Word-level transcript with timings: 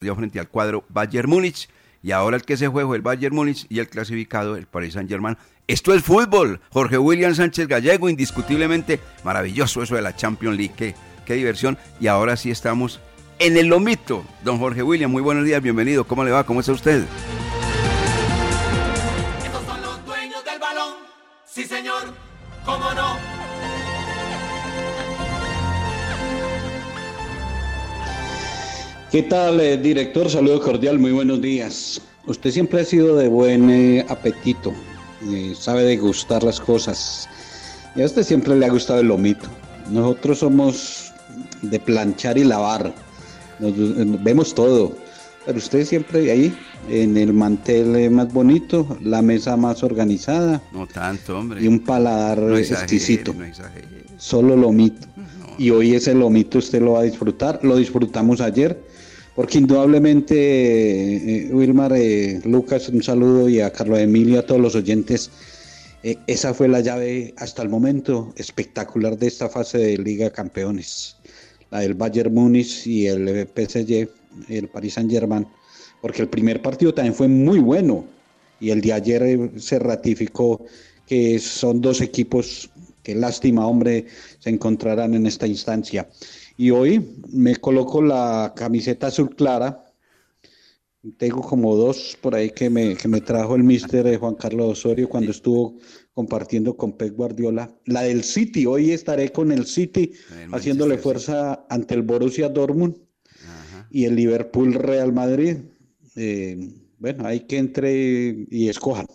frente 0.00 0.40
al 0.40 0.48
cuadro 0.48 0.82
Bayern 0.88 1.28
Múnich 1.28 1.68
y 2.02 2.12
ahora 2.12 2.38
el 2.38 2.42
que 2.42 2.56
se 2.56 2.68
juega 2.68 2.96
el 2.96 3.02
Bayern 3.02 3.36
Múnich 3.36 3.66
y 3.68 3.80
el 3.80 3.88
clasificado 3.90 4.56
el 4.56 4.66
Paris 4.66 4.94
Saint 4.94 5.10
Germain. 5.10 5.36
Esto 5.66 5.92
es 5.92 6.02
fútbol. 6.02 6.58
Jorge 6.70 6.96
William 6.96 7.34
Sánchez 7.34 7.68
Gallego, 7.68 8.08
indiscutiblemente 8.08 8.98
maravilloso 9.24 9.82
eso 9.82 9.96
de 9.96 10.00
la 10.00 10.16
Champions 10.16 10.56
League. 10.56 10.72
Qué, 10.74 10.94
qué 11.26 11.34
diversión. 11.34 11.76
Y 12.00 12.06
ahora 12.06 12.38
sí 12.38 12.50
estamos 12.50 12.98
en 13.38 13.58
el 13.58 13.66
lomito. 13.66 14.24
Don 14.42 14.58
Jorge 14.58 14.82
William, 14.82 15.10
muy 15.10 15.20
buenos 15.20 15.44
días, 15.44 15.60
bienvenido. 15.60 16.04
¿Cómo 16.04 16.24
le 16.24 16.30
va? 16.30 16.44
¿Cómo 16.44 16.60
está 16.60 16.72
usted? 16.72 17.04
Estos 19.44 19.64
son 19.66 19.82
los 19.82 20.06
dueños 20.06 20.42
del 20.46 20.58
balón. 20.58 20.94
Sí, 21.44 21.64
señor. 21.64 22.14
¿Cómo 22.64 22.94
no? 22.94 23.39
¿Qué 29.10 29.22
tal, 29.24 29.60
eh, 29.60 29.76
director? 29.76 30.30
Saludo 30.30 30.60
cordial, 30.60 30.98
muy 30.98 31.10
buenos 31.12 31.40
días. 31.40 32.00
Usted 32.26 32.50
siempre 32.50 32.80
ha 32.80 32.84
sido 32.84 33.16
de 33.16 33.28
buen 33.28 33.68
eh, 33.70 34.06
apetito, 34.08 34.72
eh, 35.28 35.52
sabe 35.58 35.82
degustar 35.84 36.44
las 36.44 36.60
cosas. 36.60 37.28
Y 37.96 38.02
a 38.02 38.06
usted 38.06 38.22
siempre 38.22 38.54
le 38.56 38.66
ha 38.66 38.70
gustado 38.70 39.00
el 39.00 39.08
lomito. 39.08 39.48
Nosotros 39.90 40.38
somos 40.38 41.12
de 41.62 41.80
planchar 41.80 42.38
y 42.38 42.44
lavar. 42.44 42.94
Nos, 43.58 43.76
nos 43.76 44.22
vemos 44.22 44.54
todo. 44.54 44.92
Pero 45.44 45.58
usted 45.58 45.84
siempre 45.84 46.30
ahí, 46.30 46.56
en 46.88 47.16
el 47.16 47.32
mantel 47.32 47.96
eh, 47.96 48.10
más 48.10 48.32
bonito, 48.32 48.96
la 49.02 49.22
mesa 49.22 49.56
más 49.56 49.82
organizada 49.82 50.62
No 50.72 50.86
tanto, 50.86 51.38
hombre. 51.38 51.62
y 51.62 51.66
un 51.66 51.80
paladar 51.80 52.38
no 52.38 52.56
eh, 52.56 52.60
exagere, 52.60 52.84
exquisito. 52.84 53.34
No. 53.34 53.44
Solo 54.18 54.54
lomito. 54.54 55.08
Y 55.58 55.70
hoy 55.70 55.94
ese 55.94 56.14
lomito 56.14 56.58
usted 56.58 56.80
lo 56.80 56.92
va 56.92 57.00
a 57.00 57.02
disfrutar. 57.04 57.58
Lo 57.64 57.76
disfrutamos 57.76 58.40
ayer. 58.40 58.80
Porque 59.40 59.56
indudablemente, 59.56 60.36
eh, 60.36 61.48
Wilmar, 61.50 61.94
eh, 61.94 62.42
Lucas, 62.44 62.90
un 62.90 63.02
saludo 63.02 63.48
y 63.48 63.58
a 63.60 63.72
Carlos 63.72 63.98
Emilio, 63.98 64.38
a 64.38 64.42
todos 64.42 64.60
los 64.60 64.74
oyentes. 64.74 65.30
eh, 66.02 66.18
esa 66.26 66.52
fue 66.52 66.68
la 66.68 66.80
llave 66.80 67.32
hasta 67.38 67.62
el 67.62 67.70
momento 67.70 68.34
espectacular 68.36 69.16
de 69.16 69.28
esta 69.28 69.48
fase 69.48 69.78
de 69.78 69.96
Liga 69.96 70.28
Campeones. 70.28 71.16
La 71.70 71.80
del 71.80 71.94
Bayern 71.94 72.34
Múnich 72.34 72.86
y 72.86 73.06
el 73.06 73.48
PSG, 73.48 74.10
el 74.50 74.68
Paris 74.68 74.92
Saint 74.92 75.10
Germain. 75.10 75.46
Porque 76.02 76.20
el 76.20 76.28
primer 76.28 76.60
partido 76.60 76.92
también 76.92 77.14
fue 77.14 77.26
muy 77.28 77.60
bueno. 77.60 78.04
Y 78.60 78.68
el 78.68 78.82
de 78.82 78.92
ayer 78.92 79.52
se 79.56 79.78
ratificó 79.78 80.66
que 81.06 81.38
son 81.38 81.80
dos 81.80 82.02
equipos 82.02 82.68
que 83.02 83.14
lástima, 83.14 83.66
hombre, 83.66 84.04
se 84.38 84.50
encontrarán 84.50 85.14
en 85.14 85.24
esta 85.24 85.46
instancia. 85.46 86.06
Y 86.60 86.70
hoy 86.72 87.22
me 87.32 87.56
coloco 87.56 88.02
la 88.02 88.52
camiseta 88.54 89.06
azul 89.06 89.34
clara. 89.34 89.82
Tengo 91.16 91.40
como 91.40 91.74
dos 91.74 92.18
por 92.20 92.34
ahí 92.34 92.50
que 92.50 92.68
me, 92.68 92.96
que 92.96 93.08
me 93.08 93.22
trajo 93.22 93.56
el 93.56 93.64
mister 93.64 94.06
eh, 94.06 94.18
Juan 94.18 94.34
Carlos 94.34 94.72
Osorio 94.72 95.08
cuando 95.08 95.30
estuvo 95.30 95.78
compartiendo 96.12 96.76
con 96.76 96.98
Pep 96.98 97.14
Guardiola. 97.14 97.74
La 97.86 98.02
del 98.02 98.24
City, 98.24 98.66
hoy 98.66 98.90
estaré 98.90 99.32
con 99.32 99.52
el 99.52 99.64
City 99.64 100.12
El 100.32 100.54
haciéndole 100.54 100.96
Manchester 100.96 100.98
fuerza 100.98 101.66
ante 101.70 101.94
el 101.94 102.02
Borussia 102.02 102.50
Dortmund 102.50 102.94
Ajá. 103.42 103.88
y 103.90 104.04
el 104.04 104.16
Liverpool 104.16 104.74
Real 104.74 105.14
Madrid. 105.14 105.56
Eh, 106.14 106.74
bueno, 106.98 107.26
hay 107.26 107.40
que 107.46 107.56
entre 107.56 108.44
y 108.50 108.68
escojan. 108.68 109.06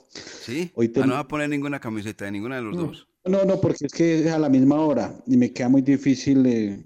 ¿Sí? 0.41 0.71
Hoy 0.73 0.91
Ah, 0.95 1.05
no 1.05 1.13
va 1.13 1.19
a 1.19 1.27
poner 1.27 1.47
ninguna 1.47 1.79
camiseta 1.79 2.25
de 2.25 2.31
ninguna 2.31 2.55
de 2.55 2.63
los 2.63 2.75
dos. 2.75 3.07
No, 3.25 3.43
no, 3.43 3.59
porque 3.59 3.85
es 3.87 3.93
que 3.93 4.19
es 4.19 4.27
a 4.31 4.37
la 4.37 4.49
misma 4.49 4.75
hora 4.75 5.15
y 5.25 5.35
me 5.35 5.51
queda 5.51 5.67
muy 5.67 5.81
difícil. 5.81 6.45
eh, 6.45 6.83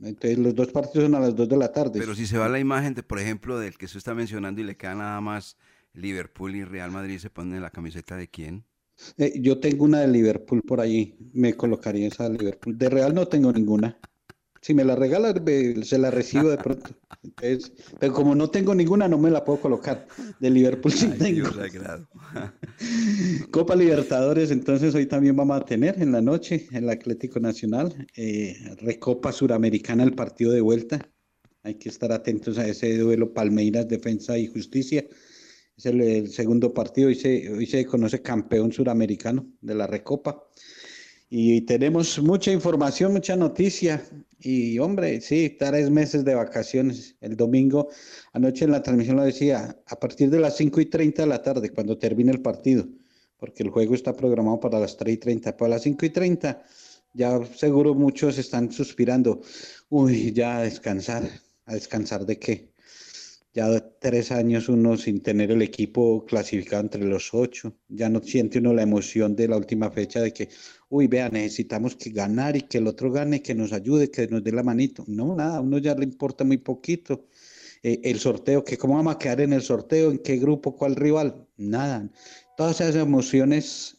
entonces, 0.00 0.38
los 0.38 0.54
dos 0.54 0.68
partidos 0.68 1.04
son 1.04 1.14
a 1.14 1.20
las 1.20 1.36
2 1.36 1.48
de 1.48 1.56
la 1.56 1.72
tarde. 1.72 1.98
Pero 2.00 2.14
si 2.14 2.26
se 2.26 2.38
va 2.38 2.48
la 2.48 2.58
imagen, 2.58 2.94
de, 2.94 3.02
por 3.02 3.18
ejemplo, 3.18 3.58
del 3.58 3.76
que 3.76 3.86
usted 3.86 3.98
está 3.98 4.14
mencionando 4.14 4.60
y 4.60 4.64
le 4.64 4.76
queda 4.76 4.94
nada 4.94 5.20
más 5.20 5.56
Liverpool 5.92 6.56
y 6.56 6.64
Real 6.64 6.90
Madrid, 6.90 7.18
¿se 7.18 7.30
pone 7.30 7.60
la 7.60 7.70
camiseta 7.70 8.16
de 8.16 8.28
quién? 8.28 8.64
Eh, 9.18 9.40
yo 9.40 9.58
tengo 9.58 9.84
una 9.84 10.00
de 10.00 10.08
Liverpool 10.08 10.62
por 10.62 10.80
allí, 10.80 11.16
me 11.32 11.54
colocaría 11.54 12.08
esa 12.08 12.28
de 12.28 12.38
Liverpool. 12.38 12.78
De 12.78 12.88
Real 12.88 13.14
no 13.14 13.26
tengo 13.26 13.52
ninguna. 13.52 13.98
Si 14.64 14.72
me 14.72 14.82
la 14.82 14.96
regala, 14.96 15.34
me- 15.34 15.84
se 15.84 15.98
la 15.98 16.10
recibo 16.10 16.48
de 16.48 16.56
pronto. 16.56 16.88
Entonces, 17.22 17.70
pero 18.00 18.14
como 18.14 18.34
no 18.34 18.48
tengo 18.48 18.74
ninguna, 18.74 19.06
no 19.06 19.18
me 19.18 19.30
la 19.30 19.44
puedo 19.44 19.60
colocar. 19.60 20.06
De 20.40 20.48
Liverpool 20.48 20.90
sí 20.90 21.10
Ay, 21.12 21.18
tengo. 21.18 21.50
Copa 23.50 23.76
Libertadores, 23.76 24.50
entonces 24.50 24.94
hoy 24.94 25.04
también 25.04 25.36
vamos 25.36 25.60
a 25.60 25.64
tener 25.66 26.00
en 26.00 26.12
la 26.12 26.22
noche 26.22 26.66
el 26.72 26.88
Atlético 26.88 27.40
Nacional, 27.40 28.06
eh, 28.16 28.56
Recopa 28.80 29.32
Suramericana, 29.32 30.02
el 30.02 30.14
partido 30.14 30.50
de 30.52 30.62
vuelta. 30.62 31.10
Hay 31.62 31.74
que 31.74 31.90
estar 31.90 32.10
atentos 32.10 32.56
a 32.56 32.66
ese 32.66 32.96
duelo 32.96 33.34
Palmeiras, 33.34 33.86
Defensa 33.86 34.38
y 34.38 34.46
Justicia. 34.46 35.04
Es 35.76 35.84
el, 35.84 36.00
el 36.00 36.30
segundo 36.30 36.72
partido, 36.72 37.08
hoy 37.08 37.16
se, 37.16 37.52
hoy 37.52 37.66
se 37.66 37.84
conoce 37.84 38.22
campeón 38.22 38.72
suramericano 38.72 39.46
de 39.60 39.74
la 39.74 39.86
Recopa. 39.86 40.42
Y 41.28 41.62
tenemos 41.62 42.22
mucha 42.22 42.52
información, 42.52 43.12
mucha 43.12 43.34
noticia. 43.34 44.04
Y 44.46 44.78
hombre, 44.78 45.22
sí, 45.22 45.56
tres 45.58 45.88
meses 45.88 46.22
de 46.22 46.34
vacaciones. 46.34 47.16
El 47.22 47.34
domingo, 47.34 47.88
anoche 48.34 48.66
en 48.66 48.72
la 48.72 48.82
transmisión 48.82 49.16
lo 49.16 49.24
decía, 49.24 49.80
a 49.86 49.96
partir 49.98 50.28
de 50.28 50.38
las 50.38 50.58
5 50.58 50.82
y 50.82 50.86
30 50.86 51.22
de 51.22 51.28
la 51.28 51.42
tarde, 51.42 51.70
cuando 51.70 51.96
termine 51.96 52.30
el 52.30 52.42
partido, 52.42 52.86
porque 53.38 53.62
el 53.62 53.70
juego 53.70 53.94
está 53.94 54.14
programado 54.14 54.60
para 54.60 54.78
las 54.78 54.98
3 54.98 55.14
y 55.14 55.16
30. 55.16 55.56
Para 55.56 55.70
las 55.70 55.82
5 55.84 56.04
y 56.04 56.10
30, 56.10 56.62
ya 57.14 57.40
seguro 57.54 57.94
muchos 57.94 58.36
están 58.36 58.70
suspirando. 58.70 59.40
Uy, 59.88 60.32
ya 60.34 60.58
a 60.58 60.62
descansar. 60.64 61.22
¿A 61.64 61.72
descansar 61.72 62.26
de 62.26 62.38
qué? 62.38 62.73
Ya 63.54 63.68
tres 64.00 64.32
años 64.32 64.68
uno 64.68 64.96
sin 64.96 65.20
tener 65.20 65.52
el 65.52 65.62
equipo 65.62 66.24
clasificado 66.26 66.82
entre 66.82 67.04
los 67.04 67.32
ocho. 67.32 67.76
Ya 67.88 68.08
no 68.08 68.20
siente 68.20 68.58
uno 68.58 68.74
la 68.74 68.82
emoción 68.82 69.36
de 69.36 69.46
la 69.46 69.56
última 69.56 69.92
fecha 69.92 70.20
de 70.20 70.32
que, 70.32 70.48
uy, 70.88 71.06
vea, 71.06 71.28
necesitamos 71.28 71.94
que 71.94 72.10
ganar 72.10 72.56
y 72.56 72.62
que 72.62 72.78
el 72.78 72.88
otro 72.88 73.12
gane, 73.12 73.42
que 73.42 73.54
nos 73.54 73.72
ayude, 73.72 74.10
que 74.10 74.26
nos 74.26 74.42
dé 74.42 74.50
la 74.50 74.64
manito. 74.64 75.04
No, 75.06 75.36
nada, 75.36 75.58
a 75.58 75.60
uno 75.60 75.78
ya 75.78 75.94
le 75.94 76.02
importa 76.02 76.42
muy 76.42 76.58
poquito. 76.58 77.28
Eh, 77.84 78.00
el 78.02 78.18
sorteo, 78.18 78.64
que 78.64 78.76
cómo 78.76 78.96
vamos 78.96 79.14
a 79.14 79.18
quedar 79.18 79.40
en 79.40 79.52
el 79.52 79.62
sorteo, 79.62 80.10
en 80.10 80.18
qué 80.18 80.36
grupo, 80.36 80.74
cuál 80.74 80.96
rival, 80.96 81.46
nada. 81.56 82.10
Todas 82.56 82.80
esas 82.80 82.96
emociones 82.96 83.98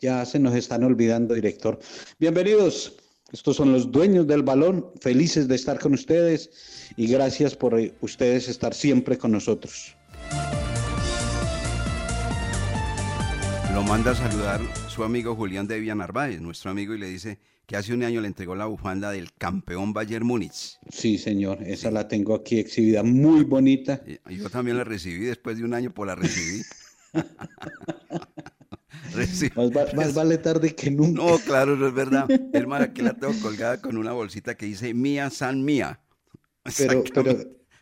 ya 0.00 0.24
se 0.24 0.40
nos 0.40 0.56
están 0.56 0.82
olvidando, 0.82 1.34
director. 1.34 1.78
Bienvenidos. 2.18 3.05
Estos 3.36 3.56
son 3.56 3.70
los 3.70 3.92
dueños 3.92 4.26
del 4.26 4.42
balón, 4.42 4.86
felices 4.98 5.46
de 5.46 5.56
estar 5.56 5.78
con 5.78 5.92
ustedes 5.92 6.88
y 6.96 7.06
gracias 7.06 7.54
por 7.54 7.78
eh, 7.78 7.92
ustedes 8.00 8.48
estar 8.48 8.72
siempre 8.72 9.18
con 9.18 9.30
nosotros. 9.30 9.94
Lo 13.74 13.82
manda 13.82 14.12
a 14.12 14.14
saludar 14.14 14.62
su 14.88 15.04
amigo 15.04 15.36
Julián 15.36 15.68
de 15.68 15.94
Narváez, 15.94 16.40
nuestro 16.40 16.70
amigo, 16.70 16.94
y 16.94 16.98
le 16.98 17.08
dice 17.08 17.38
que 17.66 17.76
hace 17.76 17.92
un 17.92 18.04
año 18.04 18.22
le 18.22 18.28
entregó 18.28 18.54
la 18.54 18.64
bufanda 18.64 19.10
del 19.10 19.30
campeón 19.34 19.92
Bayern 19.92 20.26
Múnich. 20.26 20.78
Sí, 20.88 21.18
señor, 21.18 21.62
esa 21.62 21.90
la 21.90 22.08
tengo 22.08 22.34
aquí 22.34 22.58
exhibida, 22.58 23.02
muy 23.02 23.44
bonita. 23.44 24.00
Yo 24.30 24.48
también 24.48 24.78
la 24.78 24.84
recibí 24.84 25.26
después 25.26 25.58
de 25.58 25.64
un 25.64 25.74
año, 25.74 25.92
por 25.92 26.06
la 26.06 26.14
recibí. 26.14 26.62
Más, 29.56 29.70
va- 29.70 29.92
más 29.94 30.14
vale 30.14 30.38
tarde 30.38 30.74
que 30.74 30.90
nunca. 30.90 31.22
No, 31.22 31.38
claro, 31.38 31.76
no 31.76 31.86
es 31.88 31.94
verdad. 31.94 32.26
Hermano, 32.52 32.84
aquí 32.84 33.02
la 33.02 33.14
tengo 33.14 33.32
colgada 33.40 33.80
con 33.80 33.96
una 33.96 34.12
bolsita 34.12 34.56
que 34.56 34.66
dice 34.66 34.92
Mía 34.94 35.30
San 35.30 35.64
Mía. 35.64 36.00
pero, 36.76 37.04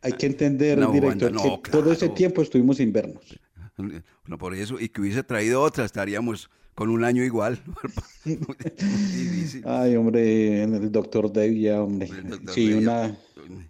hay 0.02 0.12
que 0.12 0.26
entender, 0.26 0.76
No, 0.78 0.92
director, 0.92 1.32
Wanda, 1.32 1.48
no, 1.48 1.62
que 1.62 1.70
todo 1.70 1.90
ese 1.92 2.08
tiempo 2.10 2.42
estuvimos 2.42 2.78
invernos. 2.80 3.24
No, 4.26 4.38
por 4.38 4.54
eso, 4.54 4.78
y 4.78 4.88
que 4.90 5.00
hubiese 5.00 5.22
traído 5.22 5.62
otra, 5.62 5.84
estaríamos 5.84 6.50
con 6.74 6.90
un 6.90 7.04
año 7.04 7.24
igual. 7.24 7.60
Ay, 9.64 9.96
hombre, 9.96 10.62
el 10.62 10.90
doctor 10.92 11.32
Devia, 11.32 11.82
hombre. 11.82 12.08
Sí, 12.52 12.68
Devia. 12.68 12.78
una, 12.78 13.18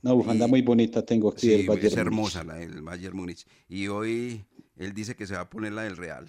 una 0.03 0.13
bufanda 0.13 0.47
Y- 0.47 0.51
muy 0.51 0.63
bonita 0.63 1.05
tengo 1.05 1.31
aquí 1.31 1.41
Sí, 1.43 1.49
del 1.51 1.61
es 1.61 1.69
Múnich. 1.69 1.97
hermosa 1.97 2.45
la 2.45 2.55
del 2.55 2.83
Bayern 2.83 3.17
Múnich. 3.17 3.47
Y 3.69 3.89
hoy 3.89 4.45
él 4.77 4.93
dice 4.95 5.15
que 5.15 5.27
se 5.27 5.35
va 5.35 5.41
a 5.43 5.51
poner 5.51 5.73
la 5.73 5.83
del 5.83 5.97
Real. 5.97 6.29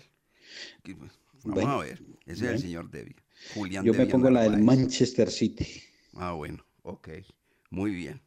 Vamos 1.45 1.63
Bueno, 1.63 1.80
a 1.80 1.83
ver. 1.83 2.03
Ese 2.25 2.45
es 2.45 2.51
el 2.53 2.59
señor 2.59 2.89
Devia. 2.89 3.15
Julián 3.53 3.86
Yo 3.86 3.94
me 3.94 4.06
pongo 4.07 4.30
la 4.30 4.44
del. 4.44 4.57
Manchester 4.57 5.30
City. 5.30 5.68
Ah, 6.15 6.31
bueno, 6.31 6.65
ok. 6.81 7.09
Muy 7.69 7.92
bien. 7.92 8.21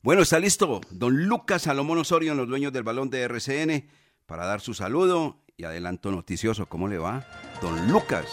Bueno, 0.00 0.22
está 0.22 0.38
listo 0.38 0.80
don 0.90 1.26
Lucas 1.26 1.62
Salomón 1.62 1.98
Osorio 1.98 2.32
en 2.32 2.38
los 2.38 2.48
dueños 2.48 2.72
del 2.72 2.82
balón 2.82 3.10
de 3.10 3.22
RCN 3.22 3.88
para 4.26 4.46
dar 4.46 4.60
su 4.60 4.74
saludo 4.74 5.42
y 5.56 5.64
adelanto 5.64 6.10
noticioso. 6.10 6.66
¿Cómo 6.66 6.88
le 6.88 6.98
va? 6.98 7.26
Don 7.60 7.90
Lucas. 7.90 8.26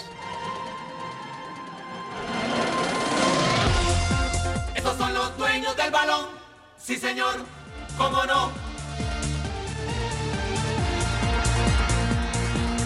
Estos 4.75 4.97
son 4.97 5.13
los 5.13 5.37
dueños 5.37 5.75
del 5.75 5.91
balón. 5.91 6.27
Sí, 6.77 6.95
señor. 6.97 7.35
¿Cómo 7.97 8.25
no? 8.25 8.70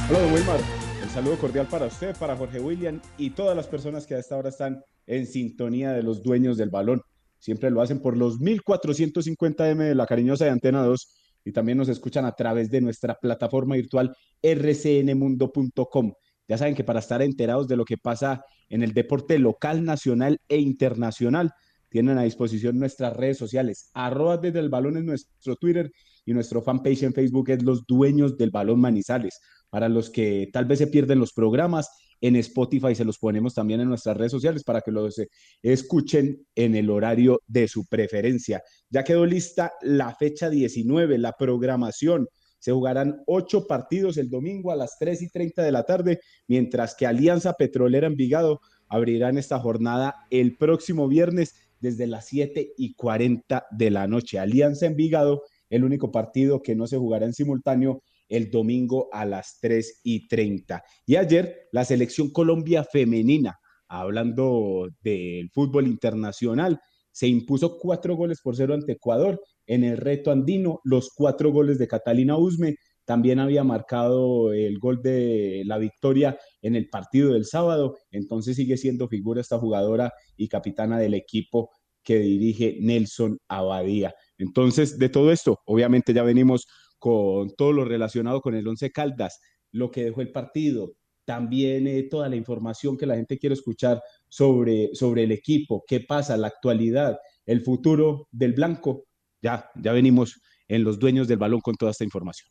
Hola, 0.07 0.19
Wilmar. 0.31 0.60
El 1.02 1.10
saludo 1.10 1.36
cordial 1.40 1.68
para 1.68 1.88
usted, 1.88 2.16
para 2.18 2.36
Jorge 2.38 2.60
William 2.60 3.02
y 3.18 3.31
todas 3.31 3.57
las 3.57 3.66
personas 3.66 4.06
que 4.06 4.13
a 4.13 4.19
esta 4.19 4.38
hora 4.38 4.50
están 4.50 4.84
en 5.07 5.25
sintonía 5.25 5.94
de 5.94 6.04
los 6.04 6.22
dueños 6.22 6.57
del 6.57 6.69
balón. 6.69 7.02
siempre 7.40 7.72
lo 7.72 7.81
hacen 7.81 8.00
por 8.00 8.16
los 8.16 8.40
1450M 8.40 9.78
de 9.78 9.96
la 9.96 10.06
cariñosa 10.06 10.46
de 10.46 10.52
Antena 10.52 10.84
2 10.84 11.07
y 11.46 11.52
también 11.54 11.80
nos 11.80 11.90
escuchan 11.90 12.24
a 12.25 12.34
través 12.34 12.69
de 12.69 12.81
nuestra 12.81 13.16
plataforma 13.16 13.75
virtual 13.75 14.16
rcnmundo.com. 14.44 16.13
Ya 16.48 16.58
saben 16.60 16.75
que 16.75 16.84
para 16.84 17.00
estar 17.00 17.24
enterados 17.24 17.68
de 17.68 17.75
lo 17.75 17.84
que 17.84 17.98
pasa 17.98 18.46
en 18.69 18.84
el 18.84 18.94
deporte 18.94 19.40
local, 19.40 19.84
nacional 19.84 20.40
e 20.48 20.58
internacional, 20.58 21.51
tienen 21.90 22.19
a 22.19 22.24
disposición 22.24 22.78
nuestras 22.78 23.16
redes 23.16 23.38
sociales. 23.38 23.90
Arroba 23.94 24.38
desde 24.38 24.60
el 24.60 24.69
balón 24.69 24.98
es 24.98 25.04
nuestro 25.04 25.56
Twitter 25.56 25.92
y 26.25 26.34
nuestro 26.34 26.62
fanpage 26.62 27.04
en 27.04 27.13
Facebook 27.13 27.50
es 27.50 27.63
Los 27.63 27.86
Dueños 27.86 28.38
del 28.38 28.51
Balón 28.51 28.81
Manizales. 28.81 29.40
Para 29.75 29.89
los 29.89 30.10
que 30.10 30.50
tal 30.54 30.63
vez 30.63 30.80
se 30.80 30.88
pierden 30.88 31.19
los 31.19 31.33
programas, 31.33 31.89
en 32.22 32.38
Spotify 32.38 32.95
se 32.95 33.04
los 33.04 33.19
ponemos 33.19 33.54
también 33.54 33.81
en 33.81 33.89
nuestras 33.89 34.16
redes 34.16 34.31
sociales 34.31 34.63
para 34.63 34.80
que 34.80 34.89
los 34.89 35.19
eh, 35.19 35.27
escuchen 35.62 36.48
en 36.56 36.75
el 36.75 36.89
horario 36.89 37.42
de 37.45 37.68
su 37.68 37.86
preferencia. 37.86 38.63
Ya 38.89 39.04
quedó 39.04 39.25
lista 39.25 39.74
la 39.81 40.16
fecha 40.16 40.50
19, 40.50 41.18
la 41.18 41.33
programación. 41.33 42.30
Se 42.57 42.72
jugarán 42.72 43.22
ocho 43.27 43.68
partidos 43.68 44.16
el 44.16 44.30
domingo 44.30 44.72
a 44.72 44.77
las 44.77 44.98
3 44.98 45.22
y 45.24 45.30
30 45.30 45.63
de 45.63 45.72
la 45.74 45.83
tarde, 45.83 46.22
mientras 46.48 46.95
que 46.95 47.06
Alianza 47.06 47.51
Petrolera 47.51 48.07
Envigado 48.07 48.62
abrirán 48.88 49.38
esta 49.38 49.60
jornada 49.60 50.16
el 50.30 50.56
próximo 50.56 51.10
viernes 51.10 51.54
desde 51.81 52.07
las 52.07 52.27
7 52.27 52.75
y 52.77 52.94
40 52.94 53.66
de 53.72 53.92
la 53.92 54.07
noche. 54.07 54.39
Alianza 54.39 54.86
Envigado, 54.86 55.44
el 55.69 55.83
único 55.83 56.13
partido 56.13 56.62
que 56.62 56.75
no 56.75 56.88
se 56.88 56.95
jugará 56.95 57.25
en 57.25 57.33
simultáneo 57.33 58.01
el 58.30 58.50
domingo 58.51 59.10
a 59.12 59.25
las 59.25 59.57
3 59.62 60.01
y 60.04 60.27
30. 60.27 60.83
Y 61.06 61.16
ayer 61.16 61.68
la 61.72 61.86
selección 61.86 62.31
Colombia 62.31 62.83
femenina, 62.83 63.57
hablando 63.88 64.89
del 65.01 65.50
fútbol 65.51 65.88
internacional, 65.88 66.80
se 67.12 67.27
impuso 67.27 67.77
cuatro 67.77 68.16
goles 68.16 68.42
por 68.42 68.57
cero 68.57 68.74
ante 68.74 68.94
Ecuador 68.94 69.42
en 69.66 69.86
el 69.86 69.95
reto 69.95 70.31
andino, 70.31 70.81
los 70.83 71.12
cuatro 71.16 71.50
goles 71.51 71.80
de 71.80 71.88
Catalina 71.88 72.38
Usme. 72.38 72.75
También 73.06 73.39
había 73.39 73.63
marcado 73.63 74.51
el 74.51 74.80
gol 74.80 75.01
de 75.01 75.63
la 75.66 75.77
victoria 75.77 76.38
en 76.62 76.75
el 76.75 76.89
partido 76.89 77.31
del 77.33 77.45
sábado, 77.45 77.95
entonces 78.12 78.57
sigue 78.57 78.75
siendo 78.75 79.07
figura 79.07 79.39
esta 79.39 79.60
jugadora 79.60 80.12
y 80.36 80.50
capitana 80.50 81.00
del 81.00 81.13
equipo 81.13 81.69
que 82.04 82.19
dirige 82.19 82.77
Nelson 82.81 83.38
Abadía. 83.48 84.13
Entonces, 84.38 84.98
de 85.00 85.10
todo 85.10 85.31
esto, 85.31 85.60
obviamente 85.66 86.13
ya 86.13 86.24
venimos 86.24 86.68
con 87.00 87.56
todo 87.56 87.74
lo 87.74 87.86
relacionado 87.86 88.42
con 88.42 88.56
el 88.56 88.68
Once 88.68 88.92
Caldas, 88.92 89.40
lo 89.72 89.92
que 89.92 90.06
dejó 90.06 90.22
el 90.22 90.32
partido, 90.32 90.94
también 91.26 91.88
eh, 91.88 92.04
toda 92.04 92.30
la 92.30 92.36
información 92.36 92.98
que 92.98 93.06
la 93.06 93.16
gente 93.16 93.38
quiere 93.38 93.56
escuchar 93.56 94.02
sobre, 94.30 94.90
sobre 94.94 95.24
el 95.24 95.32
equipo, 95.32 95.84
qué 95.88 96.00
pasa, 96.00 96.38
la 96.38 96.48
actualidad, 96.48 97.18
el 97.46 97.62
futuro 97.62 98.28
del 98.32 98.54
blanco. 98.54 99.06
Ya, 99.42 99.70
ya 99.76 99.92
venimos 99.92 100.40
en 100.68 100.84
los 100.84 101.00
dueños 101.00 101.28
del 101.28 101.38
balón 101.38 101.62
con 101.62 101.76
toda 101.76 101.92
esta 101.92 102.04
información. 102.04 102.50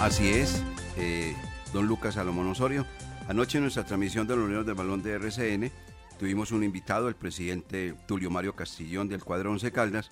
Así 0.00 0.28
es, 0.28 0.62
eh, 0.96 1.34
don 1.72 1.86
Lucas 1.86 2.14
Salomón 2.14 2.48
Osorio. 2.48 2.86
Anoche 3.28 3.58
en 3.58 3.64
nuestra 3.64 3.84
transmisión 3.84 4.26
de 4.26 4.36
los 4.36 4.46
Dueños 4.46 4.64
del 4.64 4.74
Balón 4.74 5.02
de 5.02 5.12
RCN 5.12 5.70
tuvimos 6.18 6.50
un 6.50 6.64
invitado, 6.64 7.08
el 7.08 7.14
presidente 7.14 7.94
Tulio 8.06 8.30
Mario 8.30 8.56
Castillón 8.56 9.08
del 9.08 9.22
cuadro 9.22 9.50
Once 9.52 9.70
Caldas, 9.70 10.10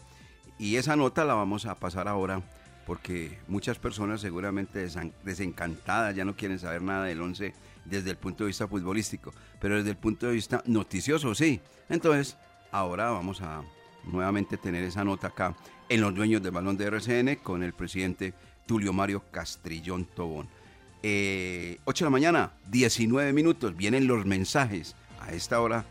y 0.59 0.77
esa 0.77 0.97
nota 0.97 1.25
la 1.25 1.35
vamos 1.35 1.65
a 1.65 1.77
pasar 1.77 2.09
ahora 2.09 2.43
porque 2.87 3.37
muchas 3.49 3.79
personas 3.79 4.21
seguramente 4.21 4.89
desencantadas 5.25 6.15
ya 6.15 6.25
no 6.25 6.37
quieren 6.37 6.59
saber 6.59 6.81
nada 6.81 7.05
del 7.05 7.21
11 7.21 7.53
desde 7.85 8.11
el 8.11 8.17
punto 8.17 8.45
de 8.45 8.49
vista 8.49 8.69
futbolístico, 8.69 9.35
pero 9.61 9.77
desde 9.77 9.91
el 9.91 9.97
punto 9.97 10.27
de 10.27 10.33
vista 10.33 10.63
noticioso 10.67 11.35
sí. 11.35 11.61
Entonces, 11.89 12.37
ahora 12.71 13.11
vamos 13.11 13.43
a 13.43 13.63
nuevamente 14.05 14.57
tener 14.57 14.85
esa 14.85 15.05
nota 15.05 15.29
acá 15.29 15.57
en 15.89 16.01
los 16.01 16.15
dueños 16.15 16.43
del 16.43 16.53
balón 16.53 16.77
de 16.77 16.87
RCN 16.87 17.37
con 17.43 17.65
el 17.65 17.73
presidente 17.73 18.35
Tulio 18.67 18.93
Mario 18.93 19.25
Castrillón 19.33 20.05
Tobón. 20.05 20.47
8 20.47 21.03
eh, 21.03 21.79
de 21.85 22.05
la 22.05 22.11
mañana, 22.11 22.53
19 22.69 23.33
minutos, 23.33 23.77
vienen 23.77 24.07
los 24.07 24.27
mensajes 24.27 24.95
a 25.21 25.33
esta 25.33 25.61
hora 25.61 25.85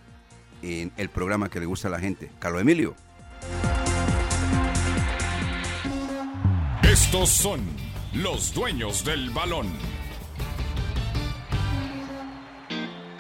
en 0.62 0.94
el 0.96 1.10
programa 1.10 1.50
que 1.50 1.60
le 1.60 1.66
gusta 1.66 1.90
a 1.90 1.92
la 1.92 2.00
gente. 2.00 2.32
Carlos 2.40 2.62
Emilio. 2.62 2.96
Estos 6.96 7.30
son 7.30 7.60
los 8.14 8.54
dueños 8.54 9.04
del 9.04 9.30
balón. 9.30 9.68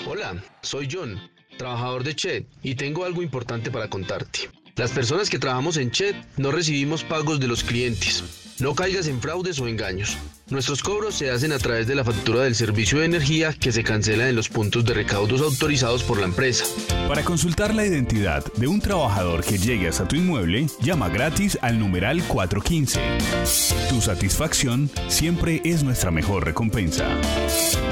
Hola, 0.07 0.41
soy 0.61 0.87
John, 0.89 1.19
trabajador 1.57 2.05
de 2.05 2.15
Chet, 2.15 2.47
y 2.63 2.75
tengo 2.75 3.03
algo 3.03 3.21
importante 3.21 3.71
para 3.71 3.89
contarte. 3.89 4.49
Las 4.77 4.91
personas 4.91 5.29
que 5.29 5.39
trabajamos 5.39 5.75
en 5.75 5.91
Chet 5.91 6.15
no 6.37 6.51
recibimos 6.51 7.03
pagos 7.03 7.41
de 7.41 7.49
los 7.49 7.65
clientes. 7.65 8.44
No 8.59 8.73
caigas 8.73 9.07
en 9.07 9.19
fraudes 9.19 9.59
o 9.59 9.67
engaños. 9.67 10.17
Nuestros 10.49 10.81
cobros 10.81 11.15
se 11.15 11.29
hacen 11.29 11.51
a 11.51 11.57
través 11.57 11.87
de 11.87 11.95
la 11.95 12.05
factura 12.05 12.43
del 12.43 12.55
servicio 12.55 12.99
de 12.99 13.05
energía 13.05 13.51
que 13.51 13.73
se 13.73 13.83
cancela 13.83 14.29
en 14.29 14.35
los 14.35 14.47
puntos 14.47 14.85
de 14.85 14.93
recaudos 14.93 15.41
autorizados 15.41 16.03
por 16.03 16.19
la 16.19 16.25
empresa. 16.25 16.63
Para 17.09 17.23
consultar 17.23 17.73
la 17.73 17.85
identidad 17.85 18.45
de 18.55 18.67
un 18.67 18.79
trabajador 18.79 19.43
que 19.43 19.57
llegue 19.57 19.89
hasta 19.89 20.07
tu 20.07 20.15
inmueble, 20.15 20.67
llama 20.81 21.09
gratis 21.09 21.57
al 21.61 21.77
numeral 21.79 22.23
415. 22.23 23.01
Tu 23.89 23.99
satisfacción 23.99 24.89
siempre 25.09 25.61
es 25.65 25.83
nuestra 25.83 26.11
mejor 26.11 26.45
recompensa. 26.45 27.05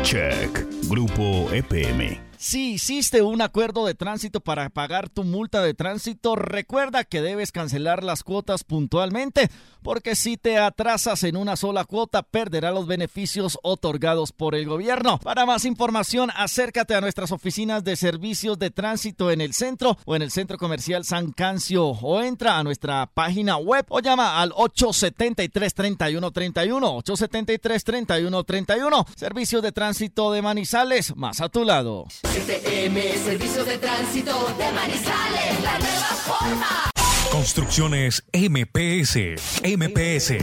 Check. 0.04 0.66
Grupo 0.88 1.50
EPM. 1.52 2.33
Si 2.44 2.74
hiciste 2.74 3.22
un 3.22 3.42
acuerdo 3.42 3.86
de 3.86 3.96
tránsito 3.96 4.42
para 4.42 4.70
pagar 4.70 5.08
tu 5.08 5.24
multa 5.24 5.62
de 5.62 5.74
tránsito, 5.74 6.36
recuerda 6.36 7.06
que 7.06 7.22
debes 7.22 7.54
cancelar 7.54 8.04
las 8.04 8.26
cuotas 8.26 8.66
puntualmente, 8.66 9.50
porque 9.82 10.14
si 10.14 10.36
te 10.36 10.58
atrasas 10.58 11.24
en 11.24 11.38
una 11.38 11.56
sola 11.56 11.86
cuota, 11.86 12.22
perderá 12.22 12.72
los 12.72 12.86
beneficios 12.86 13.58
otorgados 13.64 14.34
por 14.34 14.56
el 14.56 14.66
gobierno. 14.66 15.20
Para 15.20 15.46
más 15.46 15.64
información, 15.64 16.32
acércate 16.36 16.96
a 16.96 17.00
nuestras 17.00 17.32
oficinas 17.32 17.86
de 17.86 17.96
servicios 17.96 18.60
de 18.60 18.72
tránsito 18.72 19.32
en 19.32 19.40
el 19.40 19.54
centro 19.54 19.98
o 20.04 20.18
en 20.18 20.22
el 20.22 20.30
centro 20.30 20.58
comercial 20.58 21.06
San 21.06 21.32
Cancio 21.32 21.86
o 21.86 22.22
entra 22.22 22.58
a 22.58 22.64
nuestra 22.66 23.06
página 23.06 23.56
web 23.56 23.86
o 23.88 24.02
llama 24.02 24.42
al 24.42 24.52
873-3131. 24.52 27.06
873-3131. 27.06 29.06
Servicios 29.16 29.64
de 29.64 29.72
tránsito 29.72 30.34
de 30.34 30.42
Manizales, 30.42 31.16
más 31.16 31.40
a 31.40 31.48
tu 31.48 31.64
lado. 31.64 32.06
STM, 32.34 33.24
Servicio 33.24 33.64
de 33.64 33.78
Tránsito 33.78 34.56
de 34.58 34.72
Manizales, 34.72 35.62
la 35.62 35.78
nueva 35.78 36.08
forma. 36.26 36.92
Construcciones 37.32 38.24
MPS. 38.34 39.40
MPS. 39.64 40.34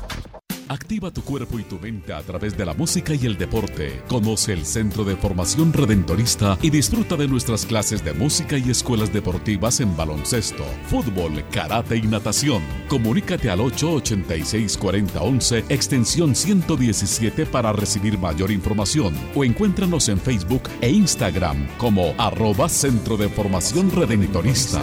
Activa 0.68 1.12
tu 1.12 1.22
cuerpo 1.22 1.60
y 1.60 1.62
tu 1.62 1.78
mente 1.78 2.12
a 2.12 2.20
través 2.22 2.56
de 2.56 2.66
la 2.66 2.74
música 2.74 3.14
y 3.14 3.24
el 3.24 3.38
deporte. 3.38 4.02
Conoce 4.08 4.52
el 4.52 4.66
Centro 4.66 5.04
de 5.04 5.14
Formación 5.14 5.72
Redentorista 5.72 6.58
y 6.60 6.70
disfruta 6.70 7.14
de 7.16 7.28
nuestras 7.28 7.64
clases 7.64 8.04
de 8.04 8.12
música 8.12 8.58
y 8.58 8.70
escuelas 8.70 9.12
deportivas 9.12 9.78
en 9.80 9.96
baloncesto, 9.96 10.64
fútbol, 10.88 11.44
karate 11.52 11.96
y 11.96 12.02
natación. 12.02 12.62
Comunícate 12.88 13.48
al 13.48 13.60
886-4011, 13.60 15.66
extensión 15.68 16.34
117 16.34 17.46
para 17.46 17.72
recibir 17.72 18.18
mayor 18.18 18.50
información 18.50 19.14
o 19.36 19.44
encuéntranos 19.44 20.08
en 20.08 20.18
Facebook 20.18 20.62
e 20.80 20.90
Instagram 20.90 21.68
como 21.78 22.12
arroba 22.18 22.68
Centro 22.68 23.16
de 23.16 23.28
Formación 23.28 23.92
Redentorista. 23.92 24.80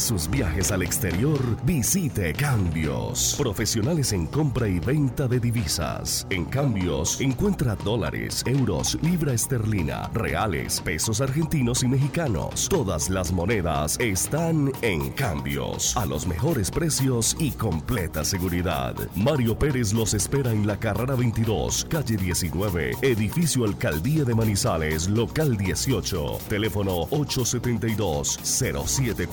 Sus 0.00 0.28
viajes 0.30 0.72
al 0.72 0.82
exterior, 0.82 1.38
visite 1.64 2.32
Cambios. 2.32 3.34
Profesionales 3.38 4.12
en 4.12 4.26
compra 4.26 4.66
y 4.66 4.80
venta 4.80 5.28
de 5.28 5.38
divisas. 5.38 6.26
En 6.30 6.46
Cambios, 6.46 7.20
encuentra 7.20 7.76
dólares, 7.76 8.42
euros, 8.46 8.98
libra 9.02 9.34
esterlina, 9.34 10.08
reales, 10.14 10.80
pesos 10.80 11.20
argentinos 11.20 11.82
y 11.82 11.88
mexicanos. 11.88 12.68
Todas 12.68 13.10
las 13.10 13.30
monedas 13.30 13.98
están 14.00 14.72
en 14.82 15.10
Cambios. 15.10 15.96
A 15.96 16.06
los 16.06 16.26
mejores 16.26 16.70
precios 16.70 17.36
y 17.38 17.50
completa 17.52 18.24
seguridad. 18.24 18.94
Mario 19.14 19.58
Pérez 19.58 19.92
los 19.92 20.14
espera 20.14 20.50
en 20.50 20.66
la 20.66 20.78
carrera 20.78 21.14
22, 21.14 21.86
calle 21.90 22.16
19, 22.16 22.92
edificio 23.02 23.64
Alcaldía 23.64 24.24
de 24.24 24.34
Manizales, 24.34 25.08
local 25.08 25.56
18. 25.56 26.38
Teléfono 26.48 27.02
872 27.10 28.38
07 28.42 29.26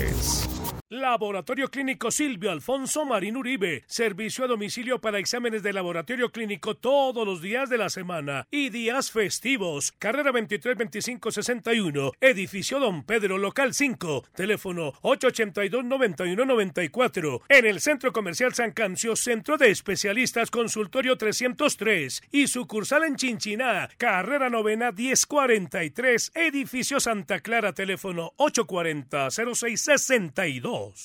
days. 0.00 0.79
Laboratorio 1.10 1.68
Clínico 1.68 2.12
Silvio 2.12 2.52
Alfonso 2.52 3.04
Marín 3.04 3.36
Uribe. 3.36 3.82
Servicio 3.88 4.44
a 4.44 4.46
domicilio 4.46 5.00
para 5.00 5.18
exámenes 5.18 5.64
de 5.64 5.72
laboratorio 5.72 6.30
clínico 6.30 6.76
todos 6.76 7.26
los 7.26 7.42
días 7.42 7.68
de 7.68 7.78
la 7.78 7.90
semana 7.90 8.46
y 8.48 8.70
días 8.70 9.10
festivos. 9.10 9.90
Carrera 9.98 10.30
23 10.30 10.76
25 10.76 11.32
61. 11.32 12.12
Edificio 12.20 12.78
Don 12.78 13.02
Pedro, 13.02 13.38
local 13.38 13.74
5. 13.74 14.24
Teléfono 14.36 14.92
882 15.02 15.84
91 15.84 16.44
94. 16.44 17.42
En 17.48 17.66
el 17.66 17.80
Centro 17.80 18.12
Comercial 18.12 18.54
San 18.54 18.70
Cancio, 18.70 19.16
Centro 19.16 19.58
de 19.58 19.70
Especialistas 19.70 20.48
Consultorio 20.52 21.18
303. 21.18 22.22
Y 22.30 22.46
sucursal 22.46 23.02
en 23.02 23.16
Chinchiná. 23.16 23.88
Carrera 23.96 24.48
novena 24.48 24.92
1043. 24.92 26.30
Edificio 26.36 27.00
Santa 27.00 27.40
Clara. 27.40 27.72
Teléfono 27.72 28.32
840 28.36 29.30
0662. 29.30 30.99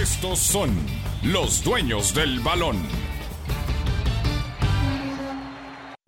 Estos 0.00 0.38
son 0.38 0.70
los 1.24 1.64
dueños 1.64 2.14
del 2.14 2.38
balón. 2.38 2.76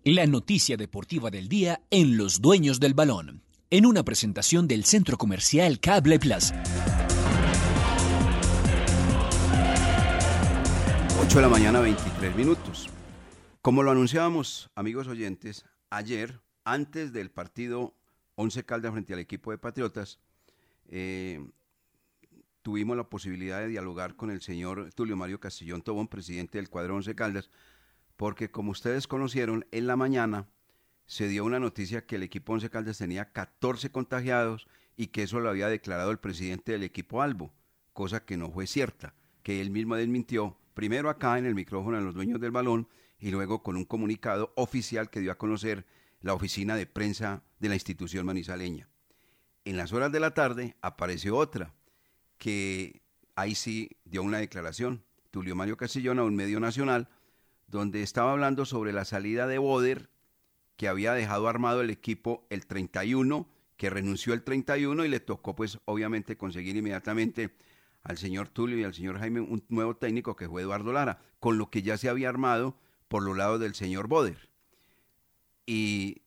La 0.05 0.25
noticia 0.27 0.77
deportiva 0.77 1.29
del 1.29 1.49
día 1.49 1.81
en 1.89 2.15
Los 2.15 2.39
Dueños 2.39 2.79
del 2.79 2.93
Balón, 2.93 3.43
en 3.69 3.85
una 3.85 4.03
presentación 4.03 4.65
del 4.69 4.85
Centro 4.85 5.17
Comercial 5.17 5.81
Cable 5.81 6.19
Plaza. 6.19 6.63
8 11.21 11.35
de 11.35 11.41
la 11.41 11.49
mañana, 11.49 11.81
23 11.81 12.33
minutos. 12.33 12.87
Como 13.61 13.83
lo 13.83 13.91
anunciábamos, 13.91 14.71
amigos 14.73 15.09
oyentes, 15.09 15.65
ayer, 15.89 16.39
antes 16.63 17.11
del 17.11 17.29
partido 17.29 17.93
11 18.35 18.63
Caldas 18.63 18.93
frente 18.93 19.11
al 19.11 19.19
equipo 19.19 19.51
de 19.51 19.57
Patriotas, 19.57 20.19
eh, 20.87 21.45
tuvimos 22.61 22.95
la 22.97 23.09
posibilidad 23.09 23.59
de 23.59 23.67
dialogar 23.67 24.15
con 24.15 24.31
el 24.31 24.41
señor 24.41 24.91
Tulio 24.93 25.15
Mario 25.15 25.39
Castillón 25.39 25.81
Tobón, 25.81 26.07
presidente 26.07 26.57
del 26.57 26.69
cuadro 26.69 26.95
Once 26.95 27.15
Caldas, 27.15 27.49
porque 28.17 28.51
como 28.51 28.71
ustedes 28.71 29.07
conocieron, 29.07 29.65
en 29.71 29.87
la 29.87 29.95
mañana 29.95 30.47
se 31.05 31.27
dio 31.27 31.43
una 31.43 31.59
noticia 31.59 32.05
que 32.05 32.15
el 32.15 32.23
equipo 32.23 32.53
Once 32.53 32.69
Caldas 32.69 32.99
tenía 32.99 33.31
14 33.31 33.91
contagiados 33.91 34.67
y 34.95 35.07
que 35.07 35.23
eso 35.23 35.39
lo 35.39 35.49
había 35.49 35.67
declarado 35.67 36.11
el 36.11 36.19
presidente 36.19 36.71
del 36.71 36.83
equipo 36.83 37.21
Albo, 37.21 37.53
cosa 37.93 38.23
que 38.23 38.37
no 38.37 38.51
fue 38.51 38.67
cierta, 38.67 39.15
que 39.43 39.61
él 39.61 39.71
mismo 39.71 39.95
desmintió, 39.95 40.57
primero 40.73 41.09
acá 41.09 41.37
en 41.37 41.45
el 41.45 41.55
micrófono 41.55 41.97
de 41.97 42.03
los 42.03 42.13
dueños 42.13 42.39
del 42.39 42.51
balón 42.51 42.87
y 43.19 43.31
luego 43.31 43.63
con 43.63 43.75
un 43.75 43.85
comunicado 43.85 44.53
oficial 44.55 45.09
que 45.09 45.19
dio 45.19 45.31
a 45.31 45.37
conocer 45.37 45.85
la 46.21 46.33
oficina 46.33 46.75
de 46.75 46.85
prensa 46.85 47.43
de 47.59 47.69
la 47.69 47.75
institución 47.75 48.25
manizaleña. 48.25 48.87
En 49.65 49.77
las 49.77 49.93
horas 49.93 50.11
de 50.11 50.19
la 50.19 50.33
tarde 50.33 50.75
apareció 50.81 51.37
otra, 51.37 51.73
que 52.41 53.03
ahí 53.35 53.53
sí 53.53 53.97
dio 54.03 54.23
una 54.23 54.39
declaración, 54.39 55.03
Tulio 55.29 55.55
Mario 55.55 55.77
Castillón, 55.77 56.17
a 56.17 56.23
un 56.23 56.35
medio 56.35 56.59
nacional, 56.59 57.07
donde 57.67 58.01
estaba 58.01 58.31
hablando 58.31 58.65
sobre 58.65 58.93
la 58.93 59.05
salida 59.05 59.45
de 59.45 59.59
Boder, 59.59 60.09
que 60.75 60.87
había 60.87 61.13
dejado 61.13 61.47
armado 61.47 61.81
el 61.81 61.91
equipo 61.91 62.47
el 62.49 62.65
31, 62.65 63.47
que 63.77 63.91
renunció 63.91 64.33
el 64.33 64.41
31 64.41 65.05
y 65.05 65.07
le 65.07 65.19
tocó 65.19 65.55
pues 65.55 65.77
obviamente 65.85 66.35
conseguir 66.35 66.75
inmediatamente 66.75 67.53
al 68.01 68.17
señor 68.17 68.49
Tulio 68.49 68.79
y 68.79 68.85
al 68.85 68.95
señor 68.95 69.19
Jaime 69.19 69.41
un 69.41 69.63
nuevo 69.69 69.95
técnico 69.95 70.35
que 70.35 70.49
fue 70.49 70.63
Eduardo 70.63 70.91
Lara, 70.91 71.19
con 71.39 71.59
lo 71.59 71.69
que 71.69 71.83
ya 71.83 71.95
se 71.95 72.09
había 72.09 72.29
armado 72.29 72.75
por 73.07 73.21
los 73.21 73.37
lados 73.37 73.59
del 73.59 73.75
señor 73.75 74.07
Boder. 74.07 74.49
Y 75.67 76.23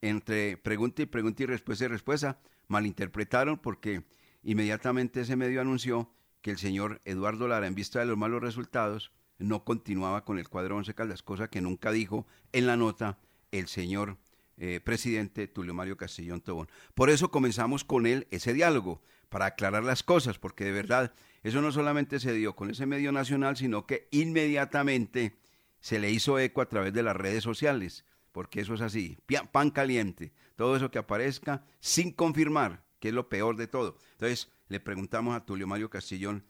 entre 0.00 0.56
pregunta 0.56 1.02
y 1.02 1.06
pregunta 1.06 1.44
y 1.44 1.46
respuesta 1.46 1.84
y 1.84 1.88
respuesta, 1.88 2.40
malinterpretaron 2.66 3.58
porque 3.58 4.02
Inmediatamente 4.42 5.20
ese 5.20 5.36
medio 5.36 5.60
anunció 5.60 6.10
que 6.42 6.50
el 6.50 6.58
señor 6.58 7.00
Eduardo 7.04 7.48
Lara, 7.48 7.66
en 7.66 7.74
vista 7.74 8.00
de 8.00 8.06
los 8.06 8.16
malos 8.16 8.42
resultados, 8.42 9.12
no 9.38 9.64
continuaba 9.64 10.24
con 10.24 10.38
el 10.38 10.48
cuadro 10.48 10.76
Once 10.76 10.94
Caldas, 10.94 11.22
cosa 11.22 11.48
que 11.48 11.60
nunca 11.60 11.92
dijo 11.92 12.26
en 12.52 12.66
la 12.66 12.76
nota 12.76 13.18
el 13.50 13.68
señor 13.68 14.18
eh, 14.56 14.80
presidente 14.80 15.48
Tulio 15.48 15.74
Mario 15.74 15.96
Castillón 15.96 16.40
Tobón. 16.40 16.68
Por 16.94 17.10
eso 17.10 17.30
comenzamos 17.30 17.84
con 17.84 18.06
él 18.06 18.26
ese 18.30 18.52
diálogo, 18.52 19.02
para 19.30 19.46
aclarar 19.46 19.84
las 19.84 20.02
cosas, 20.02 20.38
porque 20.38 20.64
de 20.64 20.72
verdad 20.72 21.14
eso 21.42 21.62
no 21.62 21.72
solamente 21.72 22.20
se 22.20 22.34
dio 22.34 22.54
con 22.54 22.68
ese 22.68 22.84
medio 22.84 23.12
nacional, 23.12 23.56
sino 23.56 23.86
que 23.86 24.08
inmediatamente 24.10 25.38
se 25.78 25.98
le 25.98 26.10
hizo 26.10 26.38
eco 26.38 26.60
a 26.60 26.68
través 26.68 26.92
de 26.92 27.02
las 27.02 27.16
redes 27.16 27.42
sociales, 27.42 28.04
porque 28.32 28.60
eso 28.60 28.74
es 28.74 28.82
así, 28.82 29.16
pan 29.52 29.70
caliente, 29.70 30.32
todo 30.56 30.76
eso 30.76 30.90
que 30.90 30.98
aparezca 30.98 31.64
sin 31.78 32.12
confirmar, 32.12 32.84
que 33.00 33.08
es 33.08 33.14
lo 33.14 33.28
peor 33.28 33.56
de 33.56 33.66
todo. 33.66 33.96
Entonces, 34.12 34.50
le 34.68 34.78
preguntamos 34.78 35.34
a 35.34 35.44
Tulio 35.44 35.66
Mario 35.66 35.90
Castillón, 35.90 36.44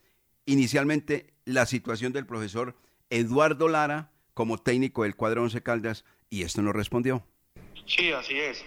inicialmente, 0.45 1.33
la 1.45 1.65
situación 1.65 2.13
del 2.13 2.27
profesor 2.27 2.77
Eduardo 3.09 3.69
Lara 3.69 4.11
como 4.35 4.59
técnico 4.59 5.05
del 5.05 5.17
cuadro 5.17 5.43
Once 5.43 5.63
Caldas, 5.63 6.05
y 6.29 6.43
esto 6.43 6.63
no 6.63 6.73
respondió. 6.73 7.25
Sí, 7.87 8.13
así 8.13 8.39
es. 8.39 8.65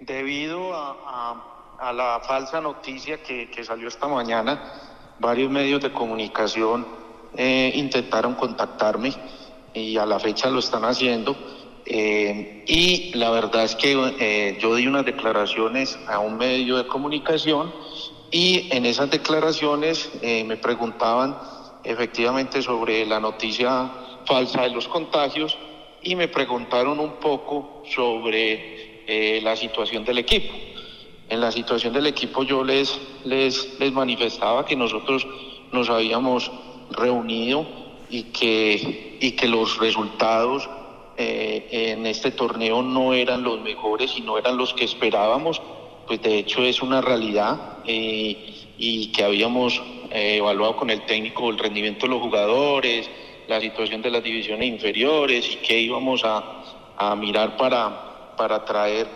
Debido 0.00 0.72
a, 0.74 1.92
la 1.92 2.20
falsa 2.26 2.60
noticia 2.60 3.22
que, 3.22 3.64
salió 3.64 3.88
esta 3.88 4.08
mañana, 4.08 5.14
varios 5.20 5.50
medios 5.50 5.82
de 5.82 5.92
comunicación 5.92 6.86
eh, 7.36 7.72
intentaron 7.74 8.34
contactarme 8.34 9.12
y 9.74 9.96
a 9.98 10.06
la 10.06 10.18
fecha 10.18 10.48
lo 10.48 10.58
están 10.58 10.84
haciendo 10.84 11.36
eh, 11.88 12.64
y 12.66 13.12
la 13.14 13.30
verdad 13.30 13.62
es 13.62 13.76
que 13.76 13.92
eh, 14.18 14.58
yo 14.60 14.74
di 14.74 14.88
unas 14.88 15.04
declaraciones 15.04 15.96
a 16.08 16.18
un 16.18 16.36
medio 16.36 16.76
de 16.78 16.88
comunicación 16.88 17.72
y 18.32 18.68
en 18.72 18.86
esas 18.86 19.08
declaraciones 19.08 20.10
eh, 20.20 20.42
me 20.42 20.56
preguntaban 20.56 21.38
efectivamente 21.84 22.60
sobre 22.60 23.06
la 23.06 23.20
noticia 23.20 23.88
falsa 24.24 24.62
de 24.62 24.70
los 24.70 24.88
contagios 24.88 25.56
y 26.02 26.16
me 26.16 26.26
preguntaron 26.26 26.98
un 26.98 27.20
poco 27.20 27.84
sobre 27.94 28.84
la 29.40 29.54
situación 29.54 30.04
del 30.04 30.18
equipo. 30.18 30.52
En 31.28 31.40
la 31.40 31.52
situación 31.52 31.92
del 31.92 32.08
equipo 32.08 32.42
yo 32.42 32.64
les, 32.64 32.98
les, 33.24 33.78
les 33.78 33.92
manifestaba 33.92 34.66
que 34.66 34.74
nosotros 34.74 35.24
nos 35.70 35.88
habíamos 35.88 36.50
reunido 36.90 37.64
y 38.10 38.24
que, 38.24 39.16
y 39.20 39.32
que 39.32 39.46
los 39.46 39.78
resultados 39.78 40.68
eh, 41.18 41.68
en 41.70 42.04
este 42.04 42.30
torneo 42.30 42.82
no 42.82 43.14
eran 43.14 43.42
los 43.42 43.62
mejores 43.62 44.12
y 44.18 44.20
no 44.20 44.36
eran 44.36 44.58
los 44.58 44.74
que 44.74 44.84
esperábamos, 44.84 45.62
pues 46.06 46.20
de 46.20 46.38
hecho 46.38 46.62
es 46.62 46.82
una 46.82 47.00
realidad 47.00 47.78
eh, 47.86 48.66
y 48.76 49.12
que 49.12 49.24
habíamos 49.24 49.80
eh, 50.10 50.36
evaluado 50.36 50.76
con 50.76 50.90
el 50.90 51.06
técnico 51.06 51.48
el 51.48 51.58
rendimiento 51.58 52.04
de 52.04 52.12
los 52.12 52.20
jugadores, 52.20 53.08
la 53.48 53.62
situación 53.62 54.02
de 54.02 54.10
las 54.10 54.22
divisiones 54.22 54.68
inferiores 54.68 55.50
y 55.50 55.56
que 55.56 55.80
íbamos 55.80 56.22
a, 56.22 56.62
mirar 57.16 57.56
para, 57.58 58.34
para 58.36 58.64
traer 58.64 59.06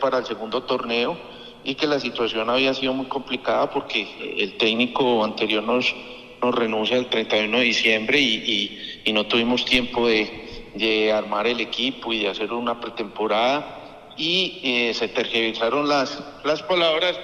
para 0.00 0.18
el 0.18 0.26
segundo 0.26 0.62
torneo 0.62 1.16
y 1.64 1.74
que 1.74 1.88
la 1.88 1.98
situación 1.98 2.48
había 2.48 2.72
sido 2.72 2.94
muy 2.94 3.06
complicada 3.06 3.68
porque 3.68 4.06
el 4.38 4.56
técnico 4.58 5.24
anterior 5.24 5.62
nos, 5.62 5.92
renuncia 6.40 6.96
el 6.96 7.06
31 7.06 7.58
de 7.58 7.64
diciembre 7.64 8.20
y 8.20 9.12
no 9.12 9.26
tuvimos 9.26 9.64
tiempo 9.64 10.06
de, 10.06 10.49
de 10.74 11.12
armar 11.12 11.46
el 11.46 11.60
equipo 11.60 12.12
y 12.12 12.20
de 12.20 12.28
hacer 12.28 12.52
una 12.52 12.80
pretemporada. 12.80 14.12
Y 14.16 14.60
eh, 14.62 14.94
se 14.94 15.08
tergiversaron 15.08 15.88
las, 15.88 16.22
las 16.44 16.62
palabras 16.62 17.18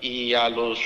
y 0.00 0.32
a 0.34 0.48
los 0.48 0.78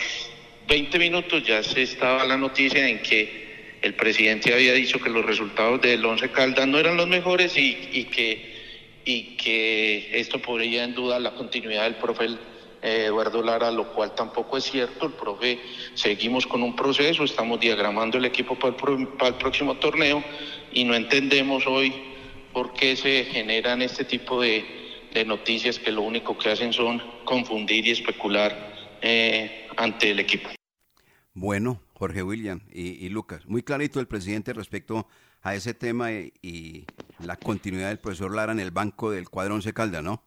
20 0.66 0.98
minutos 0.98 1.44
ya 1.44 1.62
se 1.62 1.82
estaba 1.82 2.24
la 2.24 2.36
noticia 2.36 2.88
en 2.88 3.00
que 3.02 3.78
el 3.82 3.94
presidente 3.94 4.52
había 4.52 4.72
dicho 4.72 4.98
que 4.98 5.10
los 5.10 5.24
resultados 5.24 5.80
del 5.82 6.04
Once 6.04 6.30
Caldas 6.30 6.66
no 6.66 6.78
eran 6.78 6.96
los 6.96 7.06
mejores 7.06 7.56
y, 7.56 7.76
y 7.92 8.04
que, 8.04 9.00
y 9.04 9.36
que 9.36 10.18
esto 10.18 10.40
podría 10.40 10.84
en 10.84 10.94
duda 10.94 11.20
la 11.20 11.34
continuidad 11.34 11.84
del 11.84 11.96
profe 11.96 12.28
Eduardo 12.84 13.42
Lara, 13.42 13.70
lo 13.70 13.92
cual 13.92 14.14
tampoco 14.14 14.56
es 14.56 14.64
cierto. 14.64 15.06
El 15.06 15.12
profe, 15.12 15.60
seguimos 15.94 16.46
con 16.46 16.62
un 16.62 16.76
proceso, 16.76 17.24
estamos 17.24 17.60
diagramando 17.60 18.18
el 18.18 18.24
equipo 18.24 18.58
para 18.58 18.76
el, 18.76 19.08
el 19.20 19.34
próximo 19.34 19.76
torneo 19.76 20.22
y 20.72 20.84
no 20.84 20.94
entendemos 20.94 21.66
hoy 21.66 21.94
por 22.54 22.72
qué 22.72 22.96
se 22.96 23.24
generan 23.24 23.82
este 23.82 24.04
tipo 24.04 24.40
de, 24.40 24.82
noticias 25.26 25.78
que 25.78 25.92
lo 25.92 26.02
único 26.02 26.36
que 26.36 26.50
hacen 26.50 26.72
son 26.72 27.00
confundir 27.24 27.86
y 27.86 27.92
especular 27.92 28.98
eh, 29.00 29.68
ante 29.76 30.10
el 30.10 30.18
equipo. 30.18 30.48
Bueno, 31.34 31.80
Jorge 31.94 32.22
William 32.22 32.62
y, 32.72 33.08
Lucas, 33.10 33.46
muy 33.46 33.62
clarito 33.62 34.00
el 34.00 34.08
presidente 34.08 34.52
respecto 34.52 35.06
a 35.42 35.54
ese 35.54 35.74
tema 35.74 36.10
y, 36.12 36.84
la 37.20 37.36
continuidad 37.36 37.88
del 37.88 37.98
profesor 37.98 38.34
Lara 38.34 38.52
en 38.52 38.60
el 38.60 38.72
banco 38.72 39.10
del 39.10 39.28
cuadro 39.28 39.54
Once 39.54 39.72
Calda, 39.72 40.02
¿no? 40.02 40.22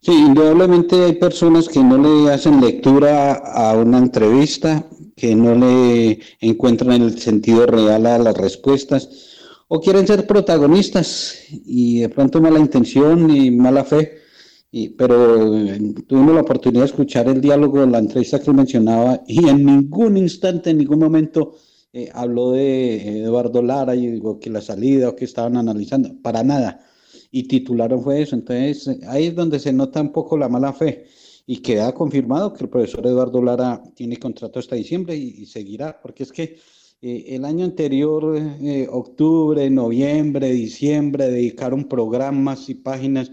Sí, 0.00 0.12
indudablemente 0.12 1.04
hay 1.04 1.12
personas 1.14 1.68
que 1.68 1.82
no 1.84 1.98
le 1.98 2.32
hacen 2.32 2.60
lectura 2.60 3.34
a 3.34 3.76
una 3.76 3.98
entrevista, 3.98 4.86
que 5.14 5.34
no 5.34 5.54
le 5.54 6.20
encuentran 6.40 7.02
el 7.02 7.18
sentido 7.18 7.66
real 7.66 8.06
a 8.06 8.18
las 8.18 8.36
respuestas 8.36 9.08
o 9.68 9.80
quieren 9.80 10.06
ser 10.06 10.26
protagonistas 10.26 11.34
y 11.50 12.00
de 12.00 12.08
pronto 12.08 12.40
mala 12.40 12.58
intención 12.58 13.28
y 13.30 13.50
mala 13.50 13.84
fe. 13.84 14.18
Y, 14.70 14.90
pero 14.90 15.56
eh, 15.56 15.94
tuvimos 16.06 16.34
la 16.34 16.42
oportunidad 16.42 16.82
de 16.82 16.88
escuchar 16.88 17.28
el 17.28 17.40
diálogo, 17.40 17.84
la 17.86 17.98
entrevista 17.98 18.40
que 18.40 18.52
mencionaba 18.52 19.22
y 19.26 19.48
en 19.48 19.64
ningún 19.64 20.16
instante, 20.16 20.70
en 20.70 20.78
ningún 20.78 20.98
momento 20.98 21.56
eh, 21.92 22.10
habló 22.12 22.52
de 22.52 23.22
Eduardo 23.22 23.62
Lara 23.62 23.94
y 23.94 24.06
digo 24.06 24.38
que 24.38 24.50
la 24.50 24.60
salida 24.60 25.10
o 25.10 25.16
que 25.16 25.24
estaban 25.24 25.56
analizando, 25.56 26.10
para 26.22 26.42
nada. 26.42 26.87
Y 27.30 27.44
titularon 27.44 28.02
fue 28.02 28.22
eso. 28.22 28.36
Entonces 28.36 28.98
ahí 29.06 29.26
es 29.26 29.34
donde 29.34 29.58
se 29.58 29.72
nota 29.72 30.00
un 30.00 30.12
poco 30.12 30.36
la 30.36 30.48
mala 30.48 30.72
fe 30.72 31.06
y 31.46 31.58
queda 31.62 31.94
confirmado 31.94 32.52
que 32.52 32.64
el 32.64 32.70
profesor 32.70 33.06
Eduardo 33.06 33.42
Lara 33.42 33.82
tiene 33.94 34.18
contrato 34.18 34.58
hasta 34.58 34.76
diciembre 34.76 35.16
y, 35.16 35.46
seguirá, 35.46 35.98
porque 35.98 36.24
es 36.24 36.30
que 36.30 36.58
eh, 37.00 37.24
el 37.28 37.46
año 37.46 37.64
anterior, 37.64 38.36
eh, 38.36 38.86
octubre, 38.90 39.70
noviembre, 39.70 40.50
diciembre, 40.50 41.30
dedicaron 41.30 41.88
programas 41.88 42.68
y 42.68 42.74
páginas 42.74 43.30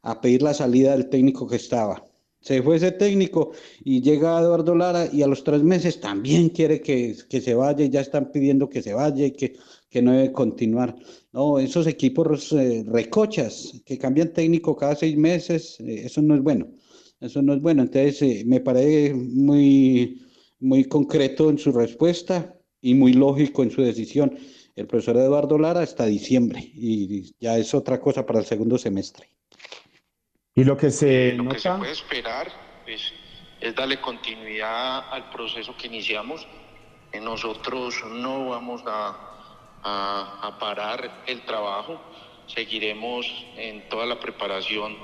a 0.00 0.18
pedir 0.20 0.40
la 0.40 0.54
salida 0.54 0.92
del 0.92 1.10
técnico 1.10 1.46
que 1.46 1.56
estaba. 1.56 2.07
Se 2.48 2.62
fue 2.62 2.76
ese 2.76 2.92
técnico 2.92 3.52
y 3.84 4.00
llega 4.00 4.40
Eduardo 4.40 4.74
Lara 4.74 5.06
y 5.12 5.20
a 5.20 5.26
los 5.26 5.44
tres 5.44 5.62
meses 5.62 6.00
también 6.00 6.48
quiere 6.48 6.80
que, 6.80 7.14
se 7.14 7.54
vaya 7.54 7.84
ya 7.84 8.00
están 8.00 8.32
pidiendo 8.32 8.70
que 8.70 8.80
se 8.80 8.94
vaya 8.94 9.26
y 9.26 9.32
que, 9.32 9.56
que 9.90 10.00
no 10.00 10.12
debe 10.12 10.32
continuar. 10.32 10.96
No, 11.30 11.58
esos 11.58 11.86
equipos 11.86 12.50
eh, 12.54 12.86
recochas 12.86 13.82
que 13.84 13.98
cambian 13.98 14.32
técnico 14.32 14.74
cada 14.74 14.96
seis 14.96 15.14
meses, 15.14 15.76
eso 15.80 16.22
no 16.22 16.36
es 16.36 16.42
bueno. 16.42 16.68
Eso 17.20 17.42
no 17.42 17.52
es 17.52 17.60
bueno. 17.60 17.82
Entonces, 17.82 18.22
eh, 18.22 18.44
me 18.46 18.60
parece 18.60 19.12
muy, 19.12 20.22
muy 20.58 20.84
concreto 20.84 21.50
en 21.50 21.58
su 21.58 21.70
respuesta 21.70 22.58
y 22.80 22.94
muy 22.94 23.12
lógico 23.12 23.62
en 23.62 23.70
su 23.70 23.82
decisión. 23.82 24.38
El 24.74 24.86
profesor 24.86 25.18
Eduardo 25.18 25.58
Lara 25.58 25.82
hasta 25.82 26.06
diciembre 26.06 26.60
y 26.74 27.30
ya 27.40 27.58
es 27.58 27.74
otra 27.74 28.00
cosa 28.00 28.24
para 28.24 28.38
el 28.38 28.46
segundo 28.46 28.78
semestre. 28.78 29.37
Y 30.58 30.64
lo 30.64 30.76
que 30.76 30.90
se, 30.90 31.34
lo 31.34 31.48
que 31.50 31.60
se 31.60 31.70
puede 31.70 31.92
esperar 31.92 32.50
es 32.84 33.12
darle 33.76 34.00
continuidad 34.00 35.08
al 35.12 35.30
proceso 35.30 35.76
que 35.76 35.86
iniciamos. 35.86 36.48
Nosotros 37.22 37.94
no 38.10 38.48
vamos 38.48 38.82
a, 38.84 39.16
a, 39.84 40.40
a 40.42 40.58
parar 40.58 41.22
el 41.28 41.42
trabajo, 41.42 42.00
seguiremos 42.48 43.32
en 43.56 43.88
toda 43.88 44.04
la 44.04 44.18
preparación 44.18 44.96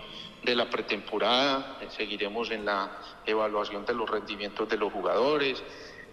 de 0.42 0.56
la 0.56 0.68
pretemporada, 0.68 1.78
eh, 1.80 1.86
seguiremos 1.88 2.50
en 2.50 2.64
la 2.64 2.90
evaluación 3.24 3.86
de 3.86 3.94
los 3.94 4.10
rendimientos 4.10 4.68
de 4.68 4.76
los 4.76 4.92
jugadores, 4.92 5.62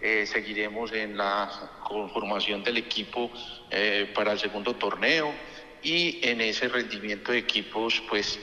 eh, 0.00 0.24
seguiremos 0.24 0.92
en 0.92 1.16
la 1.16 1.80
conformación 1.82 2.62
del 2.62 2.76
equipo 2.76 3.28
eh, 3.72 4.08
para 4.14 4.34
el 4.34 4.38
segundo 4.38 4.76
torneo 4.76 5.34
y 5.82 6.20
en 6.22 6.40
ese 6.40 6.68
rendimiento 6.68 7.32
de 7.32 7.38
equipos 7.38 8.00
pues 8.08 8.38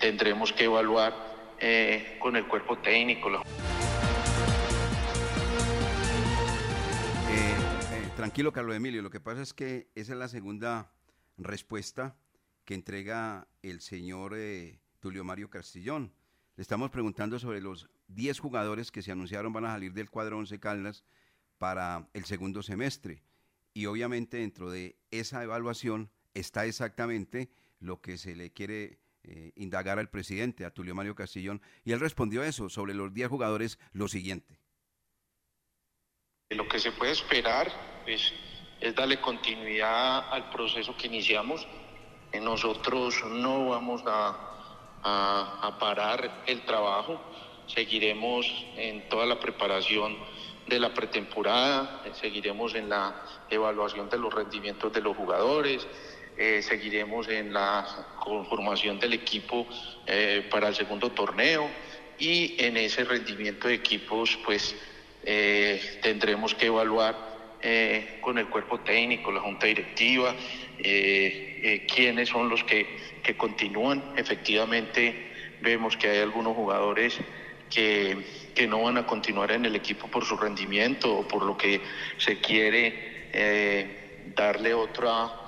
tendremos 0.00 0.52
que 0.52 0.64
evaluar 0.64 1.12
con 2.20 2.36
el 2.36 2.46
cuerpo 2.46 2.78
técnico. 2.78 3.42
tranquilo 8.16 8.52
Carlos 8.52 8.74
Emilio, 8.74 9.02
lo 9.02 9.10
que 9.10 9.20
pasa 9.20 9.42
es 9.42 9.52
que 9.52 9.88
esa 9.94 10.14
es 10.14 10.18
la 10.18 10.28
segunda 10.28 10.90
respuesta 11.36 12.16
que 12.64 12.74
entrega 12.74 13.46
el 13.62 13.80
señor 13.80 14.32
eh, 14.36 14.80
Tulio 15.00 15.22
Mario 15.22 15.50
Castillón. 15.50 16.12
Le 16.56 16.62
estamos 16.62 16.90
preguntando 16.90 17.38
sobre 17.38 17.60
los 17.60 17.88
10 18.08 18.38
jugadores 18.40 18.90
que 18.90 19.02
se 19.02 19.12
anunciaron 19.12 19.52
van 19.52 19.66
a 19.66 19.72
salir 19.72 19.92
del 19.92 20.10
cuadro 20.10 20.38
11 20.38 20.58
Caldas 20.58 21.04
para 21.58 22.08
el 22.14 22.24
segundo 22.24 22.62
semestre. 22.62 23.22
Y 23.74 23.86
obviamente 23.86 24.38
dentro 24.38 24.70
de 24.70 24.96
esa 25.10 25.42
evaluación 25.42 26.10
está 26.32 26.64
exactamente 26.64 27.50
lo 27.80 28.00
que 28.00 28.16
se 28.16 28.34
le 28.34 28.50
quiere 28.50 28.98
eh, 29.26 29.52
indagar 29.56 29.98
al 29.98 30.08
presidente, 30.08 30.64
a 30.64 30.70
Tulio 30.70 30.94
Mario 30.94 31.14
Castillón, 31.14 31.60
y 31.84 31.92
él 31.92 32.00
respondió 32.00 32.42
a 32.42 32.46
eso, 32.46 32.68
sobre 32.68 32.94
los 32.94 33.12
10 33.12 33.28
jugadores, 33.28 33.78
lo 33.92 34.08
siguiente. 34.08 34.58
Lo 36.50 36.68
que 36.68 36.78
se 36.78 36.92
puede 36.92 37.12
esperar 37.12 37.70
pues, 38.04 38.32
es 38.80 38.94
darle 38.94 39.20
continuidad 39.20 40.32
al 40.32 40.50
proceso 40.50 40.96
que 40.96 41.08
iniciamos 41.08 41.66
nosotros 42.40 43.22
no 43.30 43.68
vamos 43.68 44.02
a, 44.06 44.42
parar 45.78 46.42
el 46.46 46.64
trabajo, 46.64 47.20
seguiremos 47.66 48.46
en 48.76 49.08
toda 49.08 49.24
la 49.24 49.38
preparación 49.38 50.16
de 50.66 50.80
la 50.80 50.92
pretemporada, 50.92 52.02
seguiremos 52.14 52.74
en 52.74 52.88
la 52.88 53.22
evaluación 53.48 54.08
de 54.08 54.18
los 54.18 54.34
rendimientos 54.34 54.92
de 54.92 55.00
los 55.00 55.16
jugadores, 55.16 55.86
eh, 56.38 56.60
seguiremos 56.60 57.28
en 57.28 57.50
la 57.50 57.86
conformación 58.20 59.00
del 59.00 59.14
equipo 59.14 59.66
eh, 60.06 60.46
para 60.50 60.68
el 60.68 60.74
segundo 60.74 61.10
torneo 61.10 61.66
y 62.18 62.56
en 62.58 62.76
ese 62.76 63.04
rendimiento 63.04 63.68
de 63.68 63.74
equipos 63.74 64.38
pues 64.44 64.76
eh, 65.24 65.98
tendremos 66.02 66.54
que 66.54 66.66
evaluar 66.66 67.36
con 68.20 68.38
el 68.38 68.46
cuerpo 68.46 68.78
técnico, 68.78 69.32
la 69.32 69.40
junta 69.40 69.66
directiva, 69.66 70.36
quiénes 70.78 72.28
son 72.28 72.48
los 72.48 72.62
que, 72.62 72.86
que, 73.24 73.36
continúan. 73.36 74.12
Efectivamente, 74.16 75.32
vemos 75.62 75.96
que 75.96 76.08
hay 76.08 76.18
algunos 76.18 76.54
jugadores 76.54 77.18
que, 77.68 78.18
que, 78.54 78.68
no 78.68 78.82
van 78.82 78.98
a 78.98 79.06
continuar 79.06 79.50
en 79.50 79.64
el 79.64 79.74
equipo 79.74 80.06
por 80.06 80.24
su 80.24 80.36
rendimiento 80.36 81.12
o 81.12 81.26
por 81.26 81.42
lo 81.42 81.56
que 81.56 81.80
se 82.18 82.38
quiere 82.38 83.26
darle 84.36 84.72
otra, 84.72 85.45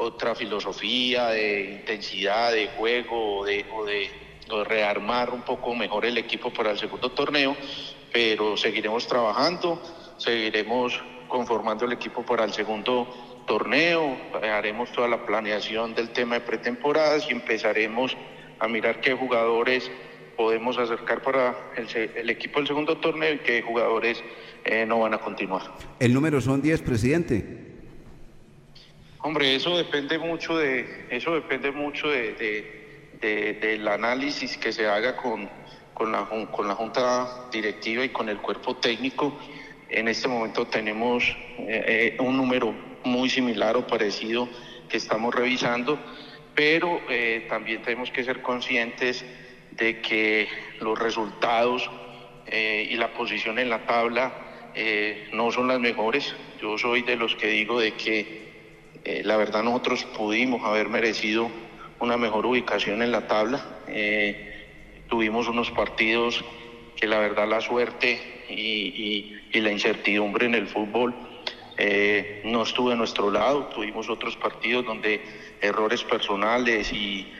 otra 0.00 0.34
filosofía 0.34 1.28
de 1.28 1.72
intensidad, 1.72 2.52
de 2.52 2.68
juego 2.68 3.38
o 3.38 3.44
de, 3.44 3.66
o 3.72 3.84
de, 3.84 4.08
de 4.48 4.64
rearmar 4.64 5.30
un 5.30 5.42
poco 5.42 5.74
mejor 5.74 6.06
el 6.06 6.16
equipo 6.16 6.52
para 6.52 6.70
el 6.70 6.78
segundo 6.78 7.10
torneo, 7.10 7.54
pero 8.12 8.56
seguiremos 8.56 9.06
trabajando, 9.06 9.80
seguiremos 10.16 11.00
conformando 11.28 11.84
el 11.84 11.92
equipo 11.92 12.22
para 12.22 12.44
el 12.44 12.52
segundo 12.52 13.42
torneo, 13.46 14.16
haremos 14.42 14.90
toda 14.92 15.06
la 15.06 15.24
planeación 15.26 15.94
del 15.94 16.10
tema 16.10 16.36
de 16.36 16.40
pretemporadas 16.40 17.26
y 17.28 17.32
empezaremos 17.32 18.16
a 18.58 18.68
mirar 18.68 19.00
qué 19.00 19.14
jugadores 19.14 19.90
podemos 20.36 20.78
acercar 20.78 21.20
para 21.22 21.54
el, 21.76 22.30
equipo 22.30 22.58
del 22.58 22.68
segundo 22.68 22.96
torneo 22.96 23.34
y 23.34 23.38
qué 23.38 23.60
jugadores 23.60 24.22
eh, 24.64 24.86
no 24.86 25.00
van 25.00 25.12
a 25.12 25.18
continuar. 25.18 25.62
¿El 25.98 26.14
número 26.14 26.40
son 26.40 26.62
10, 26.62 26.82
presidente? 26.82 27.69
Hombre, 29.22 29.54
eso 29.54 29.76
depende 29.76 30.18
mucho 30.18 30.56
de 30.56 31.06
eso 31.10 31.34
depende 31.34 31.70
mucho 31.72 32.08
de, 32.08 33.58
del 33.60 33.86
análisis 33.86 34.56
que 34.56 34.72
se 34.72 34.88
haga 34.88 35.14
con, 35.14 35.46
con, 35.92 36.10
la, 36.10 36.26
con 36.50 36.66
la 36.66 36.74
junta 36.74 37.50
directiva 37.52 38.02
y 38.02 38.08
con 38.08 38.30
el 38.30 38.38
cuerpo 38.38 38.76
técnico. 38.76 39.38
En 39.90 40.08
este 40.08 40.26
momento 40.26 40.66
tenemos 40.68 41.22
eh, 41.58 42.16
eh, 42.16 42.16
un 42.18 42.38
número 42.38 42.74
muy 43.04 43.28
similar 43.28 43.76
o 43.76 43.86
parecido 43.86 44.48
que 44.88 44.96
estamos 44.96 45.34
revisando, 45.34 45.98
pero 46.54 47.02
eh, 47.10 47.44
también 47.46 47.82
tenemos 47.82 48.10
que 48.10 48.24
ser 48.24 48.40
conscientes 48.40 49.22
de 49.72 50.00
que 50.00 50.48
los 50.80 50.98
resultados 50.98 51.90
y 52.50 52.96
la 52.96 53.12
posición 53.12 53.60
en 53.60 53.68
la 53.68 53.86
tabla 53.86 54.32
no 55.32 55.52
son 55.52 55.68
las 55.68 55.78
mejores. 55.78 56.34
Yo 56.60 56.76
soy 56.78 57.02
de 57.02 57.14
los 57.14 57.36
que 57.36 57.46
digo 57.46 57.78
de 57.78 57.92
que 57.92 58.49
la 59.24 59.36
verdad 59.36 59.62
nosotros 59.62 60.04
pudimos 60.16 60.64
haber 60.64 60.88
merecido 60.88 61.50
una 61.98 62.16
mejor 62.16 62.46
ubicación 62.46 63.02
en 63.02 63.12
la 63.12 63.26
tabla. 63.26 63.60
tuvimos 65.08 65.48
unos 65.48 65.70
partidos 65.70 66.44
que 67.00 67.06
la 67.06 67.18
verdad 67.18 67.48
la 67.48 67.60
suerte 67.60 68.44
y, 68.48 69.36
la 69.58 69.70
incertidumbre 69.70 70.46
en 70.46 70.54
el 70.54 70.66
fútbol 70.66 71.14
eh, 71.76 72.42
no 72.44 72.62
estuve 72.62 72.92
a 72.92 72.96
nuestro 72.96 73.30
lado, 73.30 73.66
tuvimos 73.66 74.08
otros 74.08 74.36
partidos 74.36 74.84
donde 74.84 75.22
errores 75.60 76.04
personales 76.04 76.92
y, 76.92 77.32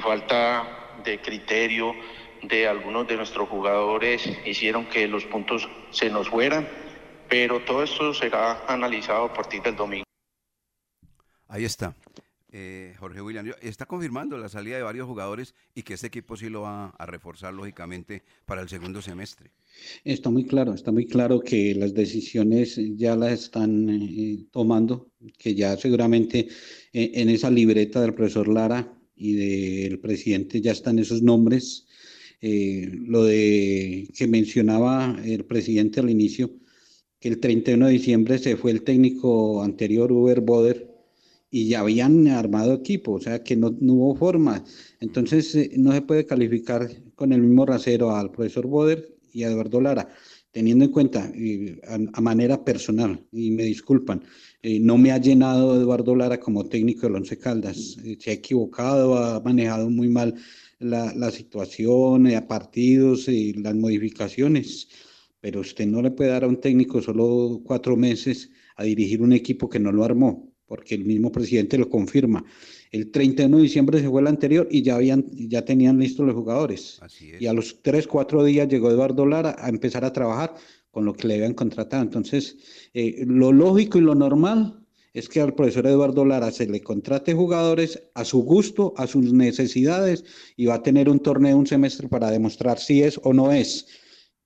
falta 0.00 0.98
de 1.04 1.18
criterio 1.18 1.94
de 2.42 2.68
algunos 2.68 3.06
de 3.08 3.16
nuestros 3.16 3.48
jugadores 3.48 4.30
hicieron 4.44 4.86
que 4.86 5.08
los 5.08 5.24
puntos 5.24 5.68
se 5.90 6.10
nos 6.10 6.28
fueran, 6.28 6.68
pero 7.28 7.60
todo 7.60 7.82
esto 7.82 8.14
será 8.14 8.64
analizado 8.68 9.24
a 9.24 9.34
partir 9.34 9.62
del 9.62 9.76
domingo. 9.76 10.09
Ahí 11.50 11.64
está. 11.64 11.96
eh, 12.52 12.94
Jorge 12.98 13.20
William, 13.20 13.50
está 13.60 13.84
confirmando 13.86 14.38
la 14.38 14.48
salida 14.48 14.76
de 14.76 14.82
varios 14.84 15.06
jugadores 15.06 15.54
y 15.74 15.82
que 15.82 15.94
este 15.94 16.06
equipo 16.06 16.36
sí 16.36 16.48
lo 16.48 16.62
va 16.62 16.90
a 16.90 17.06
reforzar 17.06 17.52
lógicamente 17.54 18.22
para 18.46 18.62
el 18.62 18.68
segundo 18.68 19.02
semestre. 19.02 19.50
Está 20.04 20.30
muy 20.30 20.44
claro, 20.44 20.74
está 20.74 20.92
muy 20.92 21.06
claro 21.06 21.40
que 21.40 21.74
las 21.74 21.92
decisiones 21.92 22.80
ya 22.96 23.16
las 23.16 23.32
están 23.32 23.88
eh, 23.90 24.44
tomando, 24.52 25.10
que 25.38 25.54
ya 25.56 25.76
seguramente 25.76 26.48
eh, 26.92 27.10
en 27.14 27.28
esa 27.30 27.50
libreta 27.50 28.00
del 28.00 28.14
profesor 28.14 28.46
Lara 28.46 28.96
y 29.16 29.34
del 29.34 29.98
presidente 29.98 30.60
ya 30.60 30.72
están 30.72 30.98
esos 31.00 31.22
nombres. 31.22 31.86
lo 32.42 33.24
de 33.24 34.08
que 34.16 34.26
mencionaba 34.26 35.16
el 35.24 35.44
presidente 35.44 36.00
al 36.00 36.10
inicio, 36.10 36.50
que 37.20 37.28
el 37.28 37.38
31 37.38 37.86
de 37.86 37.92
diciembre 37.92 38.38
se 38.38 38.56
fue 38.56 38.70
el 38.70 38.82
técnico 38.82 39.62
anterior, 39.62 40.10
Uber 40.10 40.40
Boder, 40.40 40.89
y 41.50 41.68
ya 41.68 41.80
habían 41.80 42.28
armado 42.28 42.74
equipo, 42.74 43.12
o 43.12 43.20
sea 43.20 43.42
que 43.42 43.56
no, 43.56 43.68
hubo 43.80 44.14
forma. 44.16 44.64
Entonces 45.00 45.54
eh, 45.54 45.72
no 45.76 45.92
se 45.92 46.02
puede 46.02 46.26
calificar 46.26 46.88
con 47.14 47.32
el 47.32 47.42
mismo 47.42 47.66
rasero 47.66 48.14
al 48.14 48.30
profesor 48.30 48.66
Boder 48.66 49.16
y 49.32 49.42
a 49.42 49.48
Eduardo 49.48 49.80
Lara, 49.80 50.08
teniendo 50.52 50.84
en 50.84 50.90
cuenta 50.92 51.32
a, 52.12 52.20
manera 52.20 52.64
personal, 52.64 53.24
y 53.32 53.50
me 53.52 53.64
disculpan, 53.64 54.22
eh, 54.62 54.80
no 54.80 54.98
me 54.98 55.12
ha 55.12 55.18
llenado 55.18 55.76
Eduardo 55.76 56.16
Lara 56.16 56.40
como 56.40 56.66
técnico 56.66 57.02
del 57.02 57.16
Once 57.16 57.38
Caldas, 57.38 57.96
eh, 58.04 58.16
se 58.20 58.30
ha 58.30 58.34
equivocado, 58.34 59.16
ha 59.16 59.40
manejado 59.40 59.90
muy 59.90 60.08
mal 60.08 60.34
la, 60.78 61.12
la 61.14 61.30
situación, 61.30 62.26
a 62.28 62.46
partidos 62.48 63.28
y 63.28 63.52
las 63.54 63.74
modificaciones 63.74 64.88
pero 65.40 65.60
usted 65.60 65.86
no 65.86 66.02
le 66.02 66.10
puede 66.10 66.30
dar 66.30 66.44
a 66.44 66.48
un 66.48 66.60
técnico 66.60 67.00
solo 67.00 67.62
cuatro 67.64 67.96
meses 67.96 68.50
a 68.76 68.84
dirigir 68.84 69.22
un 69.22 69.32
equipo 69.32 69.68
que 69.68 69.80
no 69.80 69.90
lo 69.90 70.04
armó, 70.04 70.49
porque 70.70 70.94
el 70.94 71.04
mismo 71.04 71.32
presidente 71.32 71.76
lo 71.76 71.88
confirma. 71.88 72.44
El 72.92 73.10
31 73.10 73.56
de 73.56 73.62
diciembre 73.64 73.98
se 73.98 74.08
fue 74.08 74.20
el 74.20 74.28
anterior 74.28 74.68
y 74.70 74.82
ya, 74.82 74.94
habían, 74.94 75.26
ya 75.32 75.64
tenían 75.64 75.98
listos 75.98 76.24
los 76.24 76.36
jugadores. 76.36 77.00
Y 77.40 77.46
a 77.46 77.52
los 77.52 77.82
tres, 77.82 78.06
cuatro 78.06 78.44
días 78.44 78.68
llegó 78.68 78.88
Eduardo 78.88 79.26
Lara 79.26 79.56
a 79.58 79.68
empezar 79.68 80.04
a 80.04 80.12
trabajar 80.12 80.54
con 80.92 81.04
lo 81.04 81.12
que 81.12 81.26
le 81.26 81.34
habían 81.34 81.54
contratado. 81.54 82.04
Entonces, 82.04 82.56
eh, 82.94 83.24
lo 83.26 83.50
lógico 83.50 83.98
y 83.98 84.02
lo 84.02 84.14
normal 84.14 84.86
es 85.12 85.28
que 85.28 85.40
al 85.40 85.56
profesor 85.56 85.88
Eduardo 85.88 86.24
Lara 86.24 86.52
se 86.52 86.68
le 86.68 86.80
contrate 86.80 87.34
jugadores 87.34 88.00
a 88.14 88.24
su 88.24 88.44
gusto, 88.44 88.94
a 88.96 89.08
sus 89.08 89.32
necesidades, 89.32 90.24
y 90.56 90.66
va 90.66 90.74
a 90.74 90.82
tener 90.84 91.08
un 91.08 91.18
torneo, 91.18 91.56
un 91.56 91.66
semestre 91.66 92.06
para 92.06 92.30
demostrar 92.30 92.78
si 92.78 93.02
es 93.02 93.18
o 93.24 93.32
no 93.32 93.50
es 93.50 93.88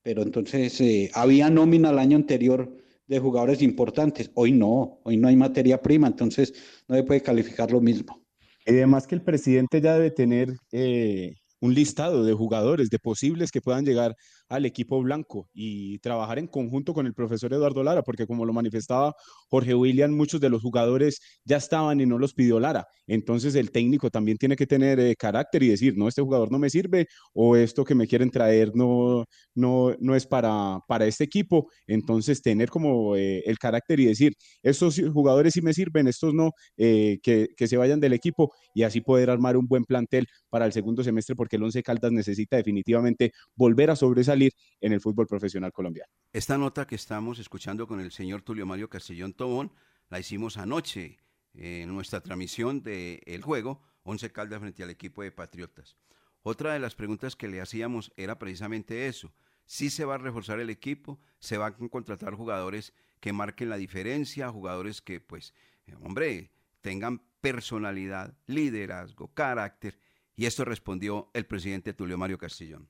pero 0.03 0.23
entonces 0.23 0.79
eh, 0.83 1.11
había 1.15 1.49
nómina 1.49 1.89
el 1.91 1.99
año 1.99 2.17
anterior 2.19 2.71
de 3.07 3.19
jugadores 3.19 3.63
importantes. 3.63 4.31
Hoy 4.35 4.53
no, 4.53 5.01
hoy 5.05 5.17
no 5.17 5.29
hay 5.29 5.37
materia 5.37 5.81
prima, 5.81 6.07
entonces 6.07 6.55
no 6.89 6.97
se 6.97 7.03
puede 7.03 7.23
calificar 7.23 7.71
lo 7.71 7.81
mismo. 7.81 8.25
Y 8.67 8.73
además 8.73 9.07
que 9.07 9.15
el 9.15 9.23
presidente 9.23 9.81
ya 9.81 9.95
debe 9.95 10.11
tener 10.11 10.57
eh, 10.73 11.35
un 11.61 11.75
listado 11.75 12.25
de 12.25 12.33
jugadores, 12.33 12.91
de 12.91 12.99
posibles 12.99 13.51
que 13.51 13.61
puedan 13.61 13.85
llegar 13.85 14.17
al 14.57 14.67
equipo 14.67 15.03
blanco 15.03 15.49
y 15.53 15.99
trabajar 15.99 16.39
en 16.39 16.47
conjunto 16.47 16.95
con 16.95 17.07
el 17.07 17.15
profesor 17.15 17.53
Eduardo 17.53 17.83
Lara, 17.83 18.03
porque 18.03 18.27
como 18.27 18.45
lo 18.45 18.53
manifestaba 18.53 19.15
Jorge 19.49 19.75
William, 19.75 20.13
muchos 20.13 20.41
de 20.41 20.49
los 20.49 20.63
jugadores 20.63 21.21
ya 21.45 21.57
estaban 21.57 22.01
y 22.01 22.07
no 22.07 22.19
los 22.19 22.35
pidió 22.35 22.61
Lara. 22.61 22.87
Entonces 23.07 23.55
el 23.55 23.71
técnico 23.71 24.11
también 24.11 24.39
tiene 24.39 24.57
que 24.57 24.67
tener 24.67 25.01
eh, 25.01 25.15
carácter 25.17 25.63
y 25.63 25.69
decir, 25.69 25.95
no, 25.97 26.09
este 26.09 26.23
jugador 26.23 26.51
no 26.51 26.59
me 26.59 26.71
sirve 26.71 27.07
o 27.33 27.57
esto 27.57 27.85
que 27.85 27.95
me 27.95 28.07
quieren 28.07 28.31
traer 28.31 28.73
no, 28.75 29.25
no, 29.55 29.95
no 30.01 30.15
es 30.15 30.27
para, 30.27 30.81
para 30.89 31.07
este 31.07 31.25
equipo. 31.25 31.69
Entonces 31.87 32.43
tener 32.43 32.71
como 32.71 33.17
eh, 33.17 33.43
el 33.47 33.59
carácter 33.59 34.01
y 34.01 34.07
decir, 34.07 34.35
estos 34.63 35.01
jugadores 35.13 35.55
sí 35.55 35.63
me 35.63 35.75
sirven, 35.75 36.09
estos 36.09 36.35
no, 36.35 36.51
eh, 36.77 37.19
que, 37.23 37.49
que 37.57 37.67
se 37.67 37.77
vayan 37.77 38.01
del 38.01 38.13
equipo 38.13 38.53
y 38.75 38.83
así 38.83 39.01
poder 39.01 39.31
armar 39.31 39.57
un 39.57 39.67
buen 39.67 39.85
plantel 39.85 40.27
para 40.51 40.67
el 40.67 40.73
segundo 40.73 41.03
semestre, 41.03 41.35
porque 41.37 41.57
el 41.57 41.63
Once 41.63 41.83
Caldas 41.83 42.13
necesita 42.13 42.57
definitivamente 42.57 43.33
volver 43.57 43.91
a 43.91 43.97
sobresalir 43.97 44.44
en 44.81 44.93
el 44.93 45.01
fútbol 45.01 45.27
profesional 45.27 45.73
colombiano. 45.73 46.13
Esta 46.33 46.59
nota 46.59 46.87
que 46.87 46.95
estamos 46.95 47.39
escuchando 47.39 47.87
con 47.87 48.01
el 48.01 48.11
señor 48.11 48.43
Tulio 48.43 48.67
Mario 48.67 48.89
Castellón 48.89 49.33
Tobón 49.33 49.73
la 50.11 50.19
hicimos 50.19 50.57
anoche 50.57 51.19
en 51.55 51.89
nuestra 51.95 52.21
transmisión 52.21 52.83
del 52.83 53.21
el 53.25 53.43
juego 53.43 53.81
Once 54.03 54.31
Caldas 54.33 54.61
frente 54.61 54.83
al 54.83 54.91
equipo 54.91 55.23
de 55.23 55.33
Patriotas. 55.33 55.97
Otra 56.43 56.75
de 56.75 56.79
las 56.79 56.95
preguntas 56.95 57.37
que 57.37 57.49
le 57.49 57.61
hacíamos 57.61 58.13
era 58.17 58.39
precisamente 58.39 59.07
eso. 59.07 59.33
Si 59.65 59.89
se 59.89 60.05
va 60.05 60.17
a 60.17 60.19
reforzar 60.19 60.61
el 60.61 60.69
equipo, 60.69 61.19
se 61.39 61.57
van 61.57 61.75
a 61.75 61.89
contratar 61.89 62.35
jugadores 62.35 62.93
que 63.21 63.33
marquen 63.33 63.71
la 63.71 63.79
diferencia, 63.79 64.51
jugadores 64.51 65.01
que, 65.01 65.21
pues, 65.21 65.55
eh, 65.87 65.95
hombre, 66.03 66.51
tengan 66.83 67.23
personalidad, 67.41 68.37
liderazgo, 68.47 69.33
carácter. 69.33 69.99
Y 70.37 70.45
esto 70.45 70.67
respondió 70.67 71.31
el 71.33 71.47
presidente 71.47 71.95
Tulio 71.95 72.19
Mario 72.19 72.37
Castellón. 72.37 72.89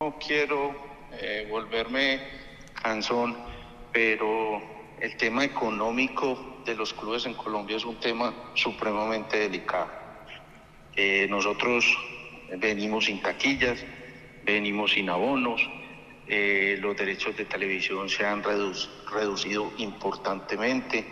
No 0.00 0.16
quiero 0.16 0.76
eh, 1.10 1.48
volverme 1.50 2.20
cansón, 2.80 3.36
pero 3.92 4.62
el 5.00 5.16
tema 5.16 5.44
económico 5.44 6.62
de 6.64 6.76
los 6.76 6.94
clubes 6.94 7.26
en 7.26 7.34
Colombia 7.34 7.78
es 7.78 7.84
un 7.84 7.98
tema 7.98 8.32
supremamente 8.54 9.40
delicado. 9.40 9.90
Eh, 10.94 11.26
nosotros 11.28 11.84
venimos 12.58 13.06
sin 13.06 13.20
taquillas, 13.20 13.84
venimos 14.44 14.92
sin 14.92 15.10
abonos, 15.10 15.68
eh, 16.28 16.78
los 16.80 16.96
derechos 16.96 17.36
de 17.36 17.46
televisión 17.46 18.08
se 18.08 18.24
han 18.24 18.44
reducido 18.44 19.72
importantemente, 19.78 21.04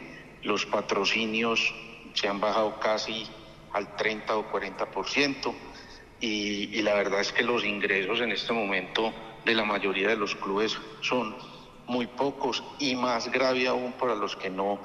los 0.45 0.65
patrocinios 0.65 1.75
se 2.15 2.29
han 2.29 2.39
bajado 2.39 2.79
casi 2.79 3.27
al 3.73 3.97
30 3.97 4.37
o 4.37 4.53
40% 4.53 5.76
y, 6.21 6.83
la 6.83 6.95
verdad 6.95 7.21
es 7.21 7.33
que 7.33 7.43
los 7.43 7.65
ingresos 7.65 8.21
en 8.21 8.33
este 8.33 8.53
momento 8.53 9.13
de 9.45 9.55
la 9.55 9.65
mayoría 9.65 10.09
de 10.09 10.17
los 10.17 10.35
clubes 10.35 10.77
son 11.01 11.37
muy 11.87 12.07
pocos 12.07 12.63
y 12.79 12.97
más 12.97 13.31
grave 13.31 13.69
aún 13.69 13.93
para 13.93 14.15
los 14.15 14.35
que 14.37 14.51
no 14.51 14.81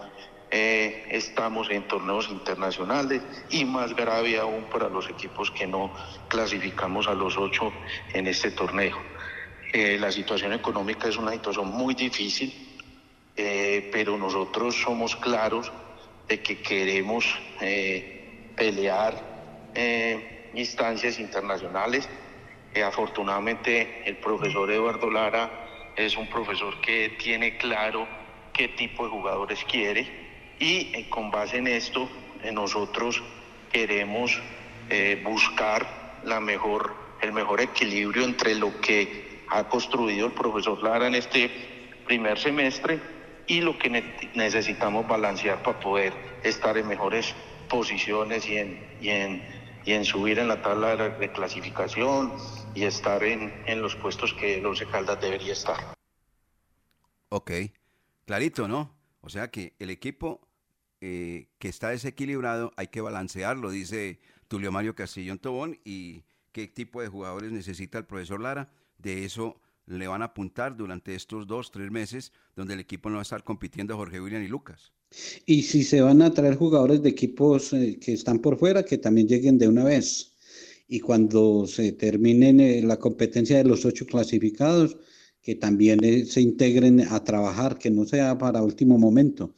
eh, 0.51 1.07
estamos 1.09 1.69
en 1.71 1.87
torneos 1.87 2.29
internacionales 2.29 3.21
y 3.49 3.63
más 3.63 3.95
grave 3.95 4.37
aún 4.37 4.65
para 4.65 4.89
los 4.89 5.09
equipos 5.09 5.49
que 5.51 5.65
no 5.65 5.93
clasificamos 6.27 7.07
a 7.07 7.13
los 7.13 7.37
ocho 7.37 7.71
en 8.13 8.27
este 8.27 8.51
torneo. 8.51 8.97
Eh, 9.73 9.97
la 9.97 10.11
situación 10.11 10.51
económica 10.51 11.07
es 11.07 11.15
una 11.15 11.31
situación 11.31 11.69
muy 11.69 11.95
difícil, 11.95 12.77
eh, 13.37 13.89
pero 13.93 14.17
nosotros 14.17 14.75
somos 14.75 15.15
claros 15.15 15.71
de 16.27 16.41
que 16.41 16.61
queremos 16.61 17.25
pelear 18.55 19.31
instancias 20.53 21.19
internacionales. 21.19 22.07
Eh, 22.73 22.83
afortunadamente 22.83 24.03
el 24.05 24.17
profesor 24.17 24.71
Eduardo 24.71 25.09
Lara 25.09 25.91
es 25.95 26.15
un 26.15 26.27
profesor 26.29 26.79
que 26.79 27.17
tiene 27.21 27.57
claro 27.57 28.07
qué 28.53 28.69
tipo 28.69 29.03
de 29.03 29.09
jugadores 29.09 29.63
quiere 29.65 30.55
y 30.57 30.91
eh, 30.95 31.07
con 31.09 31.31
base 31.31 31.57
en 31.57 31.67
esto 31.67 32.09
eh, 32.43 32.51
nosotros 32.51 33.21
queremos 33.71 34.41
buscar 35.23 36.19
la 36.25 36.41
mejor, 36.41 36.93
el 37.21 37.31
mejor 37.31 37.61
equilibrio 37.61 38.25
entre 38.25 38.55
lo 38.55 38.81
que 38.81 39.39
ha 39.47 39.63
construido 39.69 40.27
el 40.27 40.33
profesor 40.33 40.83
Lara 40.83 41.07
en 41.07 41.15
este 41.15 41.49
primer 42.05 42.37
semestre 42.37 42.99
y 43.47 43.61
lo 43.61 43.77
que 43.77 43.89
necesitamos 44.33 45.07
balancear 45.07 45.63
para 45.63 45.79
poder 45.79 46.13
estar 46.43 46.77
en 46.77 46.89
mejores 46.89 47.33
posiciones 47.69 48.45
y 48.49 48.57
en, 48.57 48.97
y 48.99 49.09
en 49.09 49.60
y 49.85 49.93
en 49.93 50.05
subir 50.05 50.39
en 50.39 50.47
la 50.47 50.61
tabla 50.61 50.95
de, 50.95 51.31
clasificación 51.31 52.33
y 52.73 52.83
estar 52.83 53.23
en, 53.23 53.53
en, 53.65 53.81
los 53.81 53.95
puestos 53.95 54.33
que 54.33 54.59
el 54.59 54.65
Once 54.65 54.85
Caldas 54.85 55.19
debería 55.19 55.53
estar. 55.53 55.77
Ok, 57.29 57.51
clarito, 58.25 58.67
¿no? 58.67 58.95
O 59.21 59.29
sea 59.29 59.49
que 59.49 59.73
el 59.79 59.89
equipo 59.89 60.41
eh, 60.99 61.47
que 61.57 61.67
está 61.67 61.89
desequilibrado 61.89 62.73
hay 62.77 62.87
que 62.87 63.01
balancearlo, 63.01 63.71
dice 63.71 64.19
Tulio 64.47 64.71
Mario 64.71 64.95
Castillón 64.95 65.39
Tobón, 65.39 65.79
y 65.83 66.23
qué 66.51 66.67
tipo 66.67 67.01
de 67.01 67.07
jugadores 67.07 67.51
necesita 67.51 67.97
el 67.97 68.05
profesor 68.05 68.41
Lara. 68.41 68.69
De 68.97 69.25
eso 69.25 69.59
le 69.97 70.07
van 70.07 70.21
a 70.21 70.25
apuntar 70.25 70.75
durante 70.75 71.15
estos 71.15 71.47
dos, 71.47 71.71
tres 71.71 71.91
meses, 71.91 72.31
donde 72.55 72.73
el 72.73 72.79
equipo 72.79 73.09
no 73.09 73.15
va 73.15 73.21
a 73.21 73.23
estar 73.23 73.43
compitiendo 73.43 73.97
Jorge 73.97 74.21
William 74.21 74.43
y 74.43 74.47
Lucas. 74.47 74.93
Y 75.45 75.63
si 75.63 75.83
se 75.83 76.01
van 76.01 76.21
a 76.21 76.33
traer 76.33 76.55
jugadores 76.55 77.01
de 77.01 77.09
equipos 77.09 77.73
eh, 77.73 77.99
que 77.99 78.13
están 78.13 78.39
por 78.39 78.57
fuera, 78.57 78.83
que 78.83 78.97
también 78.97 79.27
lleguen 79.27 79.57
de 79.57 79.67
una 79.67 79.83
vez. 79.83 80.33
Y 80.87 80.99
cuando 80.99 81.67
se 81.67 81.91
termine 81.93 82.79
eh, 82.79 82.81
la 82.83 82.97
competencia 82.97 83.57
de 83.57 83.65
los 83.65 83.85
ocho 83.85 84.05
clasificados, 84.05 84.97
que 85.41 85.55
también 85.55 86.03
eh, 86.03 86.25
se 86.25 86.41
integren 86.41 87.01
a 87.01 87.23
trabajar, 87.23 87.77
que 87.77 87.89
no 87.89 88.05
sea 88.05 88.37
para 88.37 88.63
último 88.63 88.97
momento. 88.97 89.53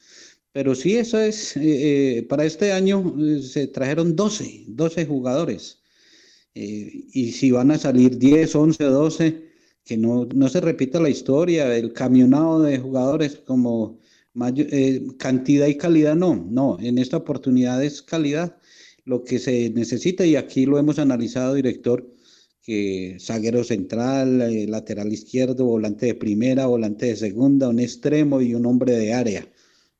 Pero 0.51 0.75
sí, 0.75 0.95
eso 0.97 1.19
es, 1.19 1.55
para 2.29 2.45
este 2.45 2.73
año 2.73 3.15
se 3.41 3.67
trajeron 3.67 4.15
12, 4.15 4.65
12 4.67 5.05
jugadores. 5.07 5.79
y 6.53 7.31
si 7.31 7.49
van 7.51 7.71
a 7.71 7.79
salir 7.79 8.19
10, 8.19 8.55
11, 8.55 8.83
12, 8.83 9.52
que 9.85 9.97
no, 9.97 10.25
no 10.33 10.49
se 10.49 10.61
repita 10.61 10.99
la 10.99 11.09
historia, 11.09 11.75
el 11.75 11.93
camionado 11.93 12.61
de 12.61 12.79
jugadores 12.79 13.37
como 13.45 13.99
eh, 14.57 15.05
cantidad 15.17 15.67
y 15.67 15.77
calidad 15.77 16.15
no, 16.15 16.35
no, 16.49 16.77
en 16.79 16.97
esta 16.97 17.17
oportunidad 17.17 17.83
es 17.83 18.01
calidad 18.01 18.57
lo 19.05 19.23
que 19.23 19.39
se 19.39 19.69
necesita 19.71 20.25
y 20.25 20.35
aquí 20.35 20.65
lo 20.65 20.79
hemos 20.79 20.99
analizado, 20.99 21.55
director, 21.55 22.09
que 22.61 23.17
zaguero 23.19 23.63
central, 23.63 24.41
eh, 24.41 24.65
lateral 24.67 25.11
izquierdo, 25.11 25.65
volante 25.65 26.07
de 26.07 26.15
primera, 26.15 26.65
volante 26.65 27.07
de 27.07 27.15
segunda, 27.17 27.69
un 27.69 27.79
extremo 27.79 28.41
y 28.41 28.55
un 28.55 28.65
hombre 28.65 28.93
de 28.93 29.13
área. 29.13 29.47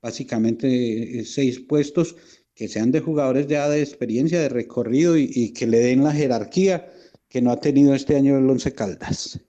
Básicamente 0.01 1.19
eh, 1.19 1.25
seis 1.25 1.59
puestos 1.59 2.15
que 2.55 2.67
sean 2.67 2.91
de 2.91 3.01
jugadores 3.01 3.47
ya 3.47 3.69
de 3.69 3.81
experiencia, 3.81 4.39
de 4.39 4.49
recorrido 4.49 5.17
y, 5.17 5.51
que 5.53 5.67
le 5.67 5.79
den 5.79 6.03
la 6.03 6.13
jerarquía 6.13 6.89
que 7.27 7.41
no 7.41 7.51
ha 7.51 7.59
tenido 7.59 7.93
este 7.95 8.15
año 8.15 8.37
el 8.37 8.49
Once 8.49 8.71
Caldas. 8.73 9.39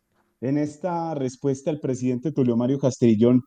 En 0.45 0.59
esta 0.59 1.15
respuesta 1.15 1.71
el 1.71 1.81
presidente 1.81 2.31
Tulio 2.31 2.55
Mario 2.55 2.79
Castrillón 2.79 3.41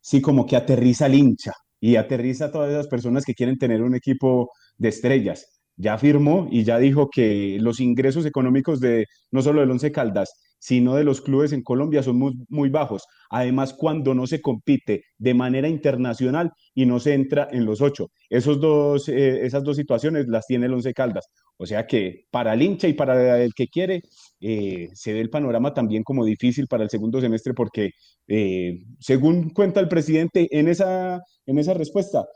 sí 0.00 0.20
como 0.20 0.46
que 0.46 0.56
aterriza 0.56 1.04
al 1.04 1.14
hincha 1.14 1.52
y 1.78 1.94
aterriza 1.94 2.46
a 2.46 2.50
todas 2.50 2.70
esas 2.72 2.88
personas 2.88 3.24
que 3.24 3.34
quieren 3.34 3.56
tener 3.56 3.82
un 3.82 3.94
equipo 3.94 4.50
de 4.76 4.88
estrellas 4.88 5.59
ya 5.80 5.94
afirmó 5.94 6.48
y 6.50 6.64
ya 6.64 6.78
dijo 6.78 7.08
que 7.10 7.58
los 7.60 7.80
ingresos 7.80 8.26
económicos 8.26 8.80
de 8.80 9.06
no 9.30 9.42
solo 9.42 9.60
del 9.60 9.70
Once 9.70 9.90
Caldas, 9.90 10.32
sino 10.58 10.94
de 10.94 11.04
los 11.04 11.22
clubes 11.22 11.52
en 11.52 11.62
Colombia 11.62 12.02
son 12.02 12.18
muy, 12.18 12.34
muy, 12.48 12.68
bajos. 12.68 13.04
Además, 13.30 13.72
cuando 13.72 14.14
no 14.14 14.26
se 14.26 14.42
compite 14.42 15.04
de 15.16 15.34
manera 15.34 15.68
internacional 15.68 16.52
y 16.74 16.84
no 16.84 17.00
se 17.00 17.14
entra 17.14 17.48
en 17.50 17.64
los 17.64 17.80
ocho. 17.80 18.08
Esos 18.28 18.60
dos, 18.60 19.08
eh, 19.08 19.46
esas 19.46 19.64
dos 19.64 19.76
situaciones 19.76 20.28
las 20.28 20.46
tiene 20.46 20.66
el 20.66 20.74
Once 20.74 20.92
Caldas. 20.92 21.26
O 21.56 21.66
sea 21.66 21.86
que 21.86 22.26
para 22.30 22.54
el 22.54 22.62
hincha 22.62 22.88
y 22.88 22.92
para 22.92 23.42
el 23.42 23.54
que 23.54 23.68
quiere, 23.68 24.02
eh, 24.40 24.88
se 24.92 25.12
ve 25.14 25.20
el 25.20 25.30
panorama 25.30 25.72
también 25.74 26.02
como 26.02 26.24
difícil 26.24 26.66
para 26.66 26.84
el 26.84 26.90
segundo 26.90 27.20
semestre 27.20 27.54
porque, 27.54 27.92
eh, 28.28 28.78
según 28.98 29.50
cuenta 29.50 29.80
el 29.80 29.88
presidente 29.88 30.46
en 30.50 30.68
esa, 30.68 31.20
en 31.46 31.58
esa 31.58 31.74
respuesta, 31.74 32.26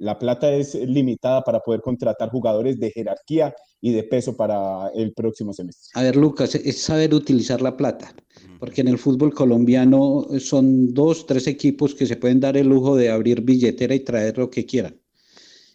la 0.00 0.18
plata 0.18 0.50
es 0.52 0.74
limitada 0.74 1.42
para 1.42 1.60
poder 1.60 1.82
contratar 1.82 2.30
jugadores 2.30 2.80
de 2.80 2.90
jerarquía 2.90 3.54
y 3.82 3.92
de 3.92 4.02
peso 4.02 4.34
para 4.34 4.88
el 4.94 5.12
próximo 5.12 5.52
semestre. 5.52 5.90
A 5.94 6.02
ver, 6.02 6.16
Lucas, 6.16 6.54
es 6.54 6.80
saber 6.80 7.14
utilizar 7.14 7.60
la 7.60 7.76
plata, 7.76 8.14
porque 8.58 8.80
en 8.80 8.88
el 8.88 8.98
fútbol 8.98 9.34
colombiano 9.34 10.26
son 10.38 10.94
dos, 10.94 11.26
tres 11.26 11.46
equipos 11.46 11.94
que 11.94 12.06
se 12.06 12.16
pueden 12.16 12.40
dar 12.40 12.56
el 12.56 12.68
lujo 12.68 12.96
de 12.96 13.10
abrir 13.10 13.42
billetera 13.42 13.94
y 13.94 14.00
traer 14.00 14.38
lo 14.38 14.50
que 14.50 14.64
quieran. 14.64 14.98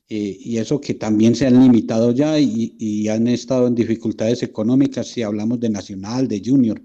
Eh, 0.09 0.37
y 0.39 0.57
eso 0.57 0.81
que 0.81 0.95
también 0.95 1.35
se 1.35 1.45
han 1.45 1.61
limitado 1.61 2.11
ya 2.11 2.39
y, 2.39 2.75
y, 2.79 3.07
han 3.07 3.27
estado 3.27 3.67
en 3.67 3.75
dificultades 3.75 4.43
económicas, 4.43 5.07
si 5.07 5.21
hablamos 5.23 5.59
de 5.59 5.69
Nacional, 5.69 6.27
de 6.27 6.41
Junior. 6.43 6.81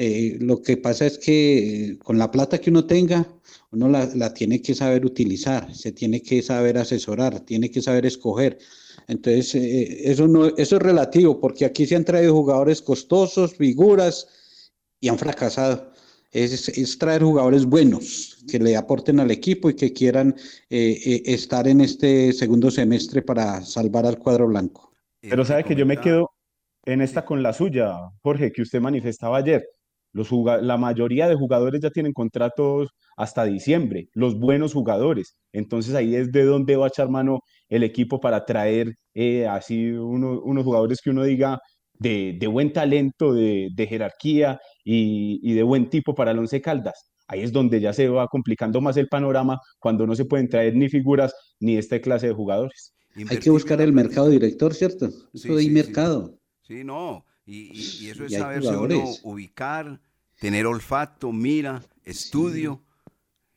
Eh, 0.00 0.36
lo 0.40 0.62
que 0.62 0.76
pasa 0.76 1.06
es 1.06 1.18
que 1.18 1.58
eh, 1.58 1.98
con 1.98 2.18
la 2.18 2.30
plata 2.30 2.58
que 2.58 2.70
uno 2.70 2.86
tenga, 2.86 3.26
uno 3.72 3.88
la, 3.88 4.32
tiene 4.32 4.62
que 4.62 4.72
saber 4.72 5.04
utilizar, 5.04 5.74
se 5.74 5.90
tiene 5.90 6.22
que 6.22 6.40
saber 6.40 6.78
asesorar, 6.78 7.40
tiene 7.40 7.68
que 7.68 7.82
saber 7.82 8.06
escoger. 8.06 8.58
Entonces, 9.08 9.56
eh, 9.56 10.08
eso, 10.08 10.28
no, 10.28 10.46
eso 10.46 10.76
es 10.76 10.82
relativo, 10.82 11.40
porque 11.40 11.64
aquí 11.64 11.84
se 11.84 11.96
han 11.96 12.04
traído 12.04 12.32
jugadores 12.32 12.80
costosos, 12.80 13.56
figuras, 13.56 14.28
y 15.00 15.08
han 15.08 15.18
fracasado. 15.18 15.90
Es, 16.30 16.98
traer 16.98 17.22
jugadores 17.22 17.64
buenos 17.64 18.44
que 18.48 18.60
le 18.60 18.76
aporten 18.76 19.18
al 19.18 19.32
equipo 19.32 19.70
y 19.70 19.74
que 19.74 19.92
quieran 19.92 20.36
estar 20.68 21.66
en 21.66 21.80
este 21.80 22.32
segundo 22.34 22.70
semestre 22.70 23.22
para 23.22 23.62
salvar 23.62 24.04
al 24.06 24.18
cuadro 24.18 24.46
blanco. 24.46 24.92
Pero 25.22 25.44
sabe 25.44 25.64
que 25.64 25.74
yo 25.74 25.86
me 25.86 25.96
quedo 25.96 26.30
en 26.84 27.00
esta 27.00 27.24
con 27.24 27.42
la 27.42 27.54
suya, 27.54 27.94
Jorge, 28.22 28.52
que 28.52 28.62
usted 28.62 28.80
manifestaba 28.80 29.38
ayer 29.38 29.66
la 30.12 30.76
mayoría 30.76 31.28
de 31.28 31.34
jugadores 31.34 31.80
ya 31.80 31.90
tienen 31.90 32.12
contratos 32.12 32.88
hasta 33.16 33.44
diciembre, 33.44 34.08
los 34.14 34.38
buenos 34.38 34.72
jugadores. 34.72 35.36
Entonces 35.52 35.94
ahí 35.94 36.14
es 36.14 36.32
de 36.32 36.44
donde 36.44 36.76
va 36.76 36.86
a 36.86 36.88
echar 36.88 37.08
mano 37.08 37.40
el 37.68 37.82
equipo 37.82 38.20
para 38.20 38.44
traer 38.44 38.94
eh, 39.14 39.46
así 39.46 39.90
unos 39.90 40.64
jugadores 40.64 41.00
que 41.02 41.10
uno 41.10 41.24
diga 41.24 41.58
de, 41.98 42.46
buen 42.50 42.72
talento, 42.72 43.34
de, 43.34 43.86
jerarquía 43.88 44.60
y, 44.84 45.52
de 45.52 45.62
buen 45.62 45.90
tipo 45.90 46.14
para 46.14 46.30
el 46.30 46.38
Once 46.38 46.60
Caldas. 46.60 47.10
Ahí 47.26 47.42
es 47.42 47.52
donde 47.52 47.80
ya 47.80 47.92
se 47.92 48.08
va 48.08 48.26
complicando 48.28 48.80
más 48.80 48.96
el 48.96 49.08
panorama 49.08 49.58
cuando 49.78 50.06
no 50.06 50.14
se 50.14 50.24
pueden 50.24 50.48
traer 50.48 50.74
ni 50.74 50.88
figuras 50.88 51.34
ni 51.60 51.76
esta 51.76 52.00
clase 52.00 52.28
de 52.28 52.34
jugadores. 52.34 52.94
Hay 53.28 53.38
que 53.38 53.50
buscar 53.50 53.80
el 53.80 53.92
mercado 53.92 54.30
director, 54.30 54.72
¿cierto? 54.74 55.08
Eso 55.34 55.56
hay 55.56 55.68
mercado. 55.68 56.38
Sí, 56.62 56.84
no. 56.84 57.24
Y, 57.50 58.10
eso 58.10 58.26
es 58.26 58.32
saberse 58.34 58.76
uno 58.76 59.04
ubicar, 59.22 60.00
tener 60.38 60.66
olfato, 60.66 61.32
mira, 61.32 61.82
estudio. 62.04 62.82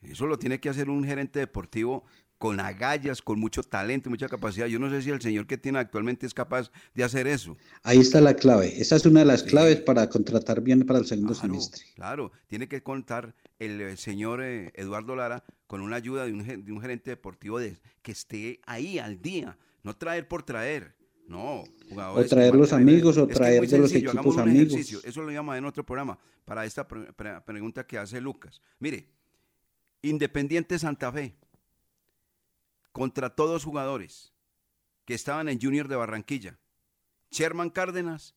Eso 0.00 0.26
lo 0.26 0.38
tiene 0.38 0.60
que 0.60 0.70
hacer 0.70 0.88
un 0.88 1.04
gerente 1.04 1.40
deportivo 1.40 2.04
con 2.38 2.58
agallas, 2.58 3.20
con 3.20 3.38
mucho 3.38 3.62
talento, 3.62 4.08
mucha 4.08 4.28
capacidad. 4.28 4.66
Yo 4.66 4.78
no 4.78 4.88
sé 4.88 5.02
si 5.02 5.10
el 5.10 5.20
señor 5.20 5.46
que 5.46 5.58
tiene 5.58 5.78
actualmente 5.78 6.26
es 6.26 6.32
capaz 6.32 6.72
de 6.94 7.04
hacer 7.04 7.26
eso. 7.26 7.56
Ahí 7.82 7.98
está 7.98 8.22
la 8.22 8.34
clave. 8.34 8.80
Esa 8.80 8.96
es 8.96 9.04
una 9.04 9.20
de 9.20 9.26
las 9.26 9.42
claves 9.42 9.80
para 9.80 10.08
contratar 10.08 10.62
bien 10.62 10.84
para 10.86 10.98
el 10.98 11.06
segundo 11.06 11.34
semestre. 11.34 11.82
Claro, 11.94 12.32
tiene 12.48 12.68
que 12.68 12.82
contar 12.82 13.34
el, 13.58 13.80
eh, 13.80 13.96
señor 13.98 14.42
eh, 14.42 14.72
Eduardo 14.74 15.14
Lara 15.14 15.44
con 15.66 15.82
una 15.82 15.96
ayuda 15.96 16.24
de 16.24 16.32
un, 16.32 16.64
de 16.64 16.72
un 16.72 16.80
gerente 16.80 17.10
deportivo 17.10 17.60
de, 17.60 17.78
que 18.00 18.12
esté 18.12 18.60
ahí 18.66 18.98
al 18.98 19.20
día, 19.20 19.58
no 19.82 19.94
traer 19.94 20.26
por 20.26 20.42
traer. 20.42 20.96
No, 21.32 21.64
o 21.96 22.24
traer 22.26 22.54
los 22.54 22.74
amigos 22.74 23.16
o 23.16 23.26
traer 23.26 23.66
de 23.66 23.78
los 23.78 23.94
equipos 23.94 24.36
amigos. 24.36 25.02
Eso 25.02 25.22
lo 25.22 25.30
llama 25.30 25.56
en 25.56 25.64
otro 25.64 25.82
programa 25.82 26.18
para 26.44 26.66
esta 26.66 26.86
pregunta 26.86 27.86
que 27.86 27.96
hace 27.96 28.20
Lucas. 28.20 28.60
Mire, 28.78 29.08
Independiente 30.02 30.78
Santa 30.78 31.10
Fe 31.10 31.34
contra 32.92 33.34
todos 33.34 33.64
jugadores 33.64 34.34
que 35.06 35.14
estaban 35.14 35.48
en 35.48 35.58
Junior 35.58 35.88
de 35.88 35.96
Barranquilla, 35.96 36.58
Sherman 37.30 37.70
Cárdenas 37.70 38.34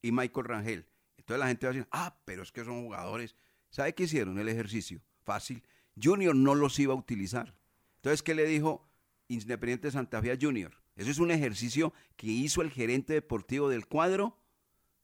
y 0.00 0.12
Michael 0.12 0.46
Rangel. 0.46 0.86
Entonces 1.16 1.40
la 1.40 1.48
gente 1.48 1.66
va 1.66 1.70
a 1.70 1.74
decir, 1.74 1.88
ah, 1.90 2.16
pero 2.24 2.44
es 2.44 2.52
que 2.52 2.64
son 2.64 2.84
jugadores. 2.84 3.34
¿Sabe 3.70 3.92
qué 3.92 4.04
hicieron? 4.04 4.38
El 4.38 4.48
ejercicio. 4.48 5.00
Fácil. 5.24 5.64
Junior 6.00 6.36
no 6.36 6.54
los 6.54 6.78
iba 6.78 6.94
a 6.94 6.96
utilizar. 6.96 7.56
Entonces, 7.96 8.22
¿qué 8.22 8.36
le 8.36 8.46
dijo 8.46 8.88
Independiente 9.26 9.90
Santa 9.90 10.22
Fe 10.22 10.30
a 10.30 10.38
Junior? 10.40 10.85
Eso 10.96 11.10
es 11.10 11.18
un 11.18 11.30
ejercicio 11.30 11.92
que 12.16 12.26
hizo 12.26 12.62
el 12.62 12.70
gerente 12.70 13.12
deportivo 13.12 13.68
del 13.68 13.86
cuadro 13.86 14.38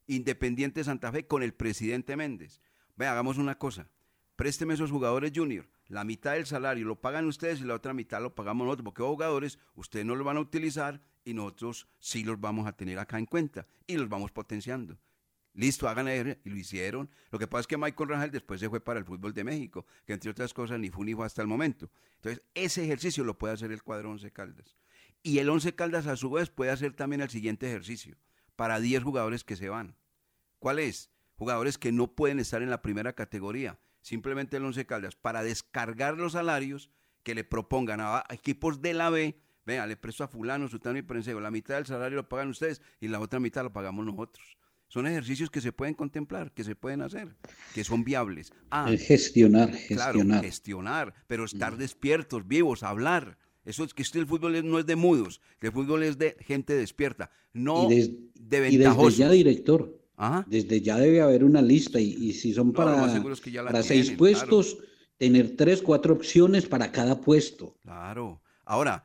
Independiente 0.06 0.82
Santa 0.82 1.12
Fe 1.12 1.26
con 1.26 1.42
el 1.42 1.54
presidente 1.54 2.16
Méndez. 2.16 2.60
Ve, 2.96 3.06
hagamos 3.06 3.38
una 3.38 3.58
cosa. 3.58 3.88
Présteme 4.36 4.74
esos 4.74 4.90
jugadores 4.90 5.32
junior. 5.34 5.68
La 5.86 6.04
mitad 6.04 6.32
del 6.32 6.46
salario 6.46 6.86
lo 6.86 7.00
pagan 7.00 7.26
ustedes 7.26 7.60
y 7.60 7.64
la 7.64 7.74
otra 7.74 7.94
mitad 7.94 8.20
lo 8.20 8.34
pagamos 8.34 8.64
nosotros. 8.64 8.84
Porque 8.84 9.02
jugadores 9.02 9.58
ustedes 9.74 10.04
no 10.04 10.16
los 10.16 10.26
van 10.26 10.38
a 10.38 10.40
utilizar 10.40 11.00
y 11.24 11.34
nosotros 11.34 11.88
sí 11.98 12.24
los 12.24 12.40
vamos 12.40 12.66
a 12.66 12.72
tener 12.72 12.98
acá 12.98 13.18
en 13.18 13.26
cuenta 13.26 13.66
y 13.86 13.96
los 13.96 14.08
vamos 14.08 14.32
potenciando. 14.32 14.98
Listo, 15.54 15.86
hagan 15.86 16.08
eso 16.08 16.36
y 16.44 16.50
lo 16.50 16.56
hicieron. 16.56 17.10
Lo 17.30 17.38
que 17.38 17.46
pasa 17.46 17.60
es 17.60 17.66
que 17.66 17.76
Michael 17.76 18.08
Rangel 18.08 18.30
después 18.30 18.58
se 18.58 18.70
fue 18.70 18.80
para 18.80 18.98
el 18.98 19.04
fútbol 19.04 19.34
de 19.34 19.44
México, 19.44 19.84
que 20.06 20.14
entre 20.14 20.30
otras 20.30 20.54
cosas 20.54 20.80
ni 20.80 20.88
fue 20.88 21.04
ni 21.04 21.14
fue 21.14 21.26
hasta 21.26 21.42
el 21.42 21.48
momento. 21.48 21.90
Entonces, 22.16 22.42
ese 22.54 22.84
ejercicio 22.84 23.22
lo 23.22 23.36
puede 23.36 23.54
hacer 23.54 23.70
el 23.70 23.82
cuadro 23.82 24.10
Once 24.10 24.30
Caldas. 24.30 24.76
Y 25.22 25.38
el 25.38 25.48
Once 25.48 25.74
Caldas 25.74 26.06
a 26.06 26.16
su 26.16 26.30
vez 26.30 26.50
puede 26.50 26.72
hacer 26.72 26.94
también 26.94 27.20
el 27.20 27.30
siguiente 27.30 27.68
ejercicio 27.68 28.16
para 28.56 28.80
10 28.80 29.02
jugadores 29.02 29.44
que 29.44 29.56
se 29.56 29.68
van. 29.68 29.96
¿Cuál 30.58 30.78
es? 30.78 31.10
Jugadores 31.36 31.78
que 31.78 31.92
no 31.92 32.14
pueden 32.14 32.40
estar 32.40 32.62
en 32.62 32.70
la 32.70 32.82
primera 32.82 33.12
categoría. 33.14 33.78
Simplemente 34.00 34.56
el 34.56 34.64
Once 34.64 34.84
Caldas 34.84 35.14
para 35.14 35.42
descargar 35.42 36.16
los 36.16 36.32
salarios 36.32 36.90
que 37.22 37.34
le 37.34 37.44
propongan 37.44 38.00
a 38.00 38.24
equipos 38.30 38.82
de 38.82 38.94
la 38.94 39.10
B. 39.10 39.38
Venga, 39.64 39.86
le 39.86 39.96
presto 39.96 40.24
a 40.24 40.28
fulano, 40.28 40.66
sutano 40.68 40.98
y 40.98 41.02
prenseo. 41.02 41.40
La 41.40 41.52
mitad 41.52 41.76
del 41.76 41.86
salario 41.86 42.16
lo 42.16 42.28
pagan 42.28 42.48
ustedes 42.48 42.82
y 43.00 43.08
la 43.08 43.20
otra 43.20 43.38
mitad 43.38 43.62
lo 43.62 43.72
pagamos 43.72 44.04
nosotros. 44.04 44.56
Son 44.88 45.06
ejercicios 45.06 45.50
que 45.50 45.60
se 45.60 45.72
pueden 45.72 45.94
contemplar, 45.94 46.52
que 46.52 46.64
se 46.64 46.76
pueden 46.76 47.00
hacer, 47.00 47.34
que 47.74 47.82
son 47.82 48.04
viables. 48.04 48.52
Ah, 48.70 48.90
gestionar, 48.90 49.70
gestionar. 49.72 50.12
Claro, 50.12 50.42
gestionar, 50.42 51.14
pero 51.28 51.44
estar 51.44 51.74
mm. 51.74 51.78
despiertos, 51.78 52.46
vivos, 52.46 52.82
hablar. 52.82 53.38
Eso 53.64 53.84
es 53.84 53.94
que 53.94 54.02
el 54.18 54.26
fútbol 54.26 54.68
no 54.68 54.78
es 54.78 54.86
de 54.86 54.96
mudos, 54.96 55.40
el 55.60 55.70
fútbol 55.70 56.02
es 56.02 56.18
de 56.18 56.36
gente 56.40 56.74
despierta, 56.74 57.30
no 57.52 57.88
de 57.88 58.60
ventajosos. 58.60 59.18
Y 59.18 59.22
desde 59.22 59.24
ya, 59.24 59.30
director, 59.30 60.00
desde 60.46 60.80
ya 60.80 60.98
debe 60.98 61.20
haber 61.20 61.44
una 61.44 61.62
lista 61.62 62.00
y, 62.00 62.32
si 62.32 62.52
son 62.52 62.72
para, 62.72 62.96
para 63.64 63.82
seis 63.82 64.10
puestos, 64.12 64.78
tener 65.16 65.56
tres, 65.56 65.80
cuatro 65.80 66.14
opciones 66.14 66.66
para 66.66 66.90
cada 66.90 67.20
puesto. 67.20 67.76
Claro. 67.82 68.42
Ahora, 68.64 69.04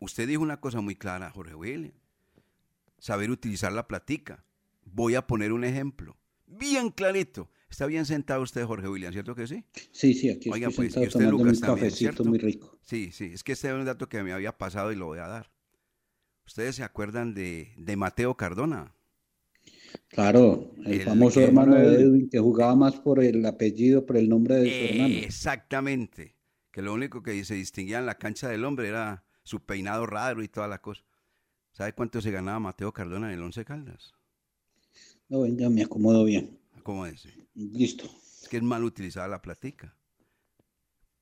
usted 0.00 0.28
dijo 0.28 0.42
una 0.42 0.60
cosa 0.60 0.80
muy 0.80 0.96
clara, 0.96 1.30
Jorge 1.30 1.54
William. 1.54 1.94
Saber 2.98 3.30
utilizar 3.30 3.72
la 3.72 3.86
platica. 3.86 4.44
Voy 4.84 5.14
a 5.14 5.26
poner 5.26 5.52
un 5.52 5.64
ejemplo. 5.64 6.16
Bien 6.46 6.90
clarito. 6.90 7.48
Está 7.74 7.86
bien 7.86 8.06
sentado 8.06 8.40
usted, 8.40 8.64
Jorge 8.64 8.86
William, 8.88 9.12
¿cierto 9.12 9.34
que 9.34 9.48
sí? 9.48 9.64
Sí, 9.90 10.14
sí, 10.14 10.30
aquí 10.30 10.48
estoy 10.48 10.70
pues, 10.70 10.92
sentado 10.92 11.30
tomando 11.30 11.50
un 11.50 11.58
cafecito 11.58 12.24
muy 12.24 12.38
rico. 12.38 12.78
Sí, 12.82 13.10
sí, 13.10 13.32
es 13.34 13.42
que 13.42 13.50
este 13.50 13.66
es 13.66 13.74
un 13.74 13.84
dato 13.84 14.08
que 14.08 14.22
me 14.22 14.32
había 14.32 14.56
pasado 14.56 14.92
y 14.92 14.94
lo 14.94 15.06
voy 15.06 15.18
a 15.18 15.26
dar. 15.26 15.50
¿Ustedes 16.46 16.76
se 16.76 16.84
acuerdan 16.84 17.34
de, 17.34 17.74
Mateo 17.96 18.36
Cardona? 18.36 18.94
Claro, 20.06 20.70
el, 20.86 21.00
famoso 21.00 21.40
hermano 21.40 21.74
de 21.74 22.00
Edwin 22.00 22.28
que 22.30 22.38
jugaba 22.38 22.76
más 22.76 22.94
por 22.94 23.18
el 23.18 23.44
apellido, 23.44 24.06
por 24.06 24.18
el 24.18 24.28
nombre 24.28 24.54
de 24.54 24.68
su 24.70 24.94
hermano. 24.94 25.14
Exactamente. 25.16 26.36
que 26.70 26.80
lo 26.80 26.94
único 26.94 27.24
que 27.24 27.44
se 27.44 27.56
distinguía 27.56 27.98
en 27.98 28.06
la 28.06 28.18
cancha 28.18 28.48
del 28.48 28.64
hombre 28.64 28.86
era 28.86 29.24
su 29.42 29.64
peinado 29.64 30.06
raro 30.06 30.44
y 30.44 30.48
toda 30.48 30.68
la 30.68 30.80
cosa. 30.80 31.02
¿Sabe 31.72 31.92
cuánto 31.92 32.20
se 32.20 32.30
ganaba 32.30 32.60
Mateo 32.60 32.92
Cardona 32.92 33.32
en 33.32 33.34
el 33.34 33.42
Once 33.42 33.64
Caldas? 33.64 34.12
No, 35.28 35.44
ya 35.44 35.68
me 35.68 35.82
acomodo 35.82 36.24
bien. 36.24 36.56
¿Cómo 36.84 37.04
es? 37.06 37.26
Listo. 37.54 38.04
Es 38.42 38.48
que 38.48 38.56
es 38.58 38.62
mal 38.62 38.84
utilizada 38.84 39.28
la 39.28 39.40
platica. 39.42 39.96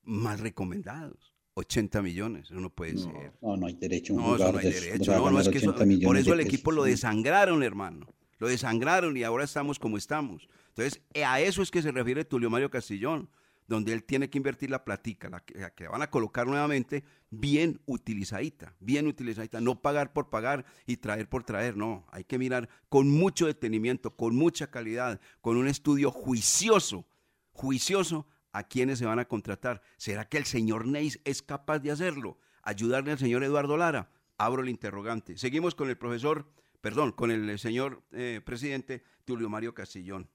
Mal 0.04 0.38
recomendados. 0.38 1.32
80 1.54 2.00
millones, 2.00 2.46
eso 2.50 2.60
no 2.60 2.70
puede 2.70 2.96
ser. 2.96 3.34
No, 3.42 3.56
no 3.58 3.66
hay 3.66 3.74
derecho. 3.74 4.14
No, 4.14 4.36
eso 4.36 4.50
no 4.52 4.58
hay 4.58 4.70
de- 4.70 4.80
derecho. 4.80 5.12
No, 5.14 5.30
no, 5.30 5.38
es 5.40 5.48
que 5.50 5.58
eso- 5.58 5.68
80 5.70 5.84
millones 5.84 6.06
por 6.06 6.16
eso 6.16 6.32
el 6.32 6.40
equipo 6.40 6.70
pesos. 6.70 6.74
lo 6.76 6.84
desangraron, 6.84 7.62
hermano. 7.62 8.06
Lo 8.38 8.48
desangraron 8.48 9.16
y 9.16 9.22
ahora 9.22 9.44
estamos 9.44 9.78
como 9.78 9.98
estamos. 9.98 10.48
Entonces, 10.68 11.02
a 11.24 11.40
eso 11.42 11.62
es 11.62 11.70
que 11.70 11.82
se 11.82 11.92
refiere 11.92 12.24
Tulio 12.24 12.48
Mario 12.48 12.70
Castillón, 12.70 13.28
donde 13.66 13.92
él 13.92 14.04
tiene 14.04 14.28
que 14.28 14.38
invertir 14.38 14.70
la 14.70 14.84
platica, 14.84 15.28
la 15.28 15.40
que, 15.40 15.84
la 15.84 15.90
van 15.90 16.02
a 16.02 16.10
colocar 16.10 16.46
nuevamente 16.46 17.04
bien 17.30 17.80
utilizadita, 17.86 18.74
bien 18.80 19.06
utilizadita. 19.06 19.60
No 19.60 19.80
pagar 19.80 20.12
por 20.12 20.30
pagar 20.30 20.64
y 20.86 20.96
traer 20.98 21.28
por 21.28 21.44
traer, 21.44 21.76
no. 21.76 22.04
Hay 22.10 22.24
que 22.24 22.38
mirar 22.38 22.68
con 22.88 23.08
mucho 23.08 23.46
detenimiento, 23.46 24.16
con 24.16 24.34
mucha 24.34 24.70
calidad, 24.70 25.20
con 25.40 25.56
un 25.56 25.68
estudio 25.68 26.10
juicioso, 26.10 27.06
juicioso 27.52 28.26
a 28.52 28.64
quienes 28.64 28.98
se 28.98 29.06
van 29.06 29.18
a 29.18 29.26
contratar. 29.26 29.82
¿Será 29.96 30.28
que 30.28 30.38
el 30.38 30.44
señor 30.44 30.86
Neis 30.86 31.20
es 31.24 31.42
capaz 31.42 31.78
de 31.78 31.90
hacerlo? 31.90 32.38
¿Ayudarle 32.62 33.12
al 33.12 33.18
señor 33.18 33.42
Eduardo 33.42 33.76
Lara? 33.76 34.10
Abro 34.36 34.62
el 34.62 34.68
interrogante. 34.68 35.38
Seguimos 35.38 35.74
con 35.74 35.88
el 35.88 35.96
profesor, 35.96 36.52
perdón, 36.80 37.12
con 37.12 37.30
el 37.30 37.58
señor 37.58 38.02
eh, 38.12 38.40
presidente 38.44 39.02
Tulio 39.24 39.48
Mario 39.48 39.74
Castillón. 39.74 40.28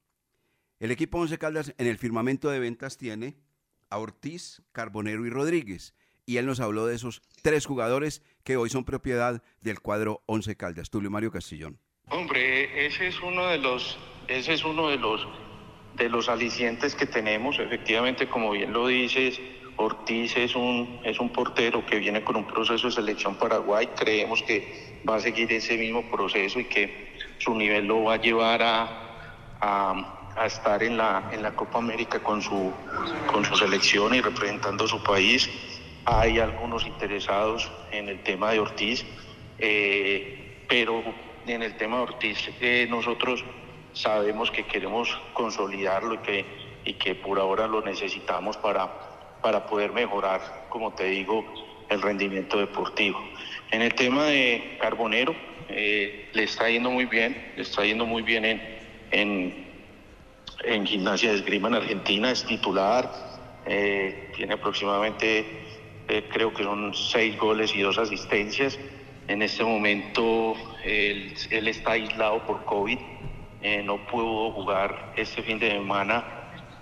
El 0.79 0.91
equipo 0.91 1.17
Once 1.17 1.39
Caldas 1.39 1.73
en 1.79 1.87
el 1.87 1.97
firmamento 1.97 2.51
de 2.51 2.59
ventas 2.59 2.97
tiene 2.97 3.35
a 3.89 3.97
Ortiz, 3.97 4.61
Carbonero 4.73 5.25
y 5.25 5.31
Rodríguez. 5.31 5.95
Y 6.27 6.37
él 6.37 6.45
nos 6.45 6.59
habló 6.59 6.85
de 6.85 6.93
esos 6.93 7.23
tres 7.41 7.65
jugadores 7.65 8.21
que 8.43 8.57
hoy 8.57 8.69
son 8.69 8.85
propiedad 8.85 9.41
del 9.61 9.79
cuadro 9.79 10.21
Once 10.27 10.55
Caldas. 10.55 10.91
Tulio 10.91 11.09
Mario 11.09 11.31
Castillón. 11.31 11.79
Hombre, 12.09 12.85
ese 12.85 13.07
es 13.07 13.19
uno 13.21 13.47
de 13.47 13.57
los, 13.57 13.97
ese 14.27 14.53
es 14.53 14.63
uno 14.63 14.89
de 14.89 14.97
los, 14.97 15.27
de 15.95 16.09
los 16.09 16.29
alicientes 16.29 16.93
que 16.93 17.07
tenemos. 17.07 17.57
Efectivamente, 17.57 18.29
como 18.29 18.51
bien 18.51 18.71
lo 18.71 18.85
dices, 18.85 19.39
Ortiz 19.77 20.37
es 20.37 20.55
un, 20.55 20.99
es 21.03 21.19
un 21.19 21.31
portero 21.31 21.83
que 21.87 21.97
viene 21.97 22.23
con 22.23 22.35
un 22.35 22.45
proceso 22.45 22.85
de 22.87 22.93
selección 22.93 23.35
Paraguay. 23.35 23.87
Creemos 23.95 24.43
que 24.43 25.01
va 25.09 25.15
a 25.15 25.19
seguir 25.19 25.51
ese 25.51 25.75
mismo 25.75 26.03
proceso 26.11 26.59
y 26.59 26.65
que 26.65 27.17
su 27.39 27.55
nivel 27.55 27.85
lo 27.85 28.03
va 28.03 28.15
a 28.15 28.21
llevar 28.21 28.61
a, 28.61 29.57
a, 29.59 30.16
a 30.37 30.45
estar 30.45 30.83
en 30.83 30.97
la, 30.97 31.29
en 31.31 31.41
la 31.41 31.51
Copa 31.51 31.79
América 31.79 32.19
con 32.19 32.41
su, 32.41 32.71
con 33.31 33.43
su 33.43 33.55
selección 33.55 34.13
y 34.13 34.21
representando 34.21 34.87
su 34.87 35.01
país. 35.03 35.49
Hay 36.05 36.39
algunos 36.39 36.85
interesados 36.85 37.71
en 37.91 38.09
el 38.09 38.23
tema 38.23 38.51
de 38.51 38.59
Ortiz, 38.59 39.05
eh, 39.59 40.63
pero 40.69 41.03
en 41.47 41.63
el 41.63 41.75
tema 41.77 41.97
de 41.97 42.03
Ortiz 42.03 42.49
eh, 42.61 42.87
nosotros 42.89 43.43
sabemos 43.93 44.51
que 44.51 44.65
queremos 44.65 45.19
consolidarlo 45.33 46.15
y 46.15 46.17
que, 46.19 46.45
y 46.85 46.93
que 46.93 47.15
por 47.15 47.39
ahora 47.39 47.67
lo 47.67 47.81
necesitamos 47.81 48.57
para, 48.57 48.89
para 49.41 49.65
poder 49.65 49.91
mejorar, 49.91 50.67
como 50.69 50.93
te 50.93 51.05
digo, 51.05 51.45
el 51.89 52.01
rendimiento 52.01 52.59
deportivo. 52.59 53.19
En 53.71 53.81
el 53.81 53.93
tema 53.95 54.25
de 54.25 54.77
Carbonero, 54.79 55.35
eh, 55.69 56.29
le 56.33 56.43
está 56.43 56.69
yendo 56.69 56.89
muy 56.91 57.05
bien, 57.05 57.53
le 57.55 57.63
está 57.63 57.83
yendo 57.83 58.05
muy 58.05 58.21
bien 58.21 58.45
en, 58.45 58.61
en, 59.11 59.66
en 60.63 60.85
gimnasia 60.85 61.31
de 61.31 61.37
esgrima 61.37 61.67
en 61.69 61.75
Argentina, 61.75 62.31
es 62.31 62.45
titular, 62.45 63.09
eh, 63.65 64.31
tiene 64.35 64.53
aproximadamente, 64.53 65.45
eh, 66.07 66.29
creo 66.31 66.53
que 66.53 66.63
son 66.63 66.93
seis 66.93 67.37
goles 67.37 67.75
y 67.75 67.81
dos 67.81 67.97
asistencias. 67.97 68.79
En 69.27 69.41
este 69.41 69.63
momento 69.63 70.55
él, 70.83 71.33
está 71.51 71.91
aislado 71.91 72.45
por 72.45 72.63
COVID, 72.65 72.97
eh, 73.61 73.83
no 73.83 74.07
pudo 74.07 74.51
jugar 74.51 75.13
este 75.17 75.41
fin 75.43 75.59
de 75.59 75.71
semana, 75.71 76.23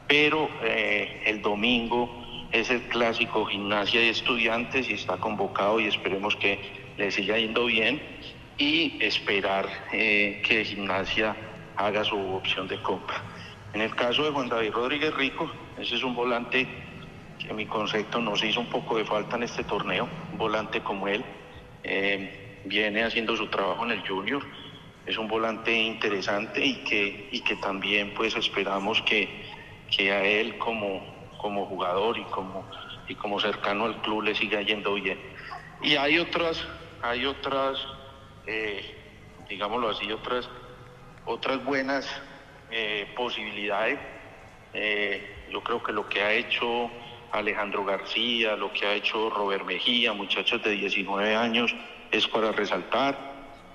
pero 0.08 0.48
el 0.62 1.42
domingo 1.42 2.48
es 2.52 2.70
el 2.70 2.84
clásico 2.84 3.46
gimnasia 3.46 4.02
de 4.02 4.10
estudiantes 4.10 4.88
y 4.88 4.94
está 4.94 5.18
convocado 5.18 5.80
y 5.80 5.88
esperemos 5.88 6.36
que 6.36 6.60
le 6.98 7.10
siga 7.10 7.40
yendo 7.40 7.66
bien 7.66 8.00
y 8.60 9.04
esperar 9.04 9.68
que 9.92 10.64
gimnasia 10.64 11.36
haga 11.76 12.04
su 12.04 12.18
opción 12.36 12.68
de 12.68 12.80
compra. 12.84 13.24
En 13.76 13.82
el 13.82 13.94
caso 13.94 14.24
de 14.24 14.32
Juan 14.32 14.48
David 14.48 14.72
Rodríguez 14.72 15.14
Rico, 15.16 15.52
ese 15.78 15.96
es 15.96 16.04
un 16.04 16.16
volante 16.16 16.66
que 17.38 17.50
en 17.50 17.58
mi 17.58 17.66
concepto 17.66 18.22
nos 18.22 18.42
hizo 18.42 18.62
un 18.62 18.70
poco 18.70 18.96
de 18.96 19.04
falta 19.04 19.36
en 19.36 19.44
este 19.44 19.66
torneo, 19.66 20.08
un 20.32 20.38
volante 20.38 20.80
como 20.80 21.10
él, 21.10 21.26
eh, 21.84 22.62
viene 22.64 23.04
haciendo 23.04 23.36
su 23.36 23.48
trabajo 23.48 23.84
en 23.84 23.92
el 23.92 24.08
junior, 24.08 24.42
es 25.06 25.18
un 25.18 25.28
volante 25.28 25.74
interesante 25.74 26.66
y 26.66 26.86
que, 26.86 27.28
y 27.34 27.42
que 27.42 27.58
también 27.58 28.14
pues 28.14 28.38
esperamos 28.38 29.02
que, 29.02 29.44
que 29.94 30.10
a 30.10 30.24
él 30.24 30.58
como, 30.58 31.34
como 31.38 31.66
jugador 31.66 32.18
y 32.18 32.24
como, 32.32 32.66
y 33.10 33.16
como 33.16 33.42
cercano 33.42 33.84
al 33.84 34.02
club 34.04 34.24
le 34.24 34.36
siga 34.36 34.62
yendo 34.62 34.94
bien. 34.94 35.20
Y 35.82 35.98
hay 35.98 36.18
otras, 36.18 36.66
hay 37.02 37.26
otras, 37.26 37.78
eh, 38.48 39.44
digámoslo 39.50 39.90
así, 39.90 40.10
otras, 40.14 40.50
otras 41.26 41.62
buenas 41.66 42.08
eh, 42.78 43.08
posibilidades. 43.16 43.98
Eh, 44.74 45.46
yo 45.50 45.64
creo 45.64 45.82
que 45.82 45.94
lo 45.94 46.10
que 46.10 46.22
ha 46.22 46.34
hecho 46.34 46.92
Alejandro 47.32 47.86
García, 47.86 48.58
lo 48.58 48.74
que 48.74 48.86
ha 48.86 48.94
hecho 48.94 49.30
Robert 49.30 49.64
Mejía, 49.64 50.12
muchachos 50.12 50.62
de 50.62 50.72
19 50.72 51.38
años, 51.38 51.74
es 52.12 52.28
para 52.28 52.52
resaltar. 52.52 53.18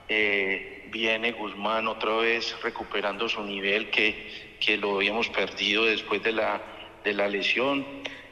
Eh, 0.06 0.86
viene 0.92 1.32
Guzmán 1.32 1.88
otra 1.88 2.14
vez 2.16 2.54
recuperando 2.62 3.26
su 3.26 3.42
nivel 3.42 3.88
que, 3.88 4.58
que 4.60 4.76
lo 4.76 4.96
habíamos 4.96 5.30
perdido 5.30 5.86
después 5.86 6.22
de 6.22 6.32
la, 6.32 6.60
de 7.02 7.14
la 7.14 7.26
lesión. 7.26 7.86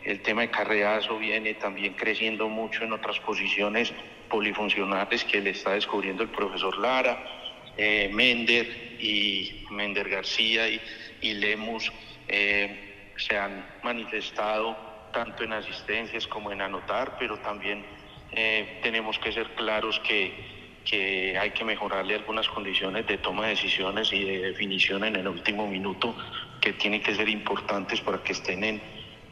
El 0.05 0.21
tema 0.21 0.43
de 0.43 0.51
Carreazo 0.51 1.19
viene 1.19 1.55
también 1.55 1.95
creciendo 1.95 2.47
mucho 2.47 2.85
en 2.85 2.93
otras 2.93 3.19
posiciones 3.21 3.95
polifuncionales 4.29 5.25
que 5.25 5.41
le 5.41 5.51
está 5.51 5.71
descubriendo 5.71 6.23
el 6.23 6.29
profesor 6.29 6.77
Lara. 6.77 7.38
Eh, 7.81 8.11
Mender 8.13 8.67
y 8.99 9.65
Mender 9.71 10.09
García 10.09 10.69
y, 10.69 10.81
y 11.21 11.35
Lemus 11.35 11.93
eh, 12.27 13.13
se 13.17 13.39
han 13.39 13.65
manifestado 13.85 14.77
tanto 15.13 15.45
en 15.45 15.53
asistencias 15.53 16.27
como 16.27 16.51
en 16.51 16.61
anotar, 16.61 17.17
pero 17.21 17.39
también 17.39 17.85
eh, 18.33 18.81
tenemos 18.83 19.17
que 19.21 19.31
ser 19.31 19.55
claros 19.55 20.01
que, 20.01 20.81
que 20.85 21.39
hay 21.39 21.51
que 21.53 21.65
mejorarle 21.65 22.17
algunas 22.17 22.49
condiciones 22.49 23.07
de 23.07 23.19
toma 23.19 23.45
de 23.45 23.51
decisiones 23.51 24.13
y 24.13 24.25
de 24.25 24.39
definición 24.41 25.05
en 25.05 25.15
el 25.15 25.29
último 25.29 25.69
minuto 25.69 26.17
que 26.61 26.73
tienen 26.73 27.01
que 27.01 27.15
ser 27.15 27.29
importantes 27.29 28.01
para 28.01 28.23
que 28.25 28.33
estén 28.33 28.65
en, 28.65 28.83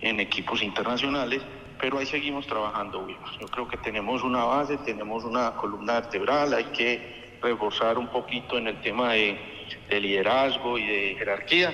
en 0.02 0.20
equipos 0.20 0.62
internacionales, 0.62 1.42
pero 1.80 1.98
ahí 1.98 2.06
seguimos 2.06 2.46
trabajando. 2.46 3.08
Yo 3.40 3.48
creo 3.48 3.66
que 3.66 3.76
tenemos 3.78 4.22
una 4.22 4.44
base, 4.44 4.78
tenemos 4.78 5.24
una 5.24 5.56
columna 5.56 6.00
vertebral, 6.00 6.54
hay 6.54 6.64
que 6.66 7.25
reforzar 7.46 7.98
un 7.98 8.08
poquito 8.08 8.58
en 8.58 8.68
el 8.68 8.80
tema 8.80 9.12
de, 9.14 9.38
de 9.88 10.00
liderazgo 10.00 10.78
y 10.78 10.86
de 10.86 11.14
jerarquía 11.18 11.72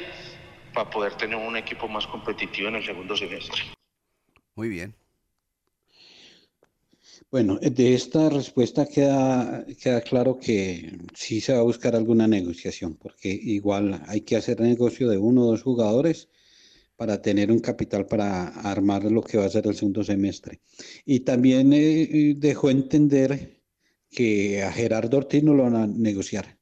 para 0.73 0.89
poder 0.91 1.15
tener 1.15 1.37
un 1.37 1.57
equipo 1.57 1.89
más 1.89 2.07
competitivo 2.07 2.69
en 2.69 2.77
el 2.77 2.85
segundo 2.85 3.17
semestre. 3.17 3.63
Muy 4.55 4.69
bien. 4.69 4.95
Bueno, 7.31 7.59
de 7.59 7.95
esta 7.95 8.29
respuesta 8.29 8.87
queda, 8.87 9.65
queda 9.83 10.03
claro 10.03 10.39
que 10.39 10.99
sí 11.15 11.41
se 11.41 11.55
va 11.55 11.61
a 11.61 11.63
buscar 11.63 11.97
alguna 11.97 12.29
negociación, 12.29 12.95
porque 12.95 13.29
igual 13.29 14.03
hay 14.07 14.21
que 14.21 14.37
hacer 14.37 14.61
negocio 14.61 15.09
de 15.09 15.17
uno 15.17 15.43
o 15.43 15.51
dos 15.53 15.63
jugadores 15.63 16.29
para 16.97 17.23
tener 17.23 17.51
un 17.51 17.61
capital 17.61 18.07
para 18.07 18.49
armar 18.49 19.05
lo 19.05 19.23
que 19.23 19.39
va 19.39 19.47
a 19.47 19.51
ser 19.51 19.67
el 19.67 19.75
segundo 19.75 20.05
semestre. 20.05 20.61
Y 21.07 21.21
también 21.21 21.73
eh, 21.73 22.35
dejó 22.37 22.69
entender 22.69 23.62
que 24.13 24.63
a 24.63 24.71
Gerardo 24.71 25.17
Ortiz 25.17 25.43
no 25.43 25.55
lo 25.55 25.65
van 25.65 25.77
a 25.77 25.87
negociar, 25.87 26.59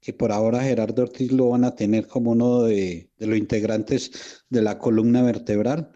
que 0.00 0.12
por 0.12 0.32
ahora 0.32 0.64
Gerardo 0.64 1.02
Ortiz 1.04 1.30
lo 1.32 1.50
van 1.50 1.64
a 1.64 1.76
tener 1.76 2.08
como 2.08 2.32
uno 2.32 2.64
de, 2.64 3.10
de 3.16 3.26
los 3.26 3.38
integrantes 3.38 4.44
de 4.50 4.62
la 4.62 4.78
columna 4.78 5.22
vertebral. 5.22 5.92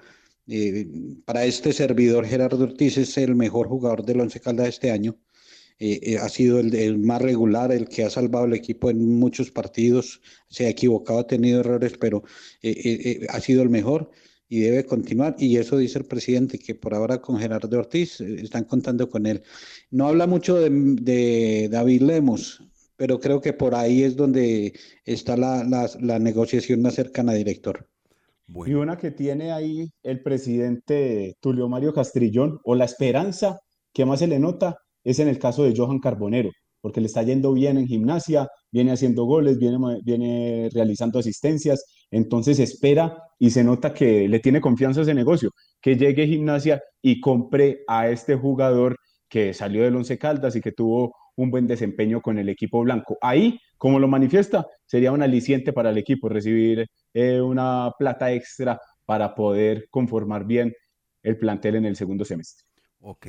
Eh, 0.47 0.87
para 1.25 1.45
este 1.45 1.73
servidor, 1.73 2.25
Gerardo 2.25 2.65
Ortiz 2.65 2.99
es 2.99 3.19
el 3.19 3.35
mejor 3.35 3.69
jugador 3.69 4.05
del 4.05 4.21
Once 4.21 4.41
Caldas 4.41 4.69
este 4.69 4.93
año. 4.93 5.19
Eh, 5.79 6.01
eh, 6.03 6.19
ha 6.19 6.29
sido 6.29 6.61
el, 6.61 6.75
el, 6.75 6.99
más 6.99 7.21
regular, 7.21 7.73
el 7.73 7.89
que 7.89 8.05
ha 8.05 8.11
salvado 8.11 8.47
el 8.47 8.55
equipo 8.55 8.89
en 8.89 9.19
muchos 9.19 9.51
partidos. 9.51 10.21
Se 10.49 10.67
ha 10.67 10.69
equivocado, 10.71 11.19
ha 11.19 11.27
tenido 11.27 11.61
errores, 11.61 11.95
pero 11.99 12.23
ha 13.29 13.41
sido 13.41 13.63
el 13.63 13.71
mejor 13.71 14.11
y 14.49 14.61
debe 14.61 14.85
continuar. 14.85 15.37
Y 15.39 15.57
eso 15.57 15.77
dice 15.77 15.99
el 15.99 16.05
presidente, 16.07 16.59
que 16.59 16.75
por 16.75 16.95
ahora 16.95 17.21
con 17.21 17.39
Gerardo 17.39 17.79
Ortiz 17.79 18.21
están 18.21 18.65
contando 18.65 19.09
con 19.09 19.27
él. 19.27 19.43
No 19.91 20.09
habla 20.09 20.27
mucho 20.27 20.57
de, 20.57 20.71
de 20.71 21.69
David 21.71 22.03
Lemos, 22.03 22.63
pero 22.97 23.21
creo 23.21 23.41
que 23.41 23.53
por 23.53 23.75
ahí 23.75 24.03
es 24.03 24.17
donde 24.17 24.73
está 25.05 25.37
la, 25.37 25.65
la, 25.65 25.91
la 26.01 26.19
negociación 26.19 26.83
más 26.83 26.95
cercana, 26.95 27.33
director. 27.33 27.89
Y 28.49 28.75
una 28.75 28.97
que 28.97 29.11
tiene 29.11 29.51
ahí 29.51 29.91
el 30.03 30.23
presidente 30.23 31.37
Tulio 31.41 31.69
Mario 31.69 31.93
Castrillón, 31.93 32.61
o 32.63 32.75
la 32.75 32.85
esperanza 32.85 33.61
que 33.93 34.05
más 34.05 34.21
se 34.21 34.29
le 34.29 34.39
nota, 34.39 34.79
es 35.03 35.19
en 35.19 35.29
el 35.29 35.39
caso 35.39 35.65
de 35.65 35.75
Johan 35.77 35.99
Carbonero, 35.99 36.51
porque 36.81 37.01
le 37.01 37.07
está 37.07 37.23
yendo 37.23 37.53
bien 37.53 37.79
en 37.79 37.87
gimnasia, 37.87 38.49
viene 38.71 38.93
haciendo 38.93 39.25
goles, 39.25 39.59
viene, 39.59 40.69
realizando 40.73 41.19
asistencias, 41.19 41.85
entonces 42.11 42.59
espera 42.59 43.17
y 43.39 43.51
se 43.51 43.65
nota 43.65 43.93
que 43.93 44.29
le 44.29 44.41
tiene 44.41 44.61
confianza 44.61 45.01
a 45.01 45.03
ese 45.03 45.15
negocio, 45.15 45.51
que 45.81 45.97
llegue 45.97 46.27
gimnasia 46.27 46.83
y 47.03 47.21
compre 47.21 47.85
a 47.89 48.09
este 48.09 48.37
jugador 48.37 48.97
que 49.29 49.55
salió 49.55 49.83
del 49.83 49.97
Once 49.97 50.17
Caldas 50.19 50.57
y 50.57 50.61
que 50.61 50.73
tuvo 50.73 51.15
un 51.37 51.51
buen 51.51 51.67
desempeño 51.67 52.21
con 52.21 52.39
el 52.39 52.49
equipo 52.49 52.83
blanco. 52.83 53.19
Ahí, 53.21 53.59
como 53.77 53.99
lo 53.99 54.09
manifiesta, 54.09 54.67
sería 54.87 55.13
un 55.13 55.23
aliciente 55.23 55.73
para 55.73 55.91
el 55.91 55.99
equipo 55.99 56.29
recibir 56.29 56.87
eh, 57.13 57.41
una 57.41 57.93
plata 57.99 58.33
extra 58.33 58.81
para 59.05 59.35
poder 59.35 59.87
conformar 59.91 60.47
bien 60.47 60.73
el 61.23 61.39
plantel 61.39 61.77
en 61.77 61.87
el 61.87 61.97
segundo 61.97 62.25
semestre. 62.25 62.65
Ok. 63.01 63.27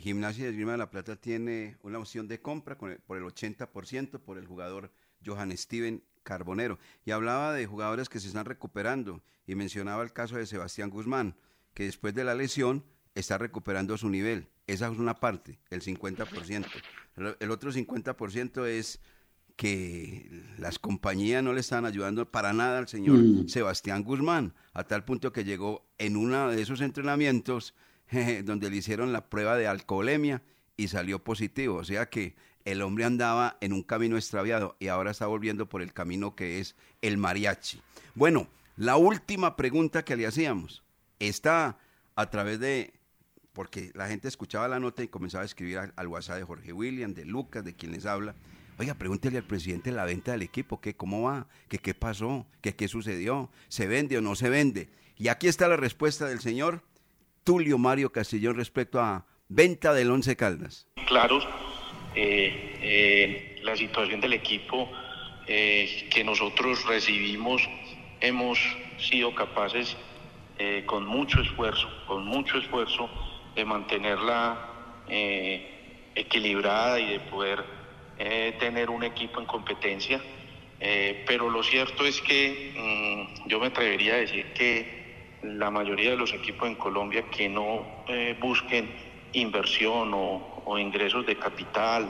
Gimnasia 0.00 0.44
de 0.44 0.50
Esgrima 0.50 0.72
de 0.72 0.78
la 0.78 0.90
Plata 0.90 1.16
tiene 1.16 1.76
una 1.82 1.98
opción 1.98 2.28
de 2.28 2.40
compra 2.40 2.76
por 2.76 3.16
el 3.16 3.24
80% 3.24 4.20
por 4.20 4.38
el 4.38 4.46
jugador 4.46 4.90
Johan 5.24 5.56
Steven 5.56 6.02
Carbonero. 6.22 6.78
Y 7.04 7.12
hablaba 7.12 7.52
de 7.52 7.66
jugadores 7.66 8.08
que 8.08 8.20
se 8.20 8.28
están 8.28 8.44
recuperando 8.44 9.22
y 9.46 9.54
mencionaba 9.54 10.02
el 10.02 10.12
caso 10.12 10.36
de 10.36 10.46
Sebastián 10.46 10.90
Guzmán, 10.90 11.36
que 11.72 11.84
después 11.84 12.14
de 12.14 12.24
la 12.24 12.34
lesión 12.34 12.84
está 13.14 13.38
recuperando 13.38 13.96
su 13.96 14.10
nivel. 14.10 14.48
Esa 14.66 14.88
es 14.88 14.98
una 14.98 15.14
parte, 15.14 15.58
el 15.70 15.82
50%. 15.82 16.66
El 17.40 17.50
otro 17.50 17.72
50% 17.72 18.66
es 18.66 19.00
que 19.56 20.42
las 20.58 20.78
compañías 20.78 21.42
no 21.42 21.54
le 21.54 21.60
están 21.60 21.86
ayudando 21.86 22.30
para 22.30 22.52
nada 22.52 22.78
al 22.78 22.88
señor 22.88 23.16
mm. 23.16 23.48
Sebastián 23.48 24.04
Guzmán, 24.04 24.54
a 24.74 24.84
tal 24.84 25.04
punto 25.04 25.32
que 25.32 25.44
llegó 25.44 25.86
en 25.96 26.16
uno 26.16 26.50
de 26.50 26.60
esos 26.60 26.82
entrenamientos 26.82 27.74
donde 28.44 28.70
le 28.70 28.76
hicieron 28.76 29.12
la 29.12 29.28
prueba 29.28 29.56
de 29.56 29.66
alcoholemia 29.66 30.42
y 30.76 30.88
salió 30.88 31.22
positivo. 31.22 31.76
O 31.76 31.84
sea 31.84 32.06
que 32.06 32.34
el 32.64 32.82
hombre 32.82 33.04
andaba 33.04 33.56
en 33.60 33.72
un 33.72 33.82
camino 33.82 34.16
extraviado 34.16 34.76
y 34.80 34.88
ahora 34.88 35.12
está 35.12 35.26
volviendo 35.26 35.68
por 35.68 35.82
el 35.82 35.92
camino 35.92 36.34
que 36.34 36.60
es 36.60 36.74
el 37.00 37.16
mariachi. 37.16 37.80
Bueno, 38.14 38.48
la 38.76 38.96
última 38.96 39.56
pregunta 39.56 40.04
que 40.04 40.16
le 40.16 40.26
hacíamos 40.26 40.82
está 41.18 41.78
a 42.14 42.30
través 42.30 42.60
de 42.60 42.92
porque 43.52 43.90
la 43.94 44.06
gente 44.06 44.28
escuchaba 44.28 44.68
la 44.68 44.78
nota 44.78 45.02
y 45.02 45.08
comenzaba 45.08 45.40
a 45.40 45.46
escribir 45.46 45.78
al, 45.78 46.06
WhatsApp 46.08 46.36
de 46.36 46.44
Jorge 46.44 46.72
William, 46.74 47.14
de 47.14 47.24
Lucas, 47.24 47.64
de 47.64 47.74
quien 47.74 47.92
les 47.92 48.04
habla. 48.04 48.34
Oiga, 48.78 48.92
pregúntele 48.92 49.38
al 49.38 49.44
presidente 49.44 49.90
la 49.92 50.04
venta 50.04 50.32
del 50.32 50.42
equipo, 50.42 50.78
que 50.78 50.94
cómo 50.94 51.22
va, 51.22 51.46
que 51.68 51.78
qué 51.78 51.94
pasó, 51.94 52.46
que 52.60 52.76
qué 52.76 52.86
sucedió, 52.86 53.50
se 53.68 53.86
vende 53.86 54.18
o 54.18 54.20
no 54.20 54.34
se 54.34 54.50
vende. 54.50 54.90
Y 55.16 55.28
aquí 55.28 55.48
está 55.48 55.68
la 55.68 55.78
respuesta 55.78 56.26
del 56.26 56.40
señor 56.40 56.82
Tulio 57.46 57.78
Mario 57.78 58.10
Castillón 58.10 58.56
respecto 58.56 59.00
a 59.00 59.24
venta 59.48 59.94
del 59.94 60.10
Once 60.10 60.34
Caldas. 60.34 60.88
Claro, 61.06 61.38
eh, 62.16 62.76
eh, 62.82 63.60
la 63.62 63.76
situación 63.76 64.20
del 64.20 64.32
equipo 64.32 64.90
eh, 65.46 66.08
que 66.10 66.24
nosotros 66.24 66.84
recibimos 66.86 67.62
hemos 68.20 68.58
sido 68.98 69.32
capaces 69.32 69.96
con 70.86 71.06
mucho 71.06 71.42
esfuerzo, 71.42 71.86
con 72.06 72.24
mucho 72.24 72.56
esfuerzo 72.56 73.10
de 73.54 73.64
mantenerla 73.66 75.04
equilibrada 76.14 76.98
y 76.98 77.10
de 77.10 77.20
poder 77.20 77.62
tener 78.58 78.88
un 78.88 79.04
equipo 79.04 79.38
en 79.38 79.44
competencia. 79.44 80.18
Pero 80.80 81.50
lo 81.50 81.62
cierto 81.62 82.06
es 82.06 82.22
que 82.22 82.72
mm, 82.74 83.48
yo 83.48 83.60
me 83.60 83.66
atrevería 83.66 84.14
a 84.14 84.16
decir 84.16 84.46
que 84.54 84.95
la 85.46 85.70
mayoría 85.70 86.10
de 86.10 86.16
los 86.16 86.32
equipos 86.32 86.68
en 86.68 86.74
Colombia 86.74 87.24
que 87.30 87.48
no 87.48 88.04
busquen 88.40 88.90
inversión 89.32 90.12
o, 90.14 90.78
ingresos 90.78 91.24
de 91.26 91.36
capital 91.36 92.08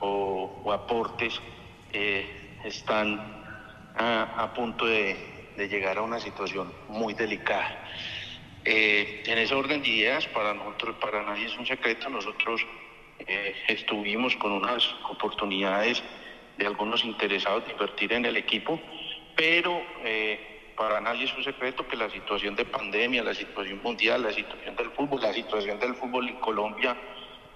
o, 0.00 0.72
aportes 0.72 1.40
están 2.64 3.20
a, 3.96 4.52
punto 4.54 4.86
de 4.86 5.16
llegar 5.56 5.98
a 5.98 6.02
una 6.02 6.18
situación 6.18 6.72
muy 6.88 7.14
delicada. 7.14 7.82
Eh, 8.64 9.24
en 9.26 9.38
ese 9.38 9.54
orden 9.54 9.82
de 9.82 9.88
ideas, 9.88 10.26
para 10.28 10.54
nosotros, 10.54 10.96
para 11.00 11.22
nadie 11.22 11.46
es 11.46 11.58
un 11.58 11.66
secreto, 11.66 12.08
nosotros 12.08 12.64
eh, 13.18 13.56
estuvimos 13.66 14.36
con 14.36 14.52
unas 14.52 14.88
oportunidades 15.10 16.02
de 16.56 16.66
algunos 16.66 17.04
interesados 17.04 17.66
de 17.66 17.72
invertir 17.72 18.12
en 18.12 18.24
el 18.24 18.36
equipo, 18.36 18.80
pero 19.34 19.82
eh, 20.04 20.51
para 20.76 21.00
nadie 21.00 21.24
es 21.24 21.34
un 21.36 21.44
secreto 21.44 21.86
que 21.86 21.96
la 21.96 22.10
situación 22.10 22.54
de 22.54 22.64
pandemia, 22.64 23.22
la 23.22 23.34
situación 23.34 23.80
mundial, 23.82 24.22
la 24.22 24.32
situación 24.32 24.74
del 24.76 24.90
fútbol, 24.90 25.20
la 25.20 25.32
situación 25.32 25.78
del 25.78 25.94
fútbol 25.94 26.28
en 26.28 26.36
Colombia 26.36 26.96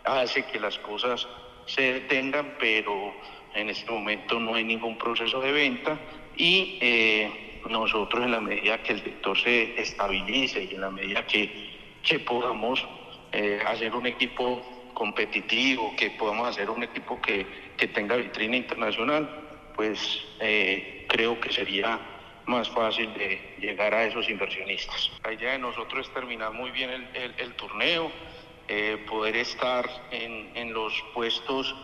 hace 0.05 0.45
que 0.45 0.61
las 0.61 0.79
cosas 0.79 1.27
se 1.67 1.95
detengan, 1.95 2.57
pero 2.59 3.15
en 3.55 3.71
este 3.71 3.91
momento 3.91 4.39
no 4.39 4.55
hay 4.55 4.65
ningún 4.65 4.97
proceso 4.99 5.41
de 5.41 5.53
venta 5.53 5.99
y 6.37 6.79
nosotros 7.69 8.25
en 8.25 8.31
la 8.31 8.41
medida 8.41 8.83
que 8.83 8.93
el 8.93 9.03
sector 9.03 9.39
se 9.39 9.81
estabilice 9.81 10.65
y 10.65 10.75
en 10.75 10.81
la 10.81 10.91
medida 10.91 11.27
que, 11.27 11.75
podamos 12.25 12.87
eh, 13.33 13.61
hacer 13.67 13.95
un 13.95 14.07
equipo 14.07 14.63
competitivo, 14.95 15.95
que 15.97 16.11
podamos 16.11 16.49
hacer 16.49 16.71
un 16.71 16.85
equipo 16.85 17.21
que, 17.21 17.47
tenga 17.93 18.17
vitrina 18.17 18.57
internacional, 18.57 19.29
pues 19.75 20.23
eh, 20.41 21.05
creo 21.09 21.39
que 21.41 21.53
sería 21.53 22.01
más 22.47 22.69
fácil 22.71 23.13
de 23.15 23.57
llegar 23.61 23.95
a 23.95 24.05
esos 24.05 24.29
inversionistas. 24.29 25.11
La 25.25 25.33
idea 25.33 25.53
de 25.53 25.59
nosotros 25.59 26.07
es 26.07 26.15
terminar 26.15 26.53
muy 26.53 26.71
bien 26.71 26.91
el, 27.15 27.55
torneo, 27.55 28.11
eh, 28.69 29.05
poder 29.09 29.37
estar 29.37 29.89
en, 30.11 30.57
en 30.57 30.73
los 30.73 30.93
puestos 31.15 31.75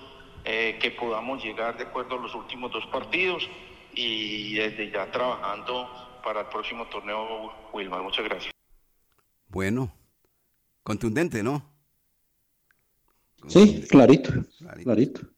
que 0.44 0.96
podamos 0.98 1.40
llegar 1.44 1.76
de 1.76 1.84
acuerdo 1.84 2.18
a 2.18 2.22
los 2.22 2.34
últimos 2.34 2.72
dos 2.72 2.84
partidos 2.86 3.48
y 3.94 4.54
desde 4.54 4.90
ya 4.90 5.08
trabajando 5.10 5.88
para 6.22 6.40
el 6.40 6.46
próximo 6.46 6.86
torneo 6.88 7.52
Wilmar. 7.72 8.02
Muchas 8.02 8.24
gracias. 8.24 8.52
Bueno, 9.48 9.92
contundente, 10.82 11.42
¿no? 11.42 11.62
Sí, 13.48 13.84
clarito, 13.88 14.32
clarito. 14.82 15.20
Y 15.22 15.31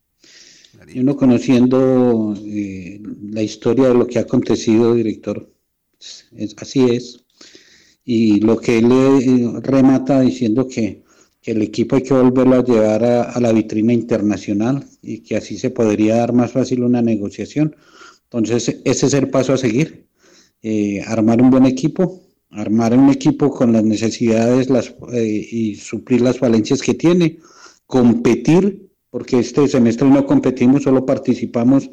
uno 0.97 1.17
conociendo 1.17 2.35
eh, 2.45 3.01
la 3.31 3.43
historia 3.43 3.89
de 3.89 3.95
lo 3.95 4.07
que 4.07 4.19
ha 4.19 4.23
acontecido, 4.23 4.95
director, 4.95 5.51
así 6.57 6.85
es. 6.91 7.25
Y 8.05 8.41
lo 8.41 8.59
que 8.59 8.79
él 8.79 8.93
eh, 8.93 9.61
remata 9.63 10.21
diciendo 10.21 10.69
que, 10.69 11.03
el 11.45 11.61
equipo 11.61 11.97
hay 11.97 12.03
que 12.03 12.15
volverlo 12.15 12.57
a 12.57 12.65
llevar 12.65 13.05
a, 13.05 13.39
la 13.39 13.53
vitrina 13.53 13.93
internacional 13.93 14.83
y 15.03 15.19
que 15.19 15.37
así 15.37 15.59
se 15.59 15.69
podría 15.69 16.17
dar 16.17 16.33
más 16.33 16.53
fácil 16.53 16.83
una 16.83 17.03
negociación. 17.03 17.77
Entonces, 18.23 18.81
ese 18.83 19.07
es 19.07 19.13
el 19.13 19.29
paso 19.29 19.53
a 19.53 19.59
seguir. 19.59 20.07
Eh, 20.63 21.03
armar 21.07 21.43
un 21.43 21.51
buen 21.51 21.67
equipo, 21.67 22.23
armar 22.49 22.97
un 22.97 23.11
equipo 23.11 23.51
con 23.51 23.75
las 23.75 23.85
necesidades 23.85 24.71
las, 24.71 24.95
y 25.13 25.75
suplir 25.75 26.23
las 26.23 26.39
falencias 26.39 26.81
que 26.81 26.95
tiene, 26.95 27.41
competir, 27.85 28.84
porque 29.15 29.39
este 29.39 29.69
semestre 29.69 30.11
no 30.11 30.27
competimos, 30.27 30.83
solo 30.83 31.07
participamos 31.07 31.89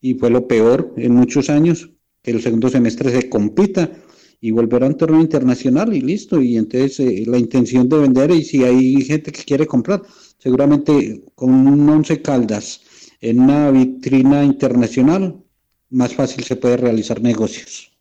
y 0.00 0.14
fue 0.14 0.28
lo 0.28 0.48
peor 0.48 0.92
en 0.96 1.14
muchos 1.14 1.48
años, 1.48 1.90
que 2.20 2.32
el 2.32 2.42
segundo 2.42 2.68
semestre 2.68 3.12
se 3.12 3.30
compita 3.30 3.92
y 4.40 4.50
volver 4.50 4.82
a 4.82 4.88
un 4.88 4.96
torneo 4.96 5.20
internacional 5.20 5.94
y 5.94 6.00
listo. 6.00 6.42
Y 6.42 6.56
entonces 6.56 6.98
eh, 6.98 7.22
la 7.28 7.38
intención 7.38 7.88
de 7.88 7.98
vender 7.98 8.32
y 8.32 8.42
si 8.42 8.64
hay 8.64 9.00
gente 9.02 9.30
que 9.30 9.44
quiere 9.44 9.68
comprar, 9.68 10.02
seguramente 10.38 11.22
con 11.36 11.50
un 11.50 11.88
once 11.88 12.20
caldas 12.20 12.80
en 13.20 13.38
una 13.38 13.70
vitrina 13.70 14.42
internacional 14.42 15.44
más 15.90 16.12
fácil 16.12 16.42
se 16.42 16.56
puede 16.56 16.76
realizar 16.76 17.22
negocios. 17.22 17.92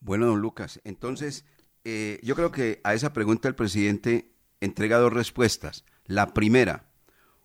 Bueno, 0.00 0.26
don 0.26 0.42
Lucas, 0.42 0.78
entonces 0.84 1.46
eh, 1.84 2.20
yo 2.22 2.34
creo 2.34 2.52
que 2.52 2.82
a 2.84 2.92
esa 2.92 3.14
pregunta 3.14 3.48
el 3.48 3.54
presidente 3.54 4.30
entrega 4.60 4.98
dos 4.98 5.14
respuestas. 5.14 5.86
La 6.04 6.34
primera, 6.34 6.87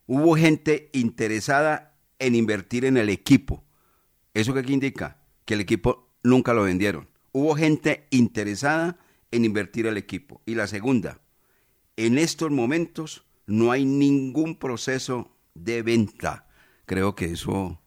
hubo 0.08 0.36
gente 0.36 0.90
interesada 0.94 1.96
en 2.20 2.36
invertir 2.36 2.86
en 2.86 2.98
el 2.98 3.10
equipo. 3.10 3.64
¿Eso 4.34 4.54
qué 4.54 4.64
indica? 4.72 5.20
Que 5.46 5.56
el 5.56 5.62
equipo 5.62 6.10
nunca 6.24 6.54
lo 6.54 6.64
vendieron. 6.64 7.08
Hubo 7.32 7.56
gente 7.56 8.08
interesada 8.10 8.98
en 9.32 9.46
invertir 9.46 9.88
el 9.88 9.98
equipo. 9.98 10.42
Y 10.46 10.56
la 10.56 10.68
segunda, 10.68 11.20
en 11.98 12.18
estos 12.18 12.52
momentos 12.52 13.26
no 13.46 13.72
hay 13.72 13.86
ningún 13.86 14.56
proceso 14.58 15.36
de 15.54 15.82
venta. 15.82 16.48
Creo 16.86 17.16
que 17.16 17.26
eso 17.26 17.80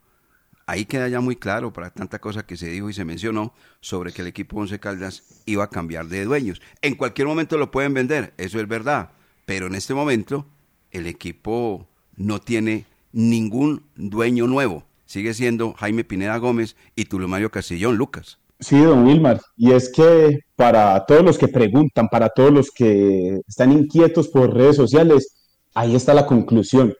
ahí 0.66 0.84
queda 0.84 1.08
ya 1.08 1.20
muy 1.20 1.36
claro 1.36 1.72
para 1.72 1.90
tanta 1.90 2.20
cosa 2.20 2.44
que 2.44 2.56
se 2.56 2.68
dijo 2.68 2.90
y 2.90 2.92
se 2.92 3.04
mencionó 3.04 3.54
sobre 3.80 4.12
que 4.12 4.22
el 4.22 4.28
equipo 4.28 4.58
Once 4.58 4.78
Caldas 4.80 5.42
iba 5.46 5.64
a 5.64 5.70
cambiar 5.70 6.06
de 6.06 6.24
dueños. 6.24 6.60
En 6.82 6.96
cualquier 6.96 7.28
momento 7.28 7.56
lo 7.56 7.70
pueden 7.70 7.94
vender, 7.94 8.34
eso 8.36 8.60
es 8.60 8.68
verdad, 8.68 9.12
pero 9.44 9.66
en 9.68 9.74
este 9.76 9.94
momento 9.94 10.46
el 10.90 11.06
equipo 11.06 11.88
no 12.16 12.40
tiene 12.40 12.84
ningún 13.12 13.82
dueño 13.96 14.46
nuevo. 14.46 14.84
Sigue 15.06 15.34
siendo 15.34 15.72
Jaime 15.74 16.04
Pineda 16.04 16.36
Gómez 16.38 16.76
y 16.96 17.04
Tulio 17.04 17.28
Mario 17.28 17.50
Lucas. 17.92 18.38
Sí, 18.58 18.78
don 18.80 19.04
Wilmar, 19.04 19.40
y 19.56 19.72
es 19.72 19.90
que 19.90 20.40
para 20.56 21.04
todos 21.04 21.22
los 21.22 21.36
que 21.36 21.46
preguntan, 21.46 22.08
para 22.08 22.30
todos 22.30 22.50
los 22.50 22.70
que 22.70 23.40
están 23.46 23.70
inquietos 23.70 24.28
por 24.28 24.54
redes 24.54 24.76
sociales, 24.76 25.36
ahí 25.74 25.94
está 25.94 26.14
la 26.14 26.26
conclusión. 26.26 26.94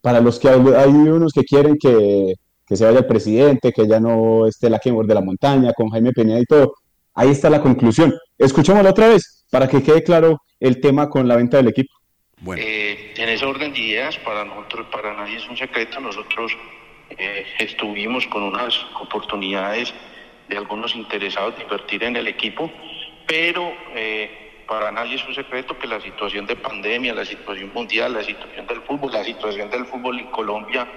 Para 0.00 0.20
los 0.20 0.38
que 0.38 0.48
hay 0.48 0.90
unos 0.90 1.32
que 1.32 1.42
quieren 1.42 1.76
que, 1.76 2.34
se 2.68 2.84
vaya 2.84 3.00
el 3.00 3.06
presidente, 3.06 3.72
que 3.72 3.88
ya 3.88 3.98
no 3.98 4.46
esté 4.46 4.70
la 4.70 4.78
Kenworth 4.78 5.08
de 5.08 5.14
la 5.14 5.20
montaña, 5.20 5.72
con 5.72 5.90
Jaime 5.90 6.12
Peña 6.12 6.38
y 6.38 6.44
todo, 6.44 6.74
ahí 7.14 7.30
está 7.30 7.50
la 7.50 7.60
conclusión. 7.60 8.14
Escuchémosla 8.38 8.90
otra 8.90 9.08
vez 9.08 9.44
para 9.50 9.68
que 9.68 9.82
quede 9.82 10.04
claro 10.04 10.38
el 10.60 10.80
tema 10.80 11.08
con 11.08 11.26
la 11.26 11.34
venta 11.34 11.56
del 11.56 11.68
equipo. 11.68 11.92
Bueno. 12.40 12.62
Eh, 12.64 13.14
en 13.16 13.28
ese 13.28 13.44
orden 13.44 13.72
de 13.72 13.80
ideas, 13.80 14.16
para 14.18 14.44
nosotros, 14.44 14.86
para 14.90 15.14
nadie 15.14 15.36
es 15.36 15.48
un 15.48 15.56
secreto, 15.56 16.00
nosotros 16.00 16.56
eh, 17.10 17.46
estuvimos 17.58 18.26
con 18.26 18.42
unas 18.42 18.82
oportunidades 19.00 19.92
de 20.48 20.56
algunos 20.56 20.94
interesados 20.94 21.56
de 21.56 21.62
invertir 21.62 22.02
en 22.02 22.16
el 22.16 22.26
equipo, 22.26 22.70
pero 23.26 23.72
eh, 23.94 24.62
para 24.66 24.90
nadie 24.90 25.16
es 25.16 25.26
un 25.26 25.34
secreto 25.34 25.78
que 25.78 25.86
la 25.86 26.00
situación 26.00 26.46
de 26.46 26.56
pandemia, 26.56 27.12
la 27.12 27.24
situación 27.24 27.72
mundial, 27.74 28.14
la 28.14 28.24
situación 28.24 28.66
del 28.66 28.80
fútbol, 28.82 29.12
la 29.12 29.24
situación 29.24 29.70
del 29.70 29.84
fútbol 29.86 30.18
en 30.18 30.26
Colombia 30.26 30.88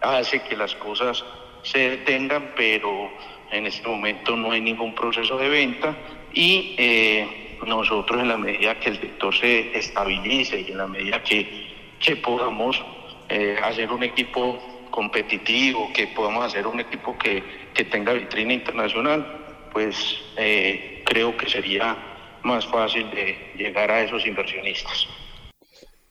hace 0.00 0.42
que 0.42 0.56
las 0.56 0.74
cosas 0.74 1.24
se 1.62 1.90
detengan, 1.90 2.52
pero 2.56 3.10
en 3.50 3.66
este 3.66 3.86
momento 3.86 4.36
no 4.36 4.52
hay 4.52 4.60
ningún 4.60 4.94
proceso 4.94 5.36
de 5.36 5.48
venta 5.48 5.94
y 6.32 6.74
eh, 6.78 7.49
nosotros 7.66 8.20
en 8.20 8.28
la 8.28 8.36
medida 8.36 8.78
que 8.80 8.90
el 8.90 9.00
sector 9.00 9.34
se 9.34 9.76
estabilice 9.78 10.60
y 10.60 10.72
en 10.72 10.78
la 10.78 10.86
medida 10.86 11.22
que, 11.22 11.96
que 11.98 12.16
podamos 12.16 12.82
eh, 13.28 13.56
hacer 13.62 13.90
un 13.92 14.02
equipo 14.02 14.58
competitivo, 14.90 15.90
que 15.94 16.08
podamos 16.08 16.46
hacer 16.46 16.66
un 16.66 16.80
equipo 16.80 17.16
que, 17.16 17.42
que 17.74 17.84
tenga 17.84 18.12
vitrina 18.12 18.52
internacional, 18.52 19.24
pues 19.72 19.96
eh, 20.36 21.02
creo 21.06 21.36
que 21.36 21.48
sería 21.48 21.96
más 22.42 22.66
fácil 22.66 23.10
de 23.10 23.36
llegar 23.56 23.90
a 23.90 24.02
esos 24.02 24.26
inversionistas. 24.26 25.06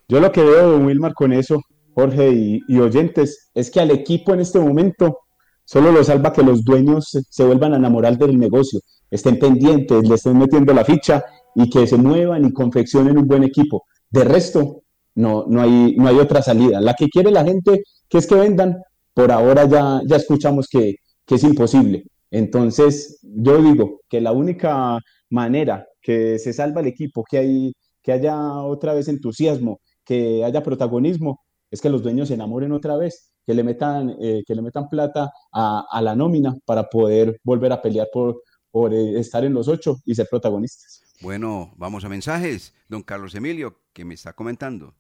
Yo 0.08 0.20
lo 0.20 0.32
que 0.32 0.42
veo, 0.42 0.78
Wilmar, 0.78 1.14
con 1.14 1.34
eso, 1.34 1.62
Jorge 1.94 2.32
y, 2.68 2.80
oyentes, 2.80 3.52
es 3.54 3.70
que 3.70 3.80
al 3.80 3.92
equipo 3.92 4.34
en 4.34 4.40
este 4.40 4.60
momento 4.60 5.20
solo 5.66 5.92
lo 5.92 6.04
salva 6.04 6.34
que 6.34 6.42
los 6.42 6.64
dueños 6.64 7.16
se, 7.30 7.44
vuelvan 7.44 7.74
a 7.74 7.78
enamorar 7.78 8.18
del 8.18 8.40
negocio, 8.40 8.80
estén 9.12 9.38
pendientes, 9.38 10.08
le 10.08 10.16
estén 10.16 10.38
metiendo 10.38 10.74
la 10.74 10.84
ficha 10.84 11.24
y 11.56 11.70
que 11.70 11.88
se 11.88 11.98
muevan 11.98 12.46
y 12.46 12.54
confeccionen 12.54 13.18
un 13.18 13.28
buen 13.28 13.44
equipo. 13.44 13.84
De 14.10 14.24
resto, 14.24 14.84
no, 15.16 15.46
no, 15.48 15.62
hay, 15.62 15.96
no 15.96 16.08
hay 16.08 16.18
otra 16.18 16.42
salida. 16.42 16.82
La 16.82 16.94
que 16.94 17.08
quiere 17.08 17.32
la 17.32 17.44
gente, 17.44 17.84
que 18.08 18.18
es 18.18 18.28
que 18.28 18.36
vendan, 18.36 18.78
por 19.14 19.32
ahora 19.32 19.66
ya, 19.68 20.02
ya 20.08 20.16
escuchamos 20.16 20.68
que, 20.68 20.96
que 21.26 21.36
es 21.36 21.44
imposible. 21.44 22.06
Entonces, 22.32 23.20
yo 23.24 23.62
digo 23.62 24.02
que 24.10 24.22
la 24.22 24.32
única 24.32 25.00
manera 25.30 25.88
que 26.02 26.40
se 26.40 26.54
salva 26.54 26.82
el 26.82 26.88
equipo, 26.88 27.24
que, 27.30 27.38
hay, 27.38 27.74
que 28.02 28.12
haya 28.12 28.38
otra 28.62 28.94
vez 28.94 29.08
entusiasmo, 29.08 29.80
que 30.06 30.44
haya 30.44 30.64
protagonismo, 30.64 31.42
es 31.72 31.82
que 31.82 31.90
los 31.90 32.02
dueños 32.02 32.30
se 32.30 32.34
enamoren 32.36 32.72
otra 32.72 32.98
vez, 32.98 33.32
que 33.46 33.54
le 33.54 33.64
metan, 33.64 34.16
eh, 34.22 34.44
que 34.46 34.56
le 34.56 34.62
metan 34.62 34.88
plata 34.90 35.32
a, 35.52 36.02
la 36.02 36.16
nómina 36.16 36.56
para 36.66 36.90
poder 36.90 37.40
volver 37.44 37.72
a 37.74 37.82
pelear 37.82 38.08
por, 38.12 38.42
por 38.72 38.94
eh, 38.94 39.20
estar 39.20 39.44
en 39.44 39.54
los 39.54 39.68
ocho 39.68 39.98
y 40.06 40.16
ser 40.16 40.28
protagonistas. 40.30 41.09
Bueno, 41.22 41.74
vamos 41.76 42.06
a 42.06 42.10
mensajes. 42.10 42.74
Don 42.88 43.04
Carlos 43.04 43.36
Emilio, 43.36 43.78
que 43.94 44.06
me 44.06 44.14
está 44.14 44.32
comentando. 44.34 44.96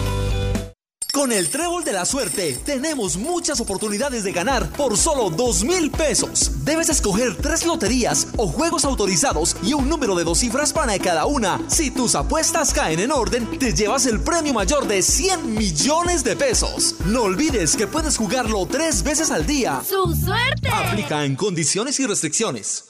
Con 1.17 1.31
el 1.31 1.49
trébol 1.49 1.83
de 1.83 1.93
la 1.93 2.05
suerte 2.05 2.61
tenemos 2.63 3.17
muchas 3.17 3.59
oportunidades 3.59 4.23
de 4.23 4.31
ganar 4.31 4.69
por 4.73 4.95
solo 4.95 5.31
dos 5.31 5.63
mil 5.63 5.89
pesos. 5.89 6.63
Debes 6.63 6.89
escoger 6.89 7.35
tres 7.35 7.65
loterías 7.65 8.27
o 8.37 8.47
juegos 8.47 8.85
autorizados 8.85 9.57
y 9.63 9.73
un 9.73 9.89
número 9.89 10.13
de 10.13 10.23
dos 10.23 10.37
cifras 10.37 10.71
para 10.71 10.99
cada 10.99 11.25
una. 11.25 11.59
Si 11.69 11.89
tus 11.89 12.13
apuestas 12.13 12.71
caen 12.71 12.99
en 12.99 13.11
orden, 13.11 13.57
te 13.57 13.73
llevas 13.73 14.05
el 14.05 14.19
premio 14.19 14.53
mayor 14.53 14.87
de 14.87 15.01
100 15.01 15.55
millones 15.55 16.23
de 16.23 16.35
pesos. 16.35 16.93
No 17.07 17.23
olvides 17.23 17.75
que 17.75 17.87
puedes 17.87 18.15
jugarlo 18.15 18.67
tres 18.67 19.01
veces 19.01 19.31
al 19.31 19.47
día. 19.47 19.81
¡Su 19.83 20.13
suerte! 20.13 20.69
Aplica 20.71 21.25
en 21.25 21.35
condiciones 21.35 21.99
y 21.99 22.05
restricciones. 22.05 22.89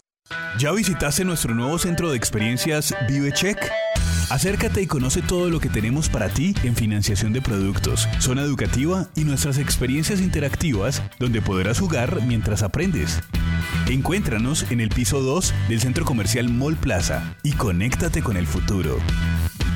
¿Ya 0.60 0.74
visitaste 0.74 1.24
nuestro 1.24 1.56
nuevo 1.56 1.80
centro 1.80 2.12
de 2.12 2.18
experiencias 2.18 2.94
ViveCheck? 3.08 3.87
Acércate 4.30 4.82
y 4.82 4.88
conoce 4.88 5.22
todo 5.22 5.50
lo 5.50 5.62
que 5.62 5.70
tenemos 5.70 6.10
para 6.10 6.28
ti 6.28 6.54
en 6.64 6.76
financiación 6.76 7.32
de 7.32 7.42
productos, 7.42 8.10
zona 8.20 8.42
educativa 8.42 9.08
y 9.16 9.24
nuestras 9.24 9.58
experiencias 9.58 10.20
interactivas 10.20 11.02
donde 11.18 11.42
podrás 11.42 11.80
jugar 11.80 12.22
mientras 12.24 12.62
aprendes. 12.62 13.22
Encuéntranos 13.88 14.70
en 14.70 14.82
el 14.82 14.90
piso 14.90 15.22
2 15.22 15.54
del 15.70 15.80
centro 15.80 16.04
comercial 16.04 16.50
Mall 16.50 16.76
Plaza 16.76 17.38
y 17.42 17.54
conéctate 17.54 18.22
con 18.22 18.36
el 18.36 18.48
futuro. 18.48 18.98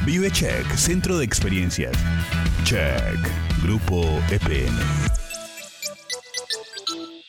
Vive 0.06 0.30
Check, 0.32 0.70
Centro 0.76 1.18
de 1.18 1.24
Experiencias. 1.24 1.95
Check, 2.66 3.20
Grupo 3.64 4.04
EPN. 4.30 4.76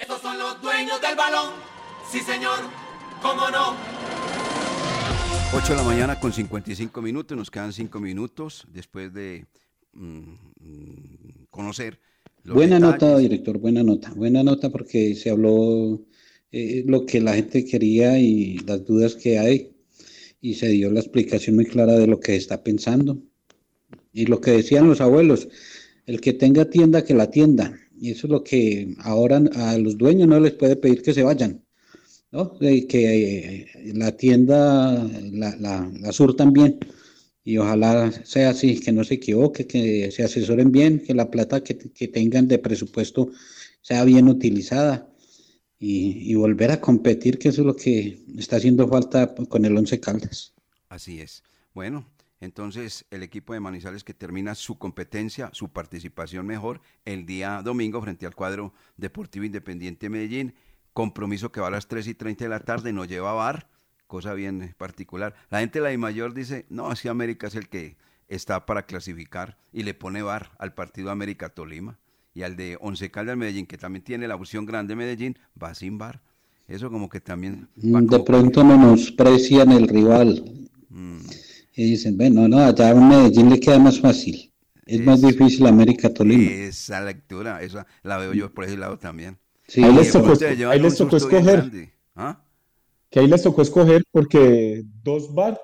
Estos 0.01 0.21
son 0.21 0.39
los 0.41 0.61
dueños 0.61 1.01
del 1.01 1.15
balón. 1.15 1.51
Sí, 2.11 2.19
señor. 2.19 2.59
¿Cómo 3.23 3.49
no? 3.51 3.77
8 5.55 5.75
de 5.75 5.77
la 5.77 5.83
mañana 5.83 6.19
con 6.19 6.33
55 6.33 7.03
minutos, 7.03 7.37
nos 7.37 7.51
quedan 7.51 7.75
5 7.75 8.01
minutos 8.01 8.67
después 8.73 9.13
de 9.13 9.45
mm, 9.93 10.23
conocer. 11.51 12.01
buena 12.43 12.79
nota, 12.79 13.19
director, 13.19 13.59
buena 13.59 13.83
nota, 13.83 14.15
buena 14.15 14.43
nota 14.43 14.71
porque 14.71 15.15
se 15.15 15.29
habló 15.29 16.01
eh, 16.53 16.85
lo 16.87 17.05
que 17.05 17.21
la 17.21 17.35
gente 17.35 17.67
quería 17.67 18.19
y 18.19 18.61
las 18.61 18.83
dudas 18.87 19.15
que 19.15 19.39
hay 19.39 19.73
y 20.41 20.55
se 20.55 20.69
dio 20.69 20.91
la 20.91 21.01
explicación 21.01 21.57
muy 21.57 21.67
clara 21.67 21.99
de 21.99 22.07
lo 22.07 22.19
que 22.19 22.35
está 22.35 22.65
pensando. 22.65 23.19
Y 24.15 24.25
lo 24.25 24.41
que 24.41 24.53
decían 24.53 24.89
los 24.89 25.03
abuelos, 25.03 25.49
el 26.07 26.23
que 26.23 26.33
tenga 26.33 26.71
tienda, 26.71 27.05
que 27.05 27.13
la 27.13 27.31
tienda. 27.31 27.79
Y 28.01 28.13
eso 28.13 28.27
es 28.27 28.31
lo 28.31 28.43
que 28.43 28.95
ahora 29.01 29.43
a 29.55 29.77
los 29.77 29.99
dueños 29.99 30.29
no 30.29 30.41
les 30.41 30.55
puede 30.55 30.77
pedir 30.77 31.03
que 31.03 31.13
se 31.13 31.23
vayan 31.23 31.62
¿no? 32.33 32.59
que 32.59 32.87
eh, 32.93 33.93
la 33.95 34.17
tienda 34.17 35.07
la, 35.31 35.57
la, 35.57 36.13
surtan 36.13 36.53
bien 36.53 36.81
y 37.45 37.59
ojalá 37.59 38.11
sea 38.25 38.51
así, 38.51 38.81
que 38.81 38.93
no 38.93 39.05
se 39.05 39.15
equivoque, 39.15 39.67
que 39.67 40.11
se 40.11 40.25
asesoren 40.25 40.73
bien, 40.73 41.01
que 41.01 41.15
la 41.15 41.31
plata 41.31 41.63
que, 41.63 41.75
tengan 41.75 42.49
de 42.49 42.59
presupuesto 42.59 43.31
sea 43.81 44.05
bien 44.05 44.29
utilizada 44.29 45.09
y, 45.79 46.35
volver 46.37 46.71
a 46.71 46.81
competir, 46.81 47.39
que 47.39 47.49
eso 47.49 47.63
es 47.63 47.67
lo 47.67 47.75
que 47.77 48.25
está 48.39 48.57
haciendo 48.57 48.89
falta 48.89 49.35
con 49.35 49.65
el 49.65 49.77
Once 49.77 49.99
Caldas. 49.99 50.55
Así 50.89 51.21
es. 51.21 51.43
Bueno, 51.75 52.07
entonces 52.41 53.05
el 53.11 53.25
equipo 53.25 53.55
de 53.55 53.61
Manizales 53.61 54.05
que 54.05 54.15
termina 54.15 54.55
su 54.55 54.79
competencia, 54.79 55.51
su 55.53 55.71
participación 55.71 56.47
mejor 56.47 56.81
el 57.05 57.27
día 57.27 57.63
domingo 57.65 58.01
frente 58.01 58.25
al 58.25 58.37
cuadro 58.37 58.73
Deportivo 58.97 59.45
Independiente 59.45 60.09
Medellín 60.09 60.55
compromiso 60.93 61.53
que 61.53 61.61
va 61.61 61.69
a 61.69 61.71
las 61.71 61.89
3 61.89 62.07
y 62.09 62.15
30 62.15 62.45
de 62.45 62.51
la 62.51 62.61
tarde, 62.61 62.93
no 62.93 63.05
lleva 63.05 63.33
bar, 63.33 63.69
cosa 64.07 64.35
bien 64.35 64.75
particular. 64.77 65.35
La 65.51 65.61
gente 65.61 65.79
de 65.79 65.85
la 65.85 65.93
I 65.93 65.99
mayor 65.99 66.35
dice, 66.35 66.67
no, 66.69 66.89
así 66.89 67.09
América 67.09 67.47
es 67.47 67.55
el 67.55 67.69
que 67.69 67.97
está 68.29 68.67
para 68.67 68.87
clasificar 68.87 69.59
y 69.73 69.83
le 69.83 69.95
pone 69.95 70.23
bar 70.23 70.53
al 70.59 70.75
partido 70.75 71.11
América 71.11 71.51
Tolima 71.51 71.99
y 72.35 72.43
al 72.43 72.57
de 72.57 72.79
Once 72.81 73.11
Caldas 73.11 73.37
Medellín, 73.37 73.67
que 73.67 73.79
también 73.79 74.05
tiene 74.05 74.29
la 74.29 74.37
opción 74.37 74.65
grande 74.65 74.97
Medellín, 74.97 75.39
va 75.61 75.75
sin 75.75 75.99
bar. 75.99 76.23
Eso 76.69 76.91
como 76.91 77.09
que 77.09 77.21
también... 77.21 77.69
Mm, 77.77 78.07
de 78.07 78.21
pronto 78.21 78.65
menosprecian 78.65 79.73
el 79.73 79.89
rival. 79.89 80.43
Mm. 80.89 81.19
Y 81.75 81.85
dicen, 81.91 82.17
bueno, 82.17 82.49
no, 82.49 82.59
allá 82.59 82.91
a 82.91 82.95
Medellín 82.95 83.51
le 83.51 83.61
queda 83.61 83.79
más 83.79 84.01
fácil. 84.01 84.51
Es, 84.87 85.01
más 85.01 85.21
difícil 85.21 85.67
América 85.67 86.13
Tolima. 86.13 86.51
Esa 86.51 87.01
lectura, 87.03 87.63
esa 87.63 87.87
la 88.03 88.19
veo 88.19 88.35
yo 88.35 88.53
por 88.53 88.65
ese 88.65 88.77
lado 88.77 88.99
también 88.99 89.39
ahí 89.77 89.95
les 89.95 90.13
tocó, 90.97 91.17
escoger. 91.17 91.91
¿Ah? 92.15 92.43
Que 93.11 93.21
ahí 93.21 93.27
les 93.27 93.43
tocó 93.43 93.63
escoger 93.63 94.05
porque 94.11 94.83
dos 95.03 95.35
bar 95.35 95.61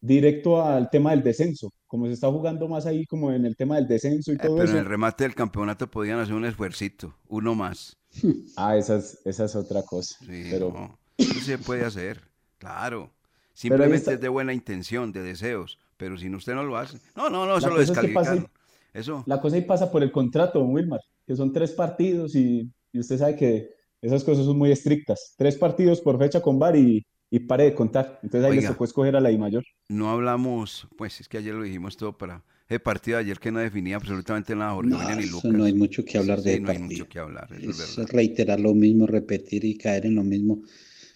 directo 0.00 0.64
al 0.64 0.90
tema 0.90 1.12
del 1.12 1.22
descenso. 1.22 1.72
Como 1.86 2.06
se 2.06 2.12
está 2.12 2.28
jugando 2.28 2.68
más 2.68 2.86
ahí 2.86 3.06
como 3.06 3.32
en 3.32 3.44
el 3.44 3.56
tema 3.56 3.76
del 3.76 3.86
descenso 3.86 4.32
y 4.32 4.36
eh, 4.36 4.38
todo 4.38 4.56
eso. 4.56 4.64
Pero 4.64 4.72
en 4.72 4.78
el 4.78 4.86
remate 4.86 5.24
del 5.24 5.34
campeonato 5.34 5.90
podían 5.90 6.18
hacer 6.18 6.34
un 6.34 6.44
esfuercito, 6.44 7.14
uno 7.28 7.54
más. 7.54 7.96
Ah, 8.56 8.76
esa 8.76 8.96
es, 8.96 9.20
esa 9.24 9.46
es 9.46 9.56
otra 9.56 9.82
cosa. 9.82 10.16
pero... 10.26 10.98
eso 11.16 11.40
se 11.40 11.58
puede 11.58 11.84
hacer. 11.84 12.20
Claro. 12.58 13.10
Simplemente 13.54 14.14
es 14.14 14.20
de 14.20 14.28
buena 14.28 14.52
intención, 14.52 15.12
de 15.12 15.22
deseos. 15.22 15.78
Pero 15.96 16.18
si 16.18 16.28
usted 16.34 16.54
no 16.54 16.64
lo 16.64 16.76
hace. 16.76 16.98
No, 17.16 17.30
no, 17.30 17.46
no, 17.46 17.58
eso 17.58 17.68
lo 17.68 17.76
cosa 17.76 17.82
es 17.82 17.90
que 17.90 18.08
pasa 18.08 18.34
descalificaron. 18.34 18.50
Eso. 18.92 19.24
La 19.26 19.40
cosa 19.40 19.56
ahí 19.56 19.62
pasa 19.62 19.90
por 19.90 20.02
el 20.02 20.12
contrato, 20.12 20.62
Wilmar, 20.62 21.00
que 21.26 21.34
son 21.36 21.52
tres 21.52 21.72
partidos 21.72 22.34
y, 22.34 22.70
y 22.92 22.98
usted 23.00 23.18
sabe 23.18 23.36
que 23.36 23.70
esas 24.00 24.24
cosas 24.24 24.44
son 24.46 24.58
muy 24.58 24.70
estrictas. 24.72 25.34
Tres 25.38 25.56
partidos 25.56 26.00
por 26.00 26.18
fecha 26.18 26.40
con 26.42 26.58
VAR 26.58 26.76
y, 26.76 27.06
y 27.30 27.40
pare 27.40 27.64
de 27.64 27.74
contar. 27.74 28.20
Entonces 28.22 28.46
ahí 28.48 28.54
les 28.54 28.66
Oiga. 28.66 28.68
tocó 28.68 28.84
escoger 28.84 29.16
a 29.16 29.20
la 29.20 29.30
I 29.30 29.38
mayor. 29.38 29.64
No 29.88 30.10
hablamos, 30.10 30.88
pues 30.96 31.20
es 31.20 31.28
que 31.28 31.38
ayer 31.38 31.54
lo 31.54 31.62
dijimos 31.62 31.96
todo 31.96 32.16
para 32.16 32.44
el 32.68 32.80
partido 32.80 33.18
de 33.18 33.24
ayer 33.24 33.38
que 33.38 33.52
no 33.52 33.60
definía 33.60 33.96
absolutamente 33.96 34.56
nada 34.56 34.72
Jorge 34.72 34.90
No, 34.90 34.98
Lucas. 35.26 35.44
no 35.44 35.64
hay 35.64 35.74
mucho 35.74 36.04
que 36.04 36.18
hablar 36.18 36.40
Sí, 36.40 36.50
de 36.50 36.56
sí, 36.56 36.60
no 36.60 36.70
hay 36.70 36.78
partido. 36.78 37.04
mucho 37.04 37.08
que 37.08 37.18
hablar, 37.18 37.48
es 37.60 37.98
Es 37.98 38.08
reiterar 38.10 38.60
lo 38.60 38.74
mismo, 38.74 39.06
repetir 39.06 39.64
y 39.64 39.76
caer 39.76 40.06
en 40.06 40.14
lo 40.16 40.24
mismo 40.24 40.62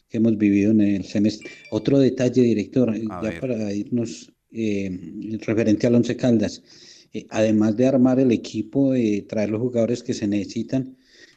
que 0.08 0.18
hemos 0.18 0.36
vivido 0.38 0.72
en 0.72 0.80
el 0.82 1.04
semestre. 1.04 1.50
Otro 1.70 1.98
detalle, 1.98 2.42
director, 2.42 2.90
A 2.90 3.22
ya 3.22 3.30
ver. 3.30 3.40
para 3.40 3.72
irnos 3.72 4.32
eh, 4.52 5.38
referente 5.46 5.86
al 5.86 5.94
Once 5.96 6.16
Caldas. 6.16 6.62
eh, 7.12 7.26
además 7.30 7.76
de 7.76 7.86
armar 7.86 8.20
el 8.20 8.32
equipo, 8.32 8.94
eh, 8.94 9.24
traer 9.28 9.50
los 9.50 9.60
jugadores 9.60 10.02
que 10.02 10.14
se 10.14 10.26
necesitan, 10.28 10.96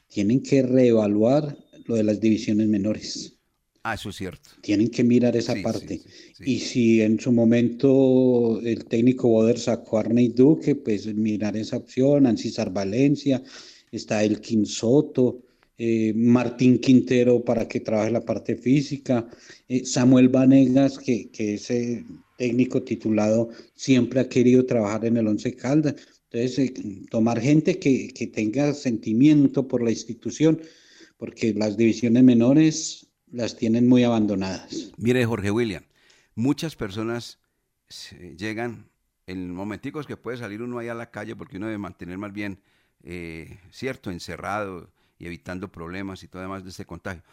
tienen 0.10 0.42
que 0.44 0.62
reevaluar 0.62 1.58
lo 1.86 1.96
de 1.96 2.04
las 2.04 2.20
divisiones 2.20 2.68
menores. 2.68 3.40
Ah, 3.84 3.94
eso 3.96 4.10
es 4.10 4.16
cierto. 4.18 4.50
Tienen 4.62 4.90
que 4.90 5.04
mirar 5.04 5.36
esa 5.38 5.54
Sí, 5.54 5.64
parte. 5.64 5.98
sí, 6.00 6.10
sí. 6.34 6.44
Y 6.44 6.60
si 6.60 7.02
en 7.02 7.20
su 7.20 7.32
momento 7.32 8.60
el 8.62 8.86
técnico 8.86 9.30
Boder 9.30 9.58
sacó 9.60 10.00
a 10.00 10.04
Duque, 10.04 10.76
pues 10.76 11.06
mirar 11.16 11.56
esa 11.58 11.78
opción, 11.78 12.28
Ancisar 12.28 12.72
Valencia, 12.72 13.42
está 13.92 14.24
el 14.24 14.40
Soto, 14.66 15.44
eh, 15.78 16.14
Martín 16.16 16.80
Quintero 16.80 17.44
para 17.44 17.68
que 17.68 17.80
trabaje 17.80 18.12
la 18.12 18.26
parte 18.26 18.56
física, 18.56 19.28
eh, 19.68 19.86
Samuel 19.86 20.28
Vanegas, 20.30 20.98
que, 21.00 21.30
que 21.32 21.54
ese 21.56 22.06
técnico 22.38 22.84
titulado 22.84 23.50
siempre 23.76 24.20
ha 24.20 24.30
querido 24.30 24.66
trabajar 24.66 25.06
en 25.06 25.18
el 25.18 25.28
Once 25.28 25.56
Caldas. 25.56 25.96
Entonces, 26.32 26.60
eh, 26.60 27.06
tomar 27.10 27.42
gente 27.42 27.80
que, 27.80 28.14
que 28.14 28.28
tenga 28.28 28.74
sentimiento 28.74 29.68
por 29.68 29.82
la 29.82 29.92
institución, 29.92 30.62
porque 31.18 31.54
las 31.54 31.76
divisiones 31.76 32.24
menores 32.24 33.08
las 33.32 33.58
tienen 33.58 33.88
muy 33.88 34.04
abandonadas. 34.04 34.92
Mire, 34.98 35.26
Jorge 35.26 35.52
William, 35.52 35.84
muchas 36.36 36.76
personas 36.76 37.40
llegan 38.38 38.90
en 39.28 39.54
momenticos 39.54 40.08
que 40.08 40.18
puede 40.18 40.38
salir 40.38 40.62
uno 40.62 40.80
ahí 40.80 40.88
a 40.88 40.94
la 40.94 41.12
calle 41.12 41.36
porque 41.36 41.58
uno 41.58 41.68
debe 41.68 41.78
mantener 41.78 42.18
más 42.18 42.34
bien, 42.34 42.62
eh, 43.04 43.60
cierto, 43.72 44.12
encerrado 44.12 44.92
y 45.18 45.28
evitando 45.28 45.72
problemas 45.72 46.24
y 46.24 46.28
todo 46.28 46.42
demás 46.42 46.64
de 46.64 46.70
este 46.70 46.86
contagio. 46.86 47.24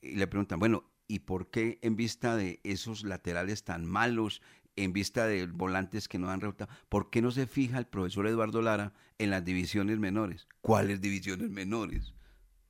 Y 0.00 0.16
le 0.16 0.26
preguntan, 0.26 0.58
bueno, 0.58 0.84
¿y 1.08 1.20
por 1.20 1.50
qué 1.50 1.78
en 1.82 1.96
vista 1.96 2.36
de 2.36 2.60
esos 2.64 3.04
laterales 3.04 3.64
tan 3.64 3.84
malos, 3.84 4.40
en 4.76 4.92
vista 4.92 5.26
de 5.26 5.46
volantes 5.46 6.08
que 6.08 6.18
no 6.18 6.26
dan 6.28 6.40
resultado, 6.40 6.72
por 6.88 7.10
qué 7.10 7.20
no 7.22 7.30
se 7.30 7.46
fija 7.46 7.78
el 7.78 7.86
profesor 7.86 8.26
Eduardo 8.26 8.62
Lara 8.62 8.92
en 9.18 9.30
las 9.30 9.44
divisiones 9.44 9.98
menores? 9.98 10.46
¿Cuáles 10.60 11.00
divisiones 11.00 11.50
menores? 11.50 12.14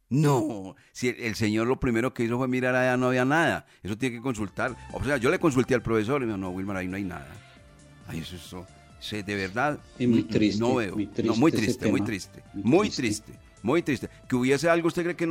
No, 0.08 0.74
si 0.92 1.08
el, 1.08 1.20
el 1.20 1.34
señor 1.36 1.66
lo 1.66 1.80
primero 1.80 2.12
que 2.12 2.24
hizo 2.24 2.36
fue 2.36 2.46
mirar 2.46 2.74
allá, 2.74 2.98
no 2.98 3.06
había 3.06 3.24
nada. 3.24 3.64
Eso 3.82 3.96
tiene 3.96 4.16
que 4.16 4.22
consultar. 4.22 4.76
O 4.92 5.02
sea, 5.02 5.16
yo 5.16 5.30
le 5.30 5.38
consulté 5.38 5.74
al 5.74 5.82
profesor 5.82 6.20
y 6.22 6.26
me 6.26 6.32
dijo, 6.32 6.36
no, 6.38 6.50
Wilmar, 6.50 6.76
ahí 6.76 6.86
no 6.88 6.96
hay 6.96 7.04
nada. 7.04 7.28
Ay, 8.08 8.18
eso, 8.18 8.36
eso, 8.36 8.66
sí, 9.00 9.22
de 9.22 9.34
verdad. 9.36 9.78
Y 9.98 10.06
muy 10.06 10.24
triste, 10.24 10.60
No 10.60 10.74
veo. 10.74 10.94
muy 10.94 11.08
no, 11.24 11.34
muy 11.36 11.50
triste 11.50 11.70
ese 11.70 11.78
triste, 11.78 11.90
muy 11.90 12.00
triste. 12.02 12.42
muy 12.52 12.62
Muy 12.64 12.90
triste, 12.90 13.32
muy 13.62 13.82
triste. 13.82 14.10
Que 14.28 14.36
hubiese 14.36 14.68
algo, 14.68 14.88
¿usted 14.88 15.02
cree 15.02 15.16
que 15.16 15.26
no? 15.26 15.30